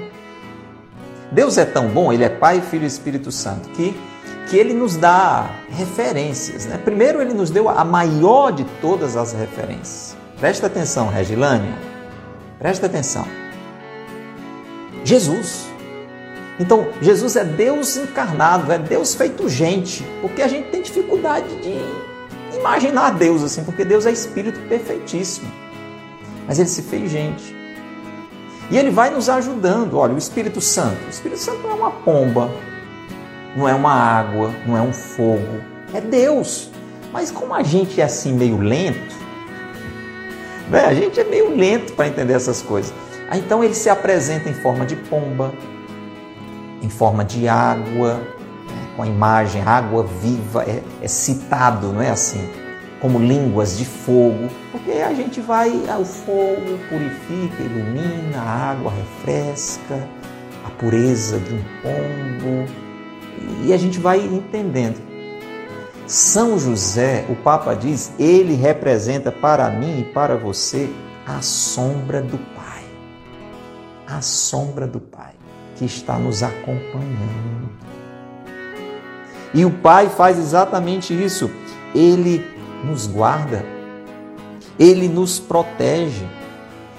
Deus 1.30 1.56
é 1.56 1.64
tão 1.64 1.86
bom, 1.90 2.12
Ele 2.12 2.24
é 2.24 2.28
Pai, 2.28 2.60
Filho 2.60 2.82
e 2.82 2.88
Espírito 2.88 3.30
Santo, 3.30 3.68
que 3.68 3.94
que 4.50 4.58
ele 4.58 4.74
nos 4.74 4.96
dá 4.96 5.48
referências. 5.70 6.66
Né? 6.66 6.76
Primeiro, 6.76 7.22
ele 7.22 7.32
nos 7.32 7.50
deu 7.50 7.66
a 7.66 7.82
maior 7.82 8.52
de 8.52 8.64
todas 8.80 9.16
as 9.16 9.32
referências. 9.32 10.14
Presta 10.38 10.66
atenção, 10.66 11.08
Regilânia. 11.08 11.74
Presta 12.58 12.84
atenção. 12.84 13.24
Jesus. 15.04 15.66
Então, 16.58 16.88
Jesus 17.00 17.36
é 17.36 17.44
Deus 17.44 17.96
encarnado, 17.96 18.72
é 18.72 18.78
Deus 18.78 19.14
feito 19.14 19.48
gente, 19.48 20.04
porque 20.20 20.40
a 20.40 20.48
gente 20.48 20.68
tem 20.70 20.82
dificuldade 20.82 21.48
de 21.56 21.78
imaginar 22.56 23.10
Deus 23.10 23.42
assim, 23.42 23.64
porque 23.64 23.84
Deus 23.84 24.06
é 24.06 24.12
espírito 24.12 24.60
perfeitíssimo. 24.68 25.50
Mas 26.46 26.58
ele 26.58 26.68
se 26.68 26.82
fez 26.82 27.10
gente. 27.10 27.54
E 28.70 28.78
ele 28.78 28.90
vai 28.90 29.10
nos 29.10 29.28
ajudando. 29.28 29.98
Olha, 29.98 30.14
o 30.14 30.18
Espírito 30.18 30.60
Santo. 30.60 31.04
O 31.06 31.10
Espírito 31.10 31.40
Santo 31.40 31.62
não 31.62 31.70
é 31.70 31.74
uma 31.74 31.90
pomba, 31.90 32.50
não 33.56 33.68
é 33.68 33.74
uma 33.74 33.92
água, 33.92 34.54
não 34.66 34.76
é 34.76 34.80
um 34.80 34.92
fogo, 34.92 35.60
é 35.92 36.00
Deus. 36.00 36.70
Mas 37.12 37.30
como 37.30 37.54
a 37.54 37.62
gente 37.62 38.00
é 38.00 38.04
assim 38.04 38.32
meio 38.32 38.58
lento, 38.58 39.14
né? 40.70 40.86
a 40.86 40.94
gente 40.94 41.18
é 41.20 41.24
meio 41.24 41.54
lento 41.54 41.92
para 41.92 42.08
entender 42.08 42.32
essas 42.32 42.62
coisas. 42.62 42.92
Então 43.32 43.64
ele 43.64 43.74
se 43.74 43.88
apresenta 43.88 44.48
em 44.48 44.54
forma 44.54 44.84
de 44.84 44.96
pomba, 44.96 45.52
em 46.82 46.88
forma 46.88 47.24
de 47.24 47.48
água, 47.48 48.14
né? 48.14 48.88
com 48.96 49.02
a 49.02 49.06
imagem 49.06 49.62
água 49.62 50.04
viva, 50.04 50.62
é, 50.64 50.82
é 51.00 51.08
citado, 51.08 51.92
não 51.92 52.02
é 52.02 52.10
assim? 52.10 52.48
Como 53.00 53.18
línguas 53.18 53.76
de 53.76 53.84
fogo, 53.84 54.48
porque 54.70 54.92
a 54.92 55.12
gente 55.12 55.40
vai, 55.40 55.70
ah, 55.88 55.98
o 55.98 56.04
fogo 56.04 56.78
purifica, 56.88 57.62
ilumina, 57.62 58.38
a 58.38 58.70
água 58.70 58.92
refresca, 58.92 60.08
a 60.64 60.70
pureza 60.70 61.38
de 61.38 61.54
um 61.54 61.62
pombo, 61.82 62.66
e 63.64 63.72
a 63.72 63.76
gente 63.76 63.98
vai 63.98 64.20
entendendo. 64.20 65.02
São 66.06 66.58
José, 66.58 67.24
o 67.30 67.34
Papa 67.34 67.74
diz, 67.74 68.12
ele 68.18 68.54
representa 68.54 69.32
para 69.32 69.70
mim 69.70 70.00
e 70.00 70.04
para 70.04 70.36
você 70.36 70.90
a 71.26 71.40
sombra 71.40 72.20
do 72.20 72.36
Pai. 72.54 72.63
A 74.14 74.20
sombra 74.20 74.86
do 74.86 75.00
Pai 75.00 75.32
que 75.76 75.84
está 75.84 76.18
nos 76.18 76.42
acompanhando. 76.42 77.68
E 79.52 79.64
o 79.64 79.70
Pai 79.70 80.08
faz 80.08 80.38
exatamente 80.38 81.12
isso. 81.12 81.50
Ele 81.94 82.44
nos 82.84 83.06
guarda, 83.06 83.64
ele 84.78 85.08
nos 85.08 85.38
protege, 85.38 86.26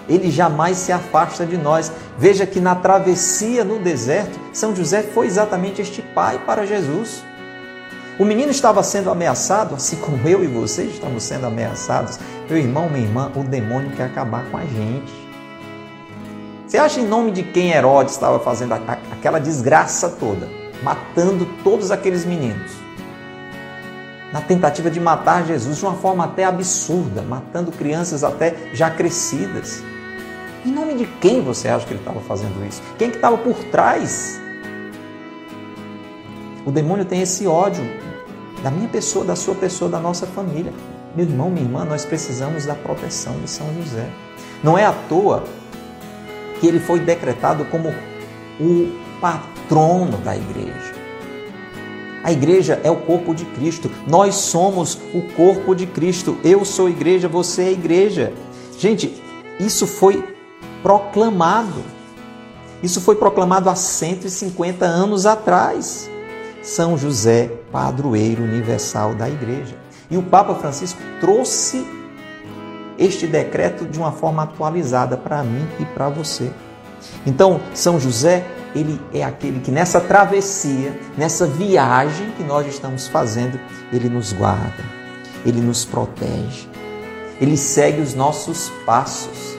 ele 0.08 0.32
jamais 0.32 0.78
se 0.78 0.92
afasta 0.92 1.46
de 1.46 1.58
nós. 1.58 1.92
Veja 2.18 2.46
que 2.46 2.60
na 2.60 2.76
travessia 2.76 3.64
no 3.64 3.80
deserto, 3.80 4.40
São 4.54 4.76
José 4.76 5.04
foi 5.04 5.28
exatamente 5.28 5.82
este 5.82 6.02
pai 6.02 6.40
para 6.46 6.66
Jesus. 6.66 7.24
O 8.18 8.24
menino 8.24 8.52
estava 8.52 8.82
sendo 8.82 9.10
ameaçado, 9.10 9.76
assim 9.76 9.98
como 9.98 10.26
eu 10.28 10.42
e 10.42 10.48
vocês 10.48 10.94
estamos 10.94 11.24
sendo 11.24 11.48
ameaçados. 11.48 12.18
Meu 12.50 12.58
irmão, 12.58 12.90
minha 12.90 13.06
irmã, 13.06 13.32
o 13.36 13.44
demônio 13.44 13.92
quer 13.92 14.06
acabar 14.06 14.46
com 14.50 14.58
a 14.58 14.66
gente. 14.66 15.25
Você 16.76 16.80
acha 16.80 17.00
em 17.00 17.08
nome 17.08 17.32
de 17.32 17.42
quem 17.42 17.72
Herodes 17.72 18.16
estava 18.16 18.38
fazendo 18.38 18.74
aquela 18.74 19.40
desgraça 19.40 20.10
toda, 20.10 20.50
matando 20.84 21.48
todos 21.64 21.90
aqueles 21.90 22.26
meninos? 22.26 22.70
Na 24.34 24.42
tentativa 24.42 24.92
de 24.92 25.00
matar 25.00 25.46
Jesus 25.46 25.78
de 25.78 25.86
uma 25.86 25.94
forma 25.94 26.26
até 26.26 26.44
absurda, 26.44 27.22
matando 27.22 27.72
crianças 27.72 28.26
até 28.26 28.72
já 28.74 28.90
crescidas. 28.90 29.82
Em 30.66 30.70
nome 30.70 30.96
de 30.96 31.06
quem 31.22 31.42
você 31.42 31.70
acha 31.70 31.86
que 31.86 31.94
ele 31.94 32.02
estava 32.02 32.20
fazendo 32.20 32.62
isso? 32.68 32.82
Quem 32.98 33.10
que 33.10 33.16
estava 33.16 33.38
por 33.38 33.56
trás? 33.72 34.38
O 36.66 36.72
demônio 36.72 37.06
tem 37.06 37.22
esse 37.22 37.48
ódio 37.48 37.86
da 38.62 38.70
minha 38.70 38.90
pessoa, 38.90 39.24
da 39.24 39.38
sua 39.38 39.56
pessoa, 39.56 39.90
da 39.90 40.02
nossa 40.02 40.28
família. 40.28 40.74
Meu 41.16 41.26
irmão, 41.26 41.50
minha 41.50 41.66
irmã, 41.66 41.86
nós 41.86 42.04
precisamos 42.04 42.66
da 42.66 42.76
proteção 42.76 43.40
de 43.40 43.50
São 43.50 43.66
José. 43.76 44.10
Não 44.62 44.78
é 44.78 44.84
à 44.84 44.92
toa 45.08 45.46
que 46.66 46.70
ele 46.70 46.80
foi 46.80 47.00
decretado 47.00 47.64
como 47.66 47.94
o 48.60 48.92
patrono 49.22 50.18
da 50.18 50.36
igreja. 50.36 50.96
A 52.24 52.32
igreja 52.32 52.82
é 52.84 52.90
o 52.90 52.96
corpo 52.96 53.36
de 53.36 53.46
Cristo. 53.46 53.92
Nós 54.08 54.34
somos 54.34 54.98
o 55.14 55.22
corpo 55.36 55.76
de 55.76 55.86
Cristo. 55.86 56.36
Eu 56.44 56.66
sou 56.66 56.90
igreja, 56.90 57.28
você 57.28 57.66
é 57.66 57.72
igreja. 57.72 58.34
Gente, 58.80 59.22
isso 59.60 59.86
foi 59.86 60.28
proclamado. 60.82 61.84
Isso 62.82 63.00
foi 63.00 63.16
proclamado 63.16 63.70
há 63.70 63.76
150 63.76 64.86
anos 64.86 65.28
atrás. 65.28 66.10
São 66.64 66.98
José, 66.98 67.52
padroeiro 67.72 68.42
universal 68.42 69.14
da 69.14 69.30
igreja. 69.30 69.78
E 70.10 70.18
o 70.18 70.24
Papa 70.24 70.56
Francisco 70.56 71.00
trouxe 71.20 71.86
este 72.98 73.28
decreto 73.28 73.86
de 73.86 73.98
uma 73.98 74.12
forma 74.12 74.44
atualizada 74.44 75.18
para 75.18 75.44
mim 75.44 75.68
e 75.80 75.86
para 75.86 76.10
você. 76.10 76.52
Então, 77.26 77.60
São 77.74 78.00
José, 78.00 78.46
ele 78.76 79.00
é 79.14 79.24
aquele 79.24 79.60
que 79.60 79.72
nessa 79.72 80.02
travessia, 80.02 81.00
nessa 81.18 81.46
viagem 81.46 82.32
que 82.32 82.44
nós 82.44 82.68
estamos 82.68 83.08
fazendo, 83.08 83.60
ele 83.92 84.10
nos 84.10 84.34
guarda, 84.34 84.84
ele 85.46 85.62
nos 85.62 85.86
protege, 85.86 86.68
ele 87.40 87.58
segue 87.58 88.02
os 88.02 88.14
nossos 88.14 88.70
passos 88.86 89.56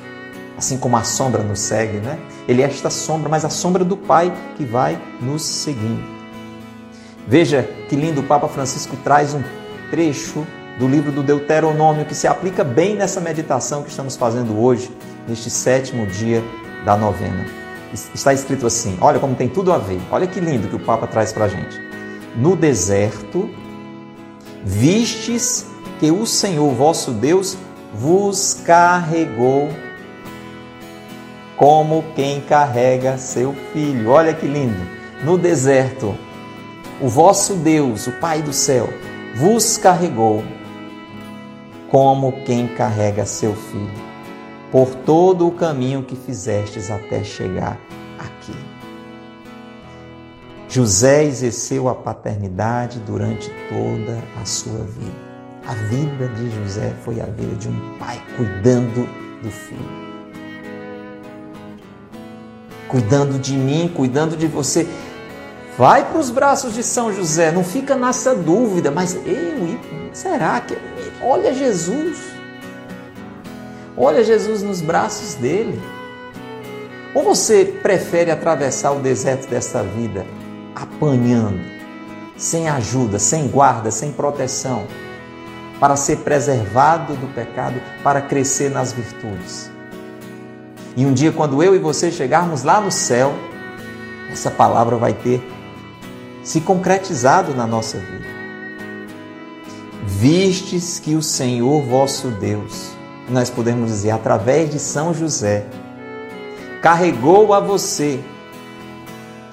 assim 0.57 0.79
como 0.79 0.97
a 0.97 1.05
sombra 1.05 1.43
nos 1.43 1.61
segue, 1.61 1.99
né? 1.99 2.19
Ele 2.49 2.63
é 2.63 2.65
esta 2.65 2.89
sombra, 2.89 3.29
mas 3.29 3.45
a 3.45 3.51
sombra 3.51 3.85
do 3.85 3.97
Pai 3.97 4.33
que 4.57 4.65
vai 4.65 5.01
nos 5.21 5.43
seguindo. 5.43 6.03
Veja 7.27 7.63
que 7.89 7.97
lindo 7.97 8.21
o 8.21 8.25
Papa 8.25 8.49
Francisco 8.49 8.97
traz 9.05 9.35
um 9.35 9.43
trecho 9.91 10.47
do 10.79 10.87
livro 10.87 11.11
do 11.11 11.23
Deuteronômio 11.23 12.05
que 12.05 12.15
se 12.15 12.27
aplica 12.27 12.63
bem 12.63 12.97
nessa 12.97 13.21
meditação 13.21 13.83
que 13.83 13.91
estamos 13.91 14.17
fazendo 14.17 14.61
hoje, 14.61 14.91
neste 15.27 15.49
sétimo 15.49 16.07
dia 16.07 16.43
da 16.85 16.97
novena. 16.97 17.47
Está 17.93 18.33
escrito 18.33 18.67
assim: 18.67 18.99
olha 19.01 19.19
como 19.19 19.35
tem 19.35 19.49
tudo 19.49 19.73
a 19.73 19.79
ver, 19.79 20.01
olha 20.11 20.27
que 20.27 20.41
lindo 20.41 20.69
que 20.69 20.77
o 20.77 20.81
Papa 20.81 21.07
traz 21.07 21.33
para 21.33 21.47
a 21.47 21.49
gente. 21.49 21.81
No 22.37 22.55
deserto, 22.55 23.49
vistes 24.63 25.67
que 25.99 26.11
o 26.11 26.27
Senhor 26.27 26.71
vosso 26.73 27.13
Deus 27.13 27.57
vos 27.95 28.61
carregou 28.65 29.71
como 31.57 32.05
quem 32.15 32.43
carrega 32.43 33.17
seu 33.17 33.55
filho. 33.73 34.11
Olha 34.11 34.35
que 34.35 34.47
lindo! 34.47 34.97
No 35.25 35.39
deserto, 35.39 36.15
o 37.01 37.09
vosso 37.09 37.55
Deus, 37.55 38.07
o 38.07 38.13
Pai 38.13 38.43
do 38.43 38.53
céu, 38.53 38.91
vos 39.35 39.79
carregou 39.79 40.45
como 41.91 42.45
quem 42.45 42.69
carrega 42.69 43.25
seu 43.25 43.55
filho, 43.55 43.91
por 44.71 44.89
todo 44.95 45.47
o 45.47 45.53
caminho 45.53 46.03
que 46.03 46.17
fizestes 46.17 46.91
até 46.91 47.23
chegar 47.23 47.79
aqui. 48.19 48.57
José 50.69 51.25
exerceu 51.25 51.89
a 51.89 51.95
paternidade 51.95 52.99
durante 53.01 53.49
toda 53.69 54.23
a 54.41 54.45
sua 54.45 54.85
vida. 54.85 55.27
A 55.67 55.75
vida 55.75 56.29
de 56.29 56.51
José 56.51 56.95
foi 57.05 57.21
a 57.21 57.27
vida 57.27 57.55
de 57.57 57.69
um 57.69 57.99
pai 57.99 58.21
cuidando 58.37 59.09
do 59.43 59.51
filho. 59.51 60.07
Cuidando 62.89 63.39
de 63.39 63.55
mim, 63.55 63.91
cuidando 63.95 64.37
de 64.37 64.47
você. 64.47 64.87
Vai 65.79 66.05
para 66.05 66.19
os 66.19 66.31
braços 66.31 66.73
de 66.73 66.83
São 66.83 67.13
José, 67.13 67.53
não 67.53 67.63
fica 67.63 67.95
nessa 67.95 68.35
dúvida, 68.35 68.91
mas 68.91 69.15
eu, 69.15 69.79
será 70.13 70.59
que. 70.61 70.77
Olha 71.21 71.53
Jesus. 71.53 72.19
Olha 73.95 74.25
Jesus 74.25 74.63
nos 74.63 74.81
braços 74.81 75.35
dele. 75.35 75.81
Ou 77.15 77.23
você 77.23 77.65
prefere 77.83 78.31
atravessar 78.31 78.93
o 78.93 79.01
deserto 79.01 79.49
dessa 79.49 79.83
vida 79.83 80.27
apanhando, 80.75 81.61
sem 82.37 82.69
ajuda, 82.69 83.19
sem 83.19 83.49
guarda, 83.49 83.91
sem 83.91 84.13
proteção, 84.13 84.87
para 85.81 85.97
ser 85.97 86.19
preservado 86.19 87.15
do 87.15 87.27
pecado, 87.35 87.81
para 88.03 88.21
crescer 88.21 88.71
nas 88.71 88.93
virtudes. 88.93 89.71
E 90.95 91.05
um 91.07 91.13
dia, 91.13 91.33
quando 91.33 91.63
eu 91.63 91.75
e 91.75 91.79
você 91.79 92.11
chegarmos 92.11 92.63
lá 92.63 92.81
no 92.81 92.93
céu, 92.93 93.35
essa 94.31 94.51
palavra 94.51 94.97
vai 94.97 95.15
ter 95.15 95.43
se 96.47 96.61
concretizado 96.61 97.53
na 97.57 97.67
nossa 97.67 97.99
vida. 97.99 98.25
Vistes 100.07 101.01
que 101.01 101.17
o 101.17 101.23
Senhor 101.23 101.83
vosso 101.83 102.29
Deus, 102.29 102.93
nós 103.29 103.51
podemos 103.51 103.91
dizer 103.91 104.13
através 104.13 104.71
de 104.71 104.79
São 104.79 105.13
José, 105.13 105.67
carregou 106.81 107.53
a 107.53 107.59
você 107.59 108.21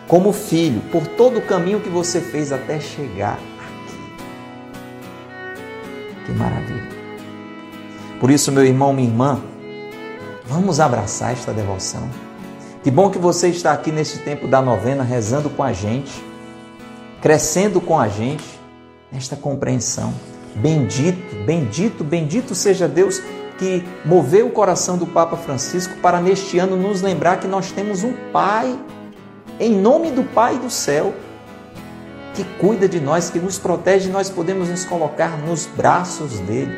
como 0.08 0.32
filho 0.32 0.82
por 0.92 1.08
todo 1.08 1.40
o 1.40 1.42
caminho 1.42 1.80
que 1.80 1.90
você 1.90 2.22
fez 2.22 2.52
até 2.52 2.80
chegar 2.80 3.40
que 6.28 6.32
maravilha. 6.32 6.90
Por 8.20 8.30
isso, 8.30 8.52
meu 8.52 8.64
irmão, 8.64 8.94
minha 8.94 9.10
irmã, 9.10 9.42
vamos 10.46 10.80
abraçar 10.80 11.34
esta 11.34 11.52
devoção. 11.52 12.08
Que 12.84 12.92
bom 12.92 13.10
que 13.10 13.18
você 13.18 13.48
está 13.48 13.74
aqui 13.74 13.92
neste 13.92 14.20
tempo 14.20 14.48
da 14.48 14.62
novena 14.62 15.04
rezando 15.04 15.50
com 15.50 15.64
a 15.64 15.74
gente, 15.74 16.24
crescendo 17.24 17.80
com 17.80 17.98
a 17.98 18.10
gente 18.10 18.44
nesta 19.10 19.38
compreensão. 19.38 20.14
Bendito, 20.56 21.34
bendito, 21.46 22.04
bendito 22.04 22.54
seja 22.54 22.86
Deus 22.86 23.22
que 23.58 23.82
moveu 24.04 24.48
o 24.48 24.52
coração 24.52 24.98
do 24.98 25.08
Papa 25.08 25.38
Francisco 25.38 25.96
para 26.02 26.20
neste 26.20 26.60
ano 26.60 26.76
nos 26.76 27.02
lembrar 27.02 27.40
que 27.40 27.48
nós 27.48 27.72
temos 27.72 28.04
um 28.04 28.12
Pai, 28.34 28.78
em 29.58 29.74
nome 29.74 30.12
do 30.12 30.26
Pai 30.26 30.58
do 30.58 30.70
céu, 30.70 31.14
que 32.34 32.44
cuida 32.60 32.90
de 32.90 33.00
nós, 33.00 33.30
que 33.30 33.40
nos 33.40 33.58
protege, 33.58 34.10
nós 34.10 34.30
podemos 34.30 34.68
nos 34.68 34.84
colocar 34.84 35.38
nos 35.38 35.66
braços 35.66 36.40
dele. 36.42 36.76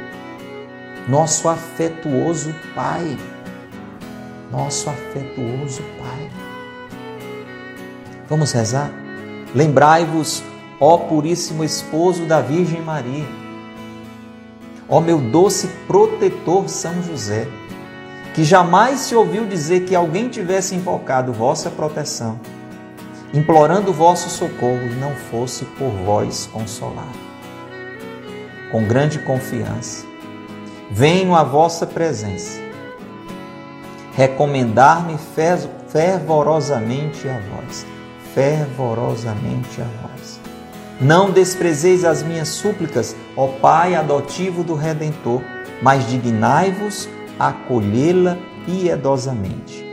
Nosso 1.10 1.50
afetuoso 1.50 2.54
Pai. 2.76 3.18
Nosso 4.52 4.91
afetuoso 4.91 5.82
Pai. 5.98 6.30
Vamos 8.30 8.52
rezar? 8.52 9.05
Lembrai-vos, 9.56 10.43
ó 10.80 10.97
Puríssimo 10.97 11.64
Esposo 11.64 12.26
da 12.26 12.41
Virgem 12.41 12.82
Maria, 12.82 13.26
ó 14.88 14.99
meu 14.99 15.20
doce 15.20 15.68
protetor 15.88 16.70
São 16.70 17.01
José, 17.01 17.47
que 18.36 18.43
jamais 18.43 18.99
se 18.99 19.16
ouviu 19.16 19.47
dizer 19.47 19.86
que 19.86 19.95
alguém 19.95 20.30
tivesse 20.30 20.76
invocado 20.76 21.34
vossa 21.34 21.72
proteção 21.72 22.39
implorando 23.36 23.91
vosso 23.91 24.30
socorro 24.30 24.86
e 24.86 24.95
não 24.95 25.14
fosse 25.14 25.66
por 25.66 25.89
vós 25.89 26.47
consolado. 26.51 27.26
Com 28.72 28.86
grande 28.86 29.20
confiança, 29.20 30.06
venho 30.89 31.36
à 31.36 31.43
vossa 31.43 31.86
presença, 31.86 32.62
recomendar-me 34.14 35.18
fervorosamente 35.89 37.28
a 37.28 37.38
vós, 37.39 37.86
fervorosamente 38.36 39.81
a 39.81 39.86
vós. 40.01 40.41
Não 40.99 41.31
desprezeis 41.31 42.03
as 42.03 42.21
minhas 42.21 42.49
súplicas, 42.49 43.15
ó 43.36 43.47
Pai 43.47 43.95
adotivo 43.95 44.61
do 44.61 44.75
Redentor, 44.75 45.41
mas 45.81 46.05
dignai-vos 46.07 47.09
a 47.39 47.47
acolhê-la 47.47 48.38
piedosamente. 48.65 49.83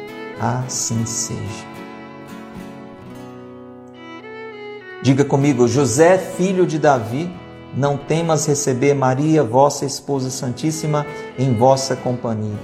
Assim 0.41 1.07
seja. 1.07 1.73
Diga 5.03 5.25
comigo, 5.25 5.69
José, 5.69 6.19
filho 6.19 6.67
de 6.67 6.79
Davi, 6.79 7.33
não 7.77 7.97
temas 7.97 8.47
receber 8.47 8.95
Maria, 8.95 9.43
vossa 9.43 9.85
esposa 9.85 10.31
santíssima, 10.31 11.07
em 11.39 11.55
vossa 11.55 11.97
companhia, 11.97 12.59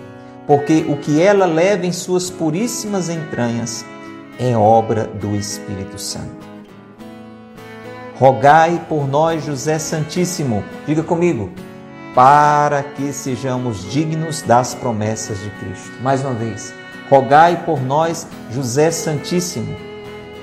porque 0.46 0.84
o 0.88 0.96
que 0.96 1.20
ela 1.20 1.46
leva 1.46 1.86
em 1.86 1.92
suas 1.92 2.30
puríssimas 2.30 3.08
entranhas 3.08 3.84
é 4.38 4.56
obra 4.56 5.04
do 5.04 5.34
Espírito 5.34 5.98
Santo. 5.98 6.46
Rogai 8.16 8.84
por 8.88 9.08
nós, 9.08 9.44
José 9.44 9.78
Santíssimo, 9.78 10.64
diga 10.86 11.02
comigo, 11.02 11.50
para 12.14 12.82
que 12.82 13.12
sejamos 13.12 13.84
dignos 13.90 14.42
das 14.42 14.74
promessas 14.74 15.38
de 15.40 15.50
Cristo. 15.50 15.92
Mais 16.02 16.24
uma 16.24 16.34
vez, 16.34 16.74
rogai 17.08 17.64
por 17.64 17.80
nós, 17.80 18.26
José 18.50 18.90
Santíssimo 18.90 19.88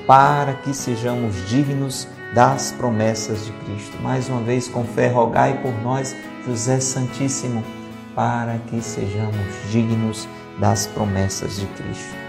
para 0.05 0.53
que 0.53 0.73
sejamos 0.73 1.35
dignos 1.49 2.07
das 2.33 2.71
promessas 2.71 3.45
de 3.45 3.51
Cristo. 3.51 3.97
Mais 4.01 4.29
uma 4.29 4.41
vez, 4.41 4.67
com 4.67 4.83
fé, 4.83 5.07
rogai 5.07 5.61
por 5.61 5.73
nós, 5.81 6.15
José 6.45 6.79
Santíssimo, 6.79 7.63
para 8.13 8.57
que 8.67 8.81
sejamos 8.81 9.71
dignos 9.71 10.27
das 10.59 10.87
promessas 10.87 11.57
de 11.57 11.65
Cristo. 11.67 12.24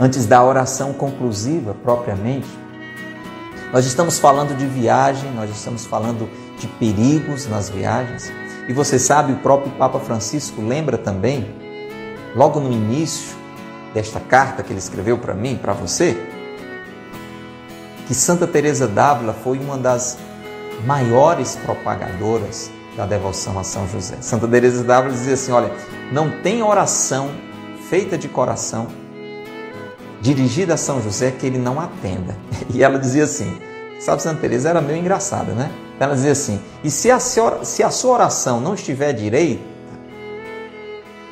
Antes 0.00 0.26
da 0.26 0.42
oração 0.42 0.92
conclusiva, 0.92 1.74
propriamente, 1.82 2.48
nós 3.72 3.86
estamos 3.86 4.18
falando 4.18 4.56
de 4.56 4.66
viagem, 4.66 5.30
nós 5.32 5.50
estamos 5.50 5.86
falando 5.86 6.28
de 6.58 6.66
perigos 6.66 7.46
nas 7.46 7.68
viagens. 7.68 8.32
E 8.68 8.72
você 8.72 8.98
sabe, 8.98 9.32
o 9.32 9.36
próprio 9.36 9.72
Papa 9.72 9.98
Francisco 9.98 10.60
lembra 10.62 10.96
também, 10.96 11.54
logo 12.34 12.60
no 12.60 12.72
início, 12.72 13.36
desta 13.92 14.20
carta 14.20 14.62
que 14.62 14.72
ele 14.72 14.78
escreveu 14.78 15.18
para 15.18 15.34
mim, 15.34 15.58
para 15.60 15.72
você, 15.72 16.16
que 18.06 18.14
Santa 18.14 18.46
Teresa 18.46 18.88
d'Ávila 18.88 19.34
foi 19.34 19.58
uma 19.58 19.76
das 19.76 20.18
maiores 20.86 21.56
propagadoras 21.56 22.70
da 22.96 23.06
devoção 23.06 23.58
a 23.58 23.64
São 23.64 23.86
José. 23.88 24.16
Santa 24.20 24.48
Teresa 24.48 24.82
d'Ávila 24.82 25.12
dizia 25.12 25.34
assim, 25.34 25.52
olha, 25.52 25.70
não 26.10 26.42
tem 26.42 26.62
oração 26.62 27.30
feita 27.88 28.16
de 28.16 28.28
coração 28.28 28.88
dirigida 30.22 30.74
a 30.74 30.76
São 30.76 31.02
José 31.02 31.32
que 31.32 31.44
ele 31.44 31.58
não 31.58 31.78
atenda. 31.78 32.36
E 32.72 32.82
ela 32.82 32.98
dizia 32.98 33.24
assim, 33.24 33.60
sabe, 34.00 34.22
Santa 34.22 34.40
Teresa 34.40 34.70
era 34.70 34.80
meio 34.80 34.98
engraçada, 34.98 35.52
né? 35.52 35.70
Ela 36.00 36.14
dizia 36.14 36.32
assim, 36.32 36.58
e 36.82 36.90
se 36.90 37.10
a, 37.10 37.18
senhora, 37.18 37.64
se 37.64 37.82
a 37.82 37.90
sua 37.90 38.14
oração 38.14 38.60
não 38.60 38.74
estiver 38.74 39.12
direita, 39.12 39.62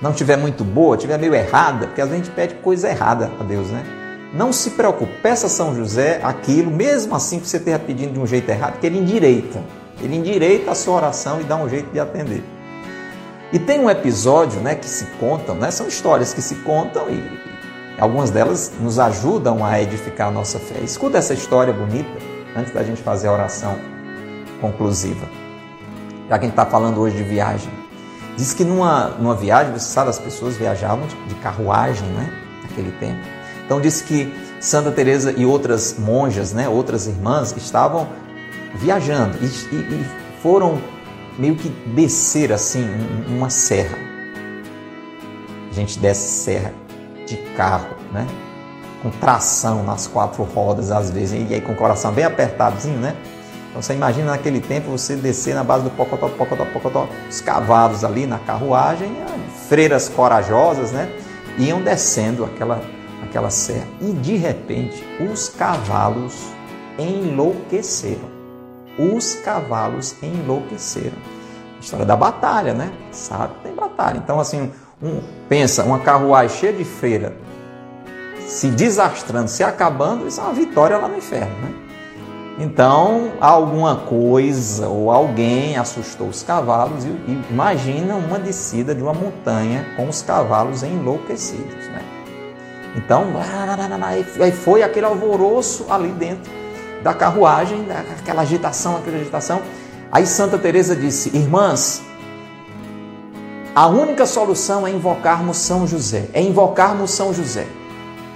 não 0.03 0.11
estiver 0.11 0.36
muito 0.36 0.64
boa, 0.64 0.97
estiver 0.97 1.18
meio 1.18 1.34
errada, 1.34 1.86
porque 1.86 2.01
às 2.01 2.09
vezes 2.09 2.22
a 2.22 2.24
gente 2.26 2.34
pede 2.34 2.55
coisa 2.57 2.91
errada 2.91 3.30
a 3.41 3.45
Deus, 3.45 3.68
né? 3.68 3.82
Não 4.34 4.53
se 4.53 4.70
preocupe, 4.70 5.12
peça 5.22 5.47
a 5.47 5.51
São 5.51 5.74
José 5.74 6.20
aquilo, 6.22 6.70
mesmo 6.70 7.14
assim 7.14 7.41
que 7.41 7.49
você 7.49 7.57
esteja 7.57 7.78
pedindo 7.78 8.12
de 8.12 8.20
um 8.20 8.26
jeito 8.26 8.51
errado, 8.51 8.78
que 8.80 8.86
ele 8.86 8.99
endireita. 8.99 9.62
Ele 10.03 10.16
endireita 10.16 10.70
a 10.70 10.74
sua 10.74 10.97
oração 10.97 11.41
e 11.41 11.45
dá 11.45 11.57
um 11.57 11.68
jeito 11.68 11.91
de 11.91 11.99
atender. 11.99 12.43
E 13.53 13.59
tem 13.59 13.80
um 13.80 13.88
episódio 13.88 14.61
né, 14.61 14.74
que 14.74 14.86
se 14.86 15.07
contam, 15.18 15.55
né, 15.55 15.70
são 15.70 15.88
histórias 15.88 16.34
que 16.34 16.43
se 16.43 16.57
contam 16.57 17.09
e 17.11 17.49
algumas 18.01 18.30
delas 18.30 18.72
nos 18.80 18.98
ajudam 18.98 19.64
a 19.64 19.80
edificar 19.80 20.28
a 20.28 20.30
nossa 20.30 20.59
fé. 20.59 20.80
Escuta 20.82 21.18
essa 21.18 21.34
história 21.34 21.72
bonita 21.72 22.11
antes 22.57 22.72
da 22.72 22.82
gente 22.82 23.03
fazer 23.03 23.28
a 23.28 23.32
oração 23.32 23.76
conclusiva. 24.61 25.28
já 26.28 26.38
que 26.38 26.44
a 26.44 26.48
gente 26.48 26.53
está 26.53 26.66
falando 26.66 27.01
hoje 27.01 27.16
de 27.16 27.22
viagem. 27.22 27.70
Diz 28.36 28.55
que 28.55 28.64
numa, 28.64 29.09
numa 29.18 29.34
viagem, 29.34 29.72
você 29.72 29.92
sabe, 29.92 30.11
as 30.11 30.18
pessoas 30.18 30.57
viajavam 30.57 31.07
de, 31.07 31.14
de 31.26 31.34
carruagem, 31.36 32.09
né? 32.09 32.32
Naquele 32.62 32.90
tempo. 32.92 33.20
Então 33.66 33.80
diz 33.80 34.01
que 34.01 34.32
Santa 34.61 34.90
Teresa 34.90 35.32
e 35.36 35.44
outras 35.44 35.96
monjas, 35.98 36.53
né, 36.53 36.68
outras 36.68 37.07
irmãs, 37.07 37.55
estavam 37.57 38.09
viajando 38.74 39.38
e, 39.42 39.46
e, 39.46 39.78
e 39.78 40.07
foram 40.42 40.80
meio 41.38 41.57
que 41.57 41.68
descer 41.68 42.53
assim 42.53 42.86
uma 43.28 43.51
serra. 43.51 43.98
A 45.70 45.74
gente 45.74 45.98
desce 45.98 46.42
serra 46.42 46.72
de 47.31 47.37
carro, 47.55 47.97
né? 48.12 48.26
Com 49.03 49.11
tração 49.11 49.83
nas 49.83 50.07
quatro 50.07 50.43
rodas 50.43 50.91
às 50.91 51.11
vezes, 51.11 51.49
e 51.49 51.55
aí 51.55 51.61
com 51.61 51.72
o 51.72 51.76
coração 51.76 52.12
bem 52.12 52.24
apertadinho, 52.24 52.99
né? 52.99 53.16
Então 53.70 53.81
você 53.81 53.95
imagina 53.95 54.33
naquele 54.33 54.61
tempo 54.61 54.91
você 54.91 55.14
descer 55.14 55.55
na 55.55 55.62
base 55.62 55.85
do 55.85 55.91
pocotó, 55.91 56.28
pocotó, 56.28 56.64
pocotó, 56.66 57.09
os 57.28 57.41
cavalos 57.41 58.05
ali 58.05 58.26
na 58.26 58.39
carruagem, 58.41 59.12
freiras 59.68 60.09
corajosas, 60.09 60.91
né? 60.91 61.09
Iam 61.57 61.81
descendo 61.81 62.45
aquela, 62.45 62.83
aquela 63.22 63.49
serra. 63.49 63.87
E 64.01 64.12
de 64.12 64.37
repente 64.37 65.05
os 65.20 65.49
cavalos 65.49 66.49
enlouqueceram. 66.99 68.28
Os 68.99 69.37
cavalos 69.37 70.16
enlouqueceram. 70.20 71.16
História 71.81 72.05
da 72.05 72.16
batalha, 72.16 72.74
né? 72.74 72.93
Sabe 73.12 73.55
tem 73.62 73.72
batalha. 73.72 74.18
Então, 74.18 74.41
assim, 74.41 74.70
um, 75.03 75.20
pensa, 75.48 75.84
uma 75.84 76.01
carruagem 76.01 76.57
cheia 76.57 76.72
de 76.72 76.84
freira 76.84 77.34
se 78.51 78.66
desastrando, 78.68 79.48
se 79.48 79.62
acabando, 79.62 80.26
isso 80.26 80.40
é 80.40 80.42
uma 80.42 80.53
vitória 80.53 80.98
lá 80.98 81.07
no 81.07 81.16
inferno, 81.16 81.55
né? 81.62 81.72
Então, 82.59 83.32
alguma 83.40 83.96
coisa 83.96 84.88
ou 84.88 85.11
alguém 85.11 85.78
assustou 85.78 86.28
os 86.28 86.42
cavalos 86.42 87.05
e 87.05 87.42
imagina 87.48 88.16
uma 88.16 88.38
descida 88.38 88.94
de 88.94 89.03
uma 89.03 89.14
montanha 89.14 89.86
com 89.96 90.09
os 90.09 90.20
cavalos 90.20 90.82
enlouquecidos, 90.82 91.86
né? 91.86 92.03
Então, 92.96 93.24
aí 94.40 94.53
foi 94.53 94.82
aquele 94.82 95.07
alvoroço 95.07 95.86
ali 95.88 96.09
dentro 96.09 96.51
da 97.03 97.14
carruagem, 97.14 97.86
aquela 98.18 98.42
agitação, 98.42 98.96
aquela 98.96 99.16
agitação. 99.16 99.62
Aí 100.11 100.26
Santa 100.26 100.59
Teresa 100.59 100.94
disse: 100.94 101.34
"Irmãs, 101.34 102.03
a 103.81 103.87
única 103.87 104.26
solução 104.26 104.87
é 104.87 104.91
invocarmos 104.91 105.57
São 105.57 105.87
José, 105.87 106.28
é 106.35 106.43
invocarmos 106.43 107.12
São 107.12 107.33
José". 107.33 107.66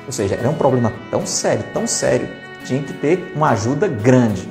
Ou 0.06 0.10
seja, 0.12 0.36
era 0.36 0.48
um 0.48 0.54
problema 0.54 0.90
tão 1.10 1.26
sério, 1.26 1.66
tão 1.70 1.86
sério 1.86 2.26
tinha 2.64 2.82
que 2.82 2.94
ter 2.94 3.30
uma 3.36 3.50
ajuda 3.50 3.86
grande. 3.86 4.48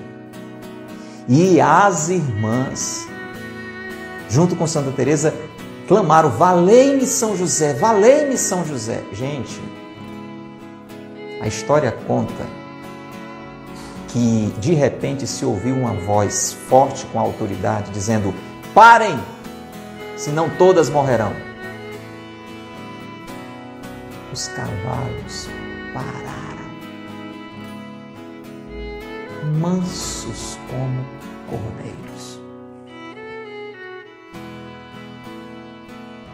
E 1.28 1.60
as 1.60 2.10
irmãs, 2.10 3.08
junto 4.30 4.56
com 4.56 4.68
Santa 4.68 4.92
Teresa, 4.92 5.34
clamaram: 5.88 6.30
"Valei-me 6.30 7.08
São 7.08 7.36
José, 7.36 7.74
valei-me 7.74 8.38
São 8.38 8.64
José". 8.64 9.02
Gente, 9.12 9.60
a 11.42 11.48
história 11.48 11.92
conta 12.06 12.46
que 14.10 14.54
de 14.60 14.76
repente 14.76 15.26
se 15.26 15.44
ouviu 15.44 15.74
uma 15.74 15.96
voz 15.96 16.56
forte 16.70 17.04
com 17.08 17.20
autoridade 17.20 17.90
dizendo: 17.90 18.32
"Parem, 18.76 19.18
senão 20.16 20.50
todas 20.58 20.90
morrerão". 20.90 21.34
Os 24.32 24.48
cavalos 24.48 25.48
pararam 25.94 26.44
mansos 29.60 30.58
como 30.70 31.06
cordeiros. 31.50 32.40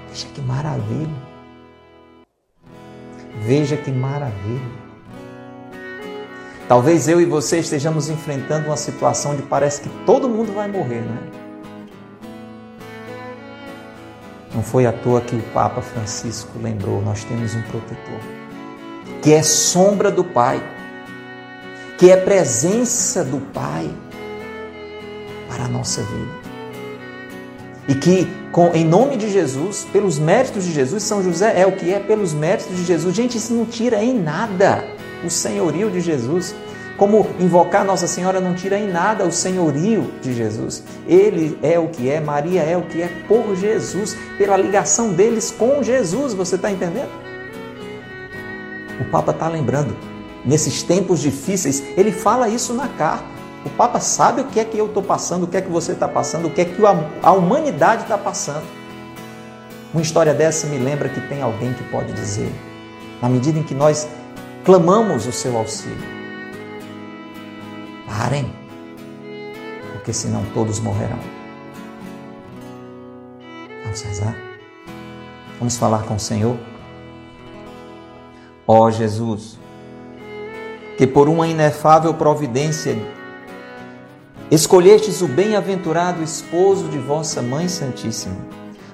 Veja 0.09 0.27
que 0.33 0.41
maravilha. 0.41 1.29
Veja 3.41 3.77
que 3.77 3.91
maravilha. 3.91 4.89
Talvez 6.67 7.07
eu 7.07 7.19
e 7.19 7.25
você 7.25 7.59
estejamos 7.59 8.09
enfrentando 8.09 8.67
uma 8.67 8.77
situação 8.77 9.35
de 9.35 9.41
parece 9.43 9.81
que 9.81 9.89
todo 10.05 10.29
mundo 10.29 10.53
vai 10.53 10.67
morrer, 10.67 11.01
né? 11.01 11.48
Não 14.59 14.63
foi 14.63 14.85
à 14.85 14.91
toa 14.91 15.21
que 15.21 15.37
o 15.37 15.41
Papa 15.53 15.81
Francisco 15.81 16.51
lembrou: 16.61 17.01
nós 17.01 17.23
temos 17.23 17.55
um 17.55 17.61
protetor, 17.61 18.19
que 19.21 19.31
é 19.31 19.41
sombra 19.41 20.11
do 20.11 20.21
Pai 20.21 20.61
que 21.97 22.11
é 22.11 22.17
presença 22.17 23.23
do 23.23 23.39
Pai 23.53 23.89
para 25.47 25.63
a 25.63 25.67
nossa 25.69 26.01
vida. 26.01 26.31
E 27.87 27.95
que, 27.95 28.27
com, 28.51 28.67
em 28.73 28.83
nome 28.83 29.15
de 29.15 29.29
Jesus, 29.29 29.87
pelos 29.93 30.19
méritos 30.19 30.65
de 30.65 30.73
Jesus, 30.73 31.03
São 31.03 31.23
José 31.23 31.57
é 31.57 31.65
o 31.65 31.71
que 31.71 31.93
é 31.93 31.99
pelos 31.99 32.33
méritos 32.33 32.75
de 32.75 32.83
Jesus. 32.83 33.15
Gente, 33.15 33.37
isso 33.37 33.53
não 33.53 33.65
tira 33.65 34.03
em 34.03 34.13
nada 34.13 34.83
o 35.25 35.29
senhorio 35.29 35.89
de 35.89 36.01
Jesus. 36.01 36.53
Como 36.99 37.25
invocar 37.39 37.85
Nossa 37.85 38.07
Senhora 38.07 38.41
não 38.41 38.53
tira 38.53 38.77
em 38.77 38.91
nada 38.91 39.23
o 39.23 39.31
senhorio 39.31 40.11
de 40.21 40.33
Jesus. 40.33 40.83
Ele 41.07 41.57
é 41.63 41.79
o 41.79 41.87
que 41.87 42.09
é, 42.09 42.19
Maria 42.19 42.61
é 42.61 42.75
o 42.75 42.81
que 42.81 43.01
é 43.01 43.07
por 43.25 43.55
Jesus, 43.55 44.17
pela 44.37 44.57
ligação 44.57 45.13
deles 45.13 45.49
com 45.49 45.81
Jesus. 45.81 46.33
Você 46.33 46.55
está 46.55 46.69
entendendo? 46.69 47.09
O 48.99 49.05
Papa 49.05 49.31
está 49.31 49.47
lembrando 49.47 49.95
nesses 50.43 50.83
tempos 50.83 51.21
difíceis, 51.21 51.81
ele 51.95 52.11
fala 52.11 52.49
isso 52.49 52.73
na 52.73 52.89
carta. 52.89 53.23
O 53.65 53.69
Papa 53.69 54.01
sabe 54.01 54.41
o 54.41 54.45
que 54.47 54.59
é 54.59 54.65
que 54.65 54.77
eu 54.77 54.87
estou 54.87 55.01
passando, 55.01 55.43
o 55.43 55.47
que 55.47 55.55
é 55.55 55.61
que 55.61 55.71
você 55.71 55.93
está 55.93 56.07
passando, 56.07 56.47
o 56.47 56.51
que 56.51 56.59
é 56.59 56.65
que 56.65 56.81
a 57.23 57.31
humanidade 57.31 58.03
está 58.03 58.17
passando. 58.17 58.63
Uma 59.93 60.01
história 60.01 60.33
dessa 60.33 60.67
me 60.67 60.77
lembra 60.77 61.07
que 61.07 61.21
tem 61.29 61.41
alguém 61.41 61.73
que 61.73 61.83
pode 61.85 62.11
dizer, 62.11 62.51
na 63.21 63.29
medida 63.29 63.57
em 63.57 63.63
que 63.63 63.73
nós 63.73 64.05
clamamos 64.65 65.25
o 65.25 65.31
seu 65.31 65.57
auxílio, 65.57 66.18
parem, 68.09 68.51
porque 69.93 70.11
senão 70.11 70.43
todos 70.53 70.79
morrerão. 70.79 71.19
Vamos 73.83 74.01
rezar? 74.01 74.35
Vamos 75.59 75.77
falar 75.77 76.03
com 76.03 76.15
o 76.15 76.19
Senhor? 76.19 76.57
Ó 78.65 78.85
oh, 78.85 78.91
Jesus, 78.91 79.59
que 80.97 81.05
por 81.05 81.29
uma 81.29 81.47
inefável 81.47 82.13
providência 82.13 82.97
escolhestes 84.49 85.21
o 85.21 85.27
bem-aventurado 85.27 86.23
esposo 86.23 86.87
de 86.89 86.97
vossa 86.97 87.41
Mãe 87.41 87.67
Santíssima. 87.67 88.37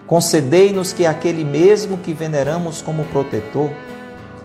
Concedei-nos 0.06 0.92
que 0.92 1.06
aquele 1.06 1.44
mesmo 1.44 1.98
que 1.98 2.14
veneramos 2.14 2.82
como 2.82 3.06
protetor, 3.06 3.72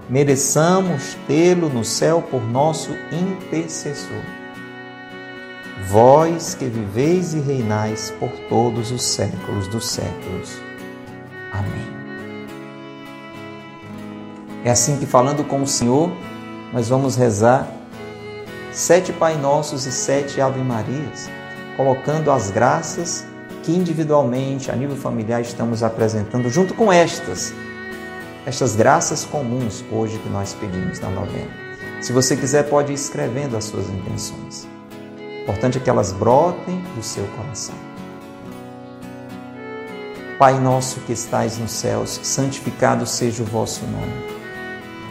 mereçamos 0.09 1.17
tê-lo 1.27 1.69
no 1.69 1.85
céu 1.85 2.23
por 2.23 2.43
nosso 2.43 2.91
intercessor. 3.13 4.40
Vós 5.91 6.55
que 6.55 6.67
viveis 6.67 7.35
e 7.35 7.41
reinais 7.41 8.15
por 8.21 8.31
todos 8.49 8.93
os 8.93 9.03
séculos 9.03 9.67
dos 9.67 9.89
séculos. 9.89 10.61
Amém. 11.53 11.85
É 14.65 14.71
assim 14.71 14.99
que, 14.99 15.05
falando 15.07 15.43
com 15.43 15.61
o 15.61 15.67
Senhor, 15.67 16.13
nós 16.73 16.89
vamos 16.89 17.17
rezar 17.17 17.67
sete 18.71 19.13
Pai 19.13 19.37
Nossos 19.37 19.85
e 19.85 19.91
sete 19.91 20.41
Ave 20.41 20.61
Marias, 20.61 21.29
colocando 21.77 22.31
as 22.31 22.53
graças 22.53 23.27
que 23.65 23.73
individualmente, 23.73 24.71
a 24.71 24.77
nível 24.77 24.97
familiar, 24.97 25.41
estamos 25.41 25.83
apresentando, 25.83 26.49
junto 26.49 26.73
com 26.73 26.93
estas, 26.93 27.53
estas 28.47 28.77
graças 28.77 29.25
comuns 29.25 29.85
hoje 29.91 30.21
que 30.21 30.29
nós 30.29 30.55
pedimos 30.55 31.01
na 31.01 31.11
novena. 31.11 31.51
Se 32.01 32.13
você 32.13 32.37
quiser, 32.37 32.69
pode 32.69 32.93
ir 32.93 32.95
escrevendo 32.95 33.57
as 33.57 33.65
suas 33.65 33.89
intenções. 33.89 34.69
Importante 35.51 35.79
é 35.79 35.81
que 35.81 35.91
elas 35.91 36.13
brotem 36.13 36.81
do 36.95 37.03
seu 37.03 37.27
coração. 37.37 37.75
Pai 40.39 40.61
nosso 40.61 41.01
que 41.01 41.13
estais 41.13 41.59
nos 41.59 41.73
céus, 41.73 42.21
santificado 42.23 43.05
seja 43.05 43.43
o 43.43 43.47
vosso 43.47 43.85
nome. 43.87 44.13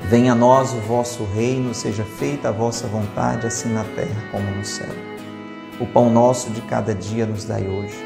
Venha 0.06 0.32
a 0.32 0.36
nós 0.36 0.72
o 0.72 0.80
vosso 0.80 1.26
reino, 1.26 1.74
seja 1.74 2.06
feita 2.06 2.48
a 2.48 2.52
vossa 2.54 2.88
vontade, 2.88 3.46
assim 3.46 3.68
na 3.74 3.84
terra 3.84 4.16
como 4.32 4.50
no 4.50 4.64
céu. 4.64 4.88
O 5.78 5.86
pão 5.86 6.10
nosso 6.10 6.50
de 6.52 6.62
cada 6.62 6.96
dia 6.96 7.26
nos 7.26 7.44
dai 7.44 7.68
hoje. 7.68 7.98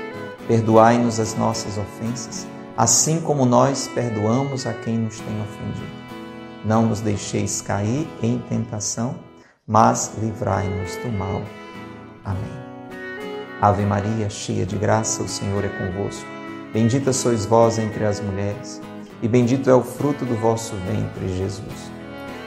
Perdoai-nos 0.48 1.20
as 1.20 1.36
nossas 1.36 1.78
ofensas, 1.78 2.48
assim 2.76 3.22
como 3.22 3.46
nós 3.46 3.88
perdoamos 3.94 4.66
a 4.66 4.74
quem 4.74 4.98
nos 4.98 5.20
tem 5.20 5.40
ofendido. 5.40 5.94
Não 6.66 6.88
nos 6.88 7.00
deixeis 7.00 7.62
cair 7.62 8.10
em 8.24 8.40
tentação, 8.40 9.16
mas 9.68 10.16
livrai-nos 10.20 10.96
do 10.96 11.12
mal. 11.16 11.44
Amém. 12.24 12.64
Ave 13.62 13.86
Maria, 13.86 14.30
cheia 14.30 14.66
de 14.66 14.78
graça, 14.78 15.24
o 15.24 15.28
Senhor 15.28 15.64
é 15.64 15.70
convosco. 15.70 16.26
Bendita 16.74 17.14
sois 17.14 17.46
vós 17.46 17.78
entre 17.78 18.04
as 18.06 18.20
mulheres 18.20 18.82
e 19.24 19.28
bendito 19.28 19.70
é 19.70 19.74
o 19.74 19.82
fruto 19.82 20.26
do 20.26 20.36
vosso 20.36 20.76
ventre, 20.86 21.30
Jesus. 21.38 21.92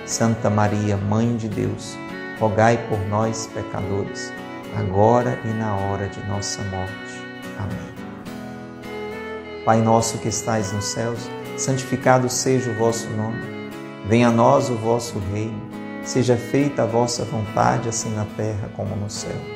Santa 0.05 0.51
Maria, 0.51 0.99
Mãe 0.99 1.35
de 1.35 1.49
Deus, 1.49 1.97
rogai 2.39 2.77
por 2.91 2.99
nós, 3.09 3.49
pecadores, 3.55 4.31
agora 4.77 5.41
e 5.43 5.49
na 5.49 5.74
hora 5.74 6.07
de 6.07 6.22
nossa 6.27 6.62
morte. 6.64 7.24
Amém. 7.59 7.97
Pai 9.64 9.81
nosso 9.81 10.18
que 10.18 10.29
estais 10.29 10.70
nos 10.70 10.85
céus, 10.85 11.31
santificado 11.57 12.29
seja 12.29 12.70
o 12.70 12.74
vosso 12.74 13.09
nome. 13.11 13.70
Venha 14.07 14.29
a 14.29 14.31
nós 14.31 14.68
o 14.68 14.74
vosso 14.74 15.18
reino. 15.33 15.62
Seja 16.05 16.37
feita 16.37 16.83
a 16.83 16.87
vossa 16.87 17.24
vontade, 17.24 17.89
assim 17.89 18.14
na 18.14 18.27
terra 18.37 18.68
como 18.77 18.95
no 18.95 19.09
céu. 19.09 19.56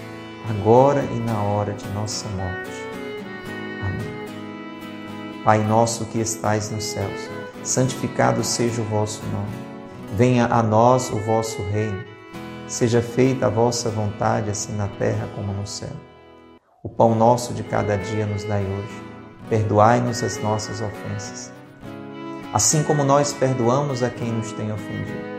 agora 0.51 1.03
e 1.03 1.19
na 1.19 1.41
hora 1.41 1.73
de 1.73 1.87
nossa 1.89 2.27
morte. 2.29 2.71
Amém. 3.81 5.43
Pai 5.43 5.63
nosso 5.63 6.05
que 6.05 6.19
estais 6.19 6.69
nos 6.69 6.83
céus, 6.83 7.29
santificado 7.63 8.43
seja 8.43 8.81
o 8.81 8.85
vosso 8.85 9.21
nome. 9.27 9.71
Venha 10.15 10.45
a 10.45 10.61
nós 10.61 11.09
o 11.09 11.19
vosso 11.19 11.61
reino. 11.63 12.03
Seja 12.67 13.01
feita 13.01 13.47
a 13.47 13.49
vossa 13.49 13.89
vontade, 13.89 14.49
assim 14.49 14.75
na 14.75 14.87
terra 14.87 15.27
como 15.35 15.51
no 15.51 15.65
céu. 15.65 15.89
O 16.83 16.89
pão 16.89 17.15
nosso 17.15 17.53
de 17.53 17.63
cada 17.63 17.97
dia 17.97 18.25
nos 18.25 18.43
dai 18.43 18.63
hoje 18.63 19.11
perdoai-nos 19.51 20.23
as 20.23 20.37
nossas 20.37 20.79
ofensas, 20.79 21.51
assim 22.53 22.83
como 22.83 23.03
nós 23.03 23.33
perdoamos 23.33 24.01
a 24.01 24.09
quem 24.09 24.31
nos 24.31 24.53
tem 24.53 24.71
ofendido. 24.71 25.29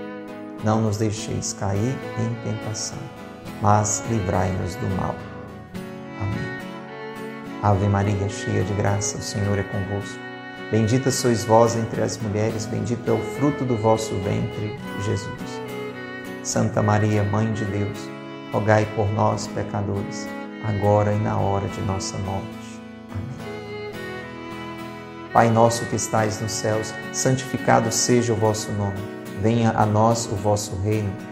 Não 0.62 0.82
nos 0.82 0.98
deixeis 0.98 1.54
cair 1.54 1.96
em 2.18 2.34
tentação, 2.44 2.98
mas 3.62 4.04
livrai-nos 4.10 4.74
do 4.74 4.86
mal. 4.96 5.14
Amém. 6.20 7.62
Ave 7.62 7.86
Maria, 7.86 8.28
cheia 8.28 8.64
de 8.64 8.74
graça, 8.74 9.16
o 9.16 9.22
Senhor 9.22 9.56
é 9.58 9.62
convosco. 9.62 10.18
Bendita 10.70 11.10
sois 11.10 11.44
vós 11.44 11.76
entre 11.76 12.02
as 12.02 12.18
mulheres, 12.18 12.66
bendito 12.66 13.08
é 13.08 13.12
o 13.12 13.18
fruto 13.36 13.64
do 13.64 13.76
vosso 13.76 14.14
ventre, 14.16 14.76
Jesus. 15.04 15.62
Santa 16.42 16.82
Maria, 16.82 17.22
Mãe 17.22 17.52
de 17.52 17.64
Deus, 17.66 17.98
rogai 18.52 18.84
por 18.96 19.08
nós, 19.12 19.46
pecadores, 19.46 20.26
agora 20.64 21.12
e 21.12 21.18
na 21.18 21.38
hora 21.38 21.68
de 21.68 21.80
nossa 21.82 22.18
morte. 22.18 22.62
Pai 25.32 25.48
nosso 25.48 25.86
que 25.86 25.96
estais 25.96 26.40
nos 26.40 26.52
céus, 26.52 26.92
santificado 27.12 27.92
seja 27.92 28.32
o 28.32 28.36
vosso 28.36 28.72
nome. 28.72 28.98
Venha 29.40 29.70
a 29.70 29.86
nós 29.86 30.26
o 30.26 30.34
vosso 30.34 30.76
reino. 30.82 31.31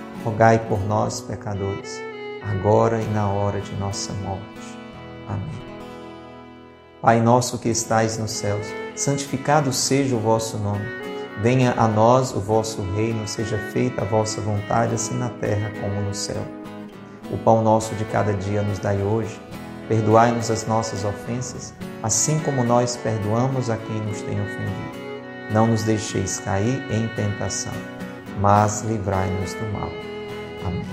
rogai 0.23 0.59
por 0.59 0.79
nós, 0.85 1.21
pecadores, 1.21 2.01
agora 2.41 3.01
e 3.01 3.07
na 3.07 3.29
hora 3.29 3.59
de 3.61 3.73
nossa 3.75 4.13
morte. 4.13 4.77
Amém. 5.27 5.71
Pai 7.01 7.19
nosso 7.19 7.57
que 7.57 7.69
estais 7.69 8.17
nos 8.17 8.31
céus, 8.31 8.67
santificado 8.95 9.73
seja 9.73 10.15
o 10.15 10.19
vosso 10.19 10.57
nome. 10.57 10.85
Venha 11.41 11.73
a 11.75 11.87
nós 11.87 12.31
o 12.35 12.39
vosso 12.39 12.83
reino, 12.95 13.27
seja 13.27 13.57
feita 13.71 14.03
a 14.03 14.05
vossa 14.05 14.39
vontade, 14.41 14.93
assim 14.93 15.17
na 15.17 15.29
terra 15.29 15.71
como 15.81 16.01
no 16.01 16.13
céu. 16.13 16.43
O 17.31 17.37
pão 17.37 17.63
nosso 17.63 17.95
de 17.95 18.05
cada 18.05 18.33
dia 18.33 18.61
nos 18.61 18.77
dai 18.77 19.01
hoje. 19.01 19.39
Perdoai-nos 19.87 20.51
as 20.51 20.67
nossas 20.67 21.03
ofensas, 21.03 21.73
assim 22.03 22.39
como 22.39 22.63
nós 22.63 22.95
perdoamos 22.97 23.69
a 23.69 23.77
quem 23.77 23.99
nos 24.01 24.21
tem 24.21 24.39
ofendido. 24.39 25.01
Não 25.51 25.67
nos 25.67 25.83
deixeis 25.83 26.39
cair 26.39 26.83
em 26.91 27.07
tentação, 27.15 27.73
mas 28.39 28.83
livrai-nos 28.83 29.53
do 29.55 29.65
mal. 29.73 30.10
Amém. 30.65 30.85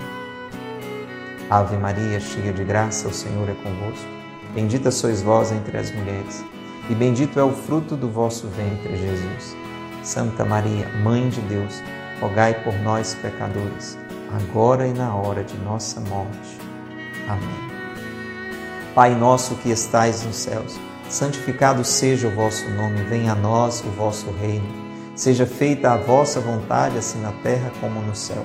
Ave 1.50 1.76
Maria, 1.76 2.20
cheia 2.20 2.52
de 2.52 2.62
graça, 2.64 3.08
o 3.08 3.12
Senhor 3.12 3.48
é 3.48 3.54
convosco. 3.54 4.06
Bendita 4.54 4.90
sois 4.90 5.22
vós 5.22 5.52
entre 5.52 5.76
as 5.76 5.90
mulheres, 5.90 6.44
e 6.90 6.94
bendito 6.94 7.38
é 7.38 7.42
o 7.42 7.52
fruto 7.52 7.96
do 7.96 8.08
vosso 8.08 8.48
ventre, 8.48 8.96
Jesus. 8.96 9.56
Santa 10.02 10.44
Maria, 10.44 10.88
Mãe 11.02 11.28
de 11.28 11.40
Deus, 11.42 11.82
rogai 12.20 12.54
por 12.62 12.74
nós, 12.80 13.14
pecadores, 13.14 13.98
agora 14.34 14.86
e 14.86 14.92
na 14.92 15.14
hora 15.14 15.44
de 15.44 15.56
nossa 15.58 16.00
morte. 16.00 16.58
Amém. 17.28 17.68
Pai 18.94 19.14
nosso 19.14 19.54
que 19.56 19.70
estais 19.70 20.24
nos 20.24 20.36
céus, 20.36 20.78
santificado 21.08 21.84
seja 21.84 22.28
o 22.28 22.34
vosso 22.34 22.68
nome, 22.70 23.02
venha 23.04 23.32
a 23.32 23.36
nós 23.36 23.80
o 23.84 23.90
vosso 23.90 24.30
reino. 24.32 24.88
Seja 25.14 25.46
feita 25.46 25.92
a 25.92 25.96
vossa 25.96 26.40
vontade, 26.40 26.96
assim 26.96 27.20
na 27.20 27.32
terra 27.32 27.72
como 27.80 28.00
no 28.00 28.14
céu. 28.14 28.44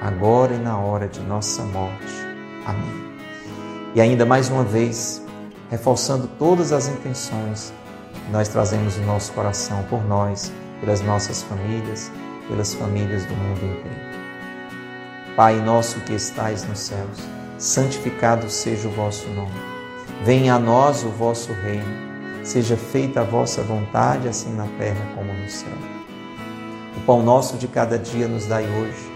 agora 0.00 0.54
e 0.54 0.58
na 0.58 0.78
hora 0.78 1.08
de 1.08 1.20
nossa 1.20 1.62
morte. 1.62 2.14
Amém. 2.66 3.06
E 3.94 4.00
ainda 4.00 4.26
mais 4.26 4.48
uma 4.48 4.64
vez, 4.64 5.22
reforçando 5.70 6.28
todas 6.38 6.72
as 6.72 6.88
intenções 6.88 7.72
que 8.12 8.30
nós 8.30 8.48
trazemos 8.48 8.96
no 8.96 9.06
nosso 9.06 9.32
coração 9.32 9.82
por 9.84 10.04
nós, 10.04 10.52
pelas 10.80 11.00
nossas 11.00 11.42
famílias, 11.42 12.10
pelas 12.48 12.74
famílias 12.74 13.24
do 13.24 13.34
mundo 13.34 13.64
inteiro. 13.64 14.06
Pai 15.34 15.56
nosso 15.60 16.00
que 16.00 16.14
estais 16.14 16.64
nos 16.64 16.78
céus, 16.78 17.18
santificado 17.58 18.50
seja 18.50 18.88
o 18.88 18.92
vosso 18.92 19.28
nome. 19.28 19.76
Venha 20.24 20.54
a 20.54 20.58
nós 20.58 21.04
o 21.04 21.08
vosso 21.08 21.52
reino. 21.52 22.06
Seja 22.42 22.76
feita 22.76 23.20
a 23.20 23.24
vossa 23.24 23.62
vontade, 23.62 24.28
assim 24.28 24.54
na 24.54 24.66
terra 24.78 25.04
como 25.14 25.32
no 25.32 25.50
céu. 25.50 25.72
O 26.96 27.00
pão 27.00 27.22
nosso 27.22 27.56
de 27.56 27.66
cada 27.66 27.98
dia 27.98 28.28
nos 28.28 28.46
dai 28.46 28.64
hoje. 28.64 29.15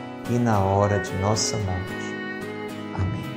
e 0.31 0.39
na 0.39 0.59
hora 0.59 0.99
de 0.99 1.13
nossa 1.15 1.57
morte. 1.57 2.15
Amém. 2.95 3.30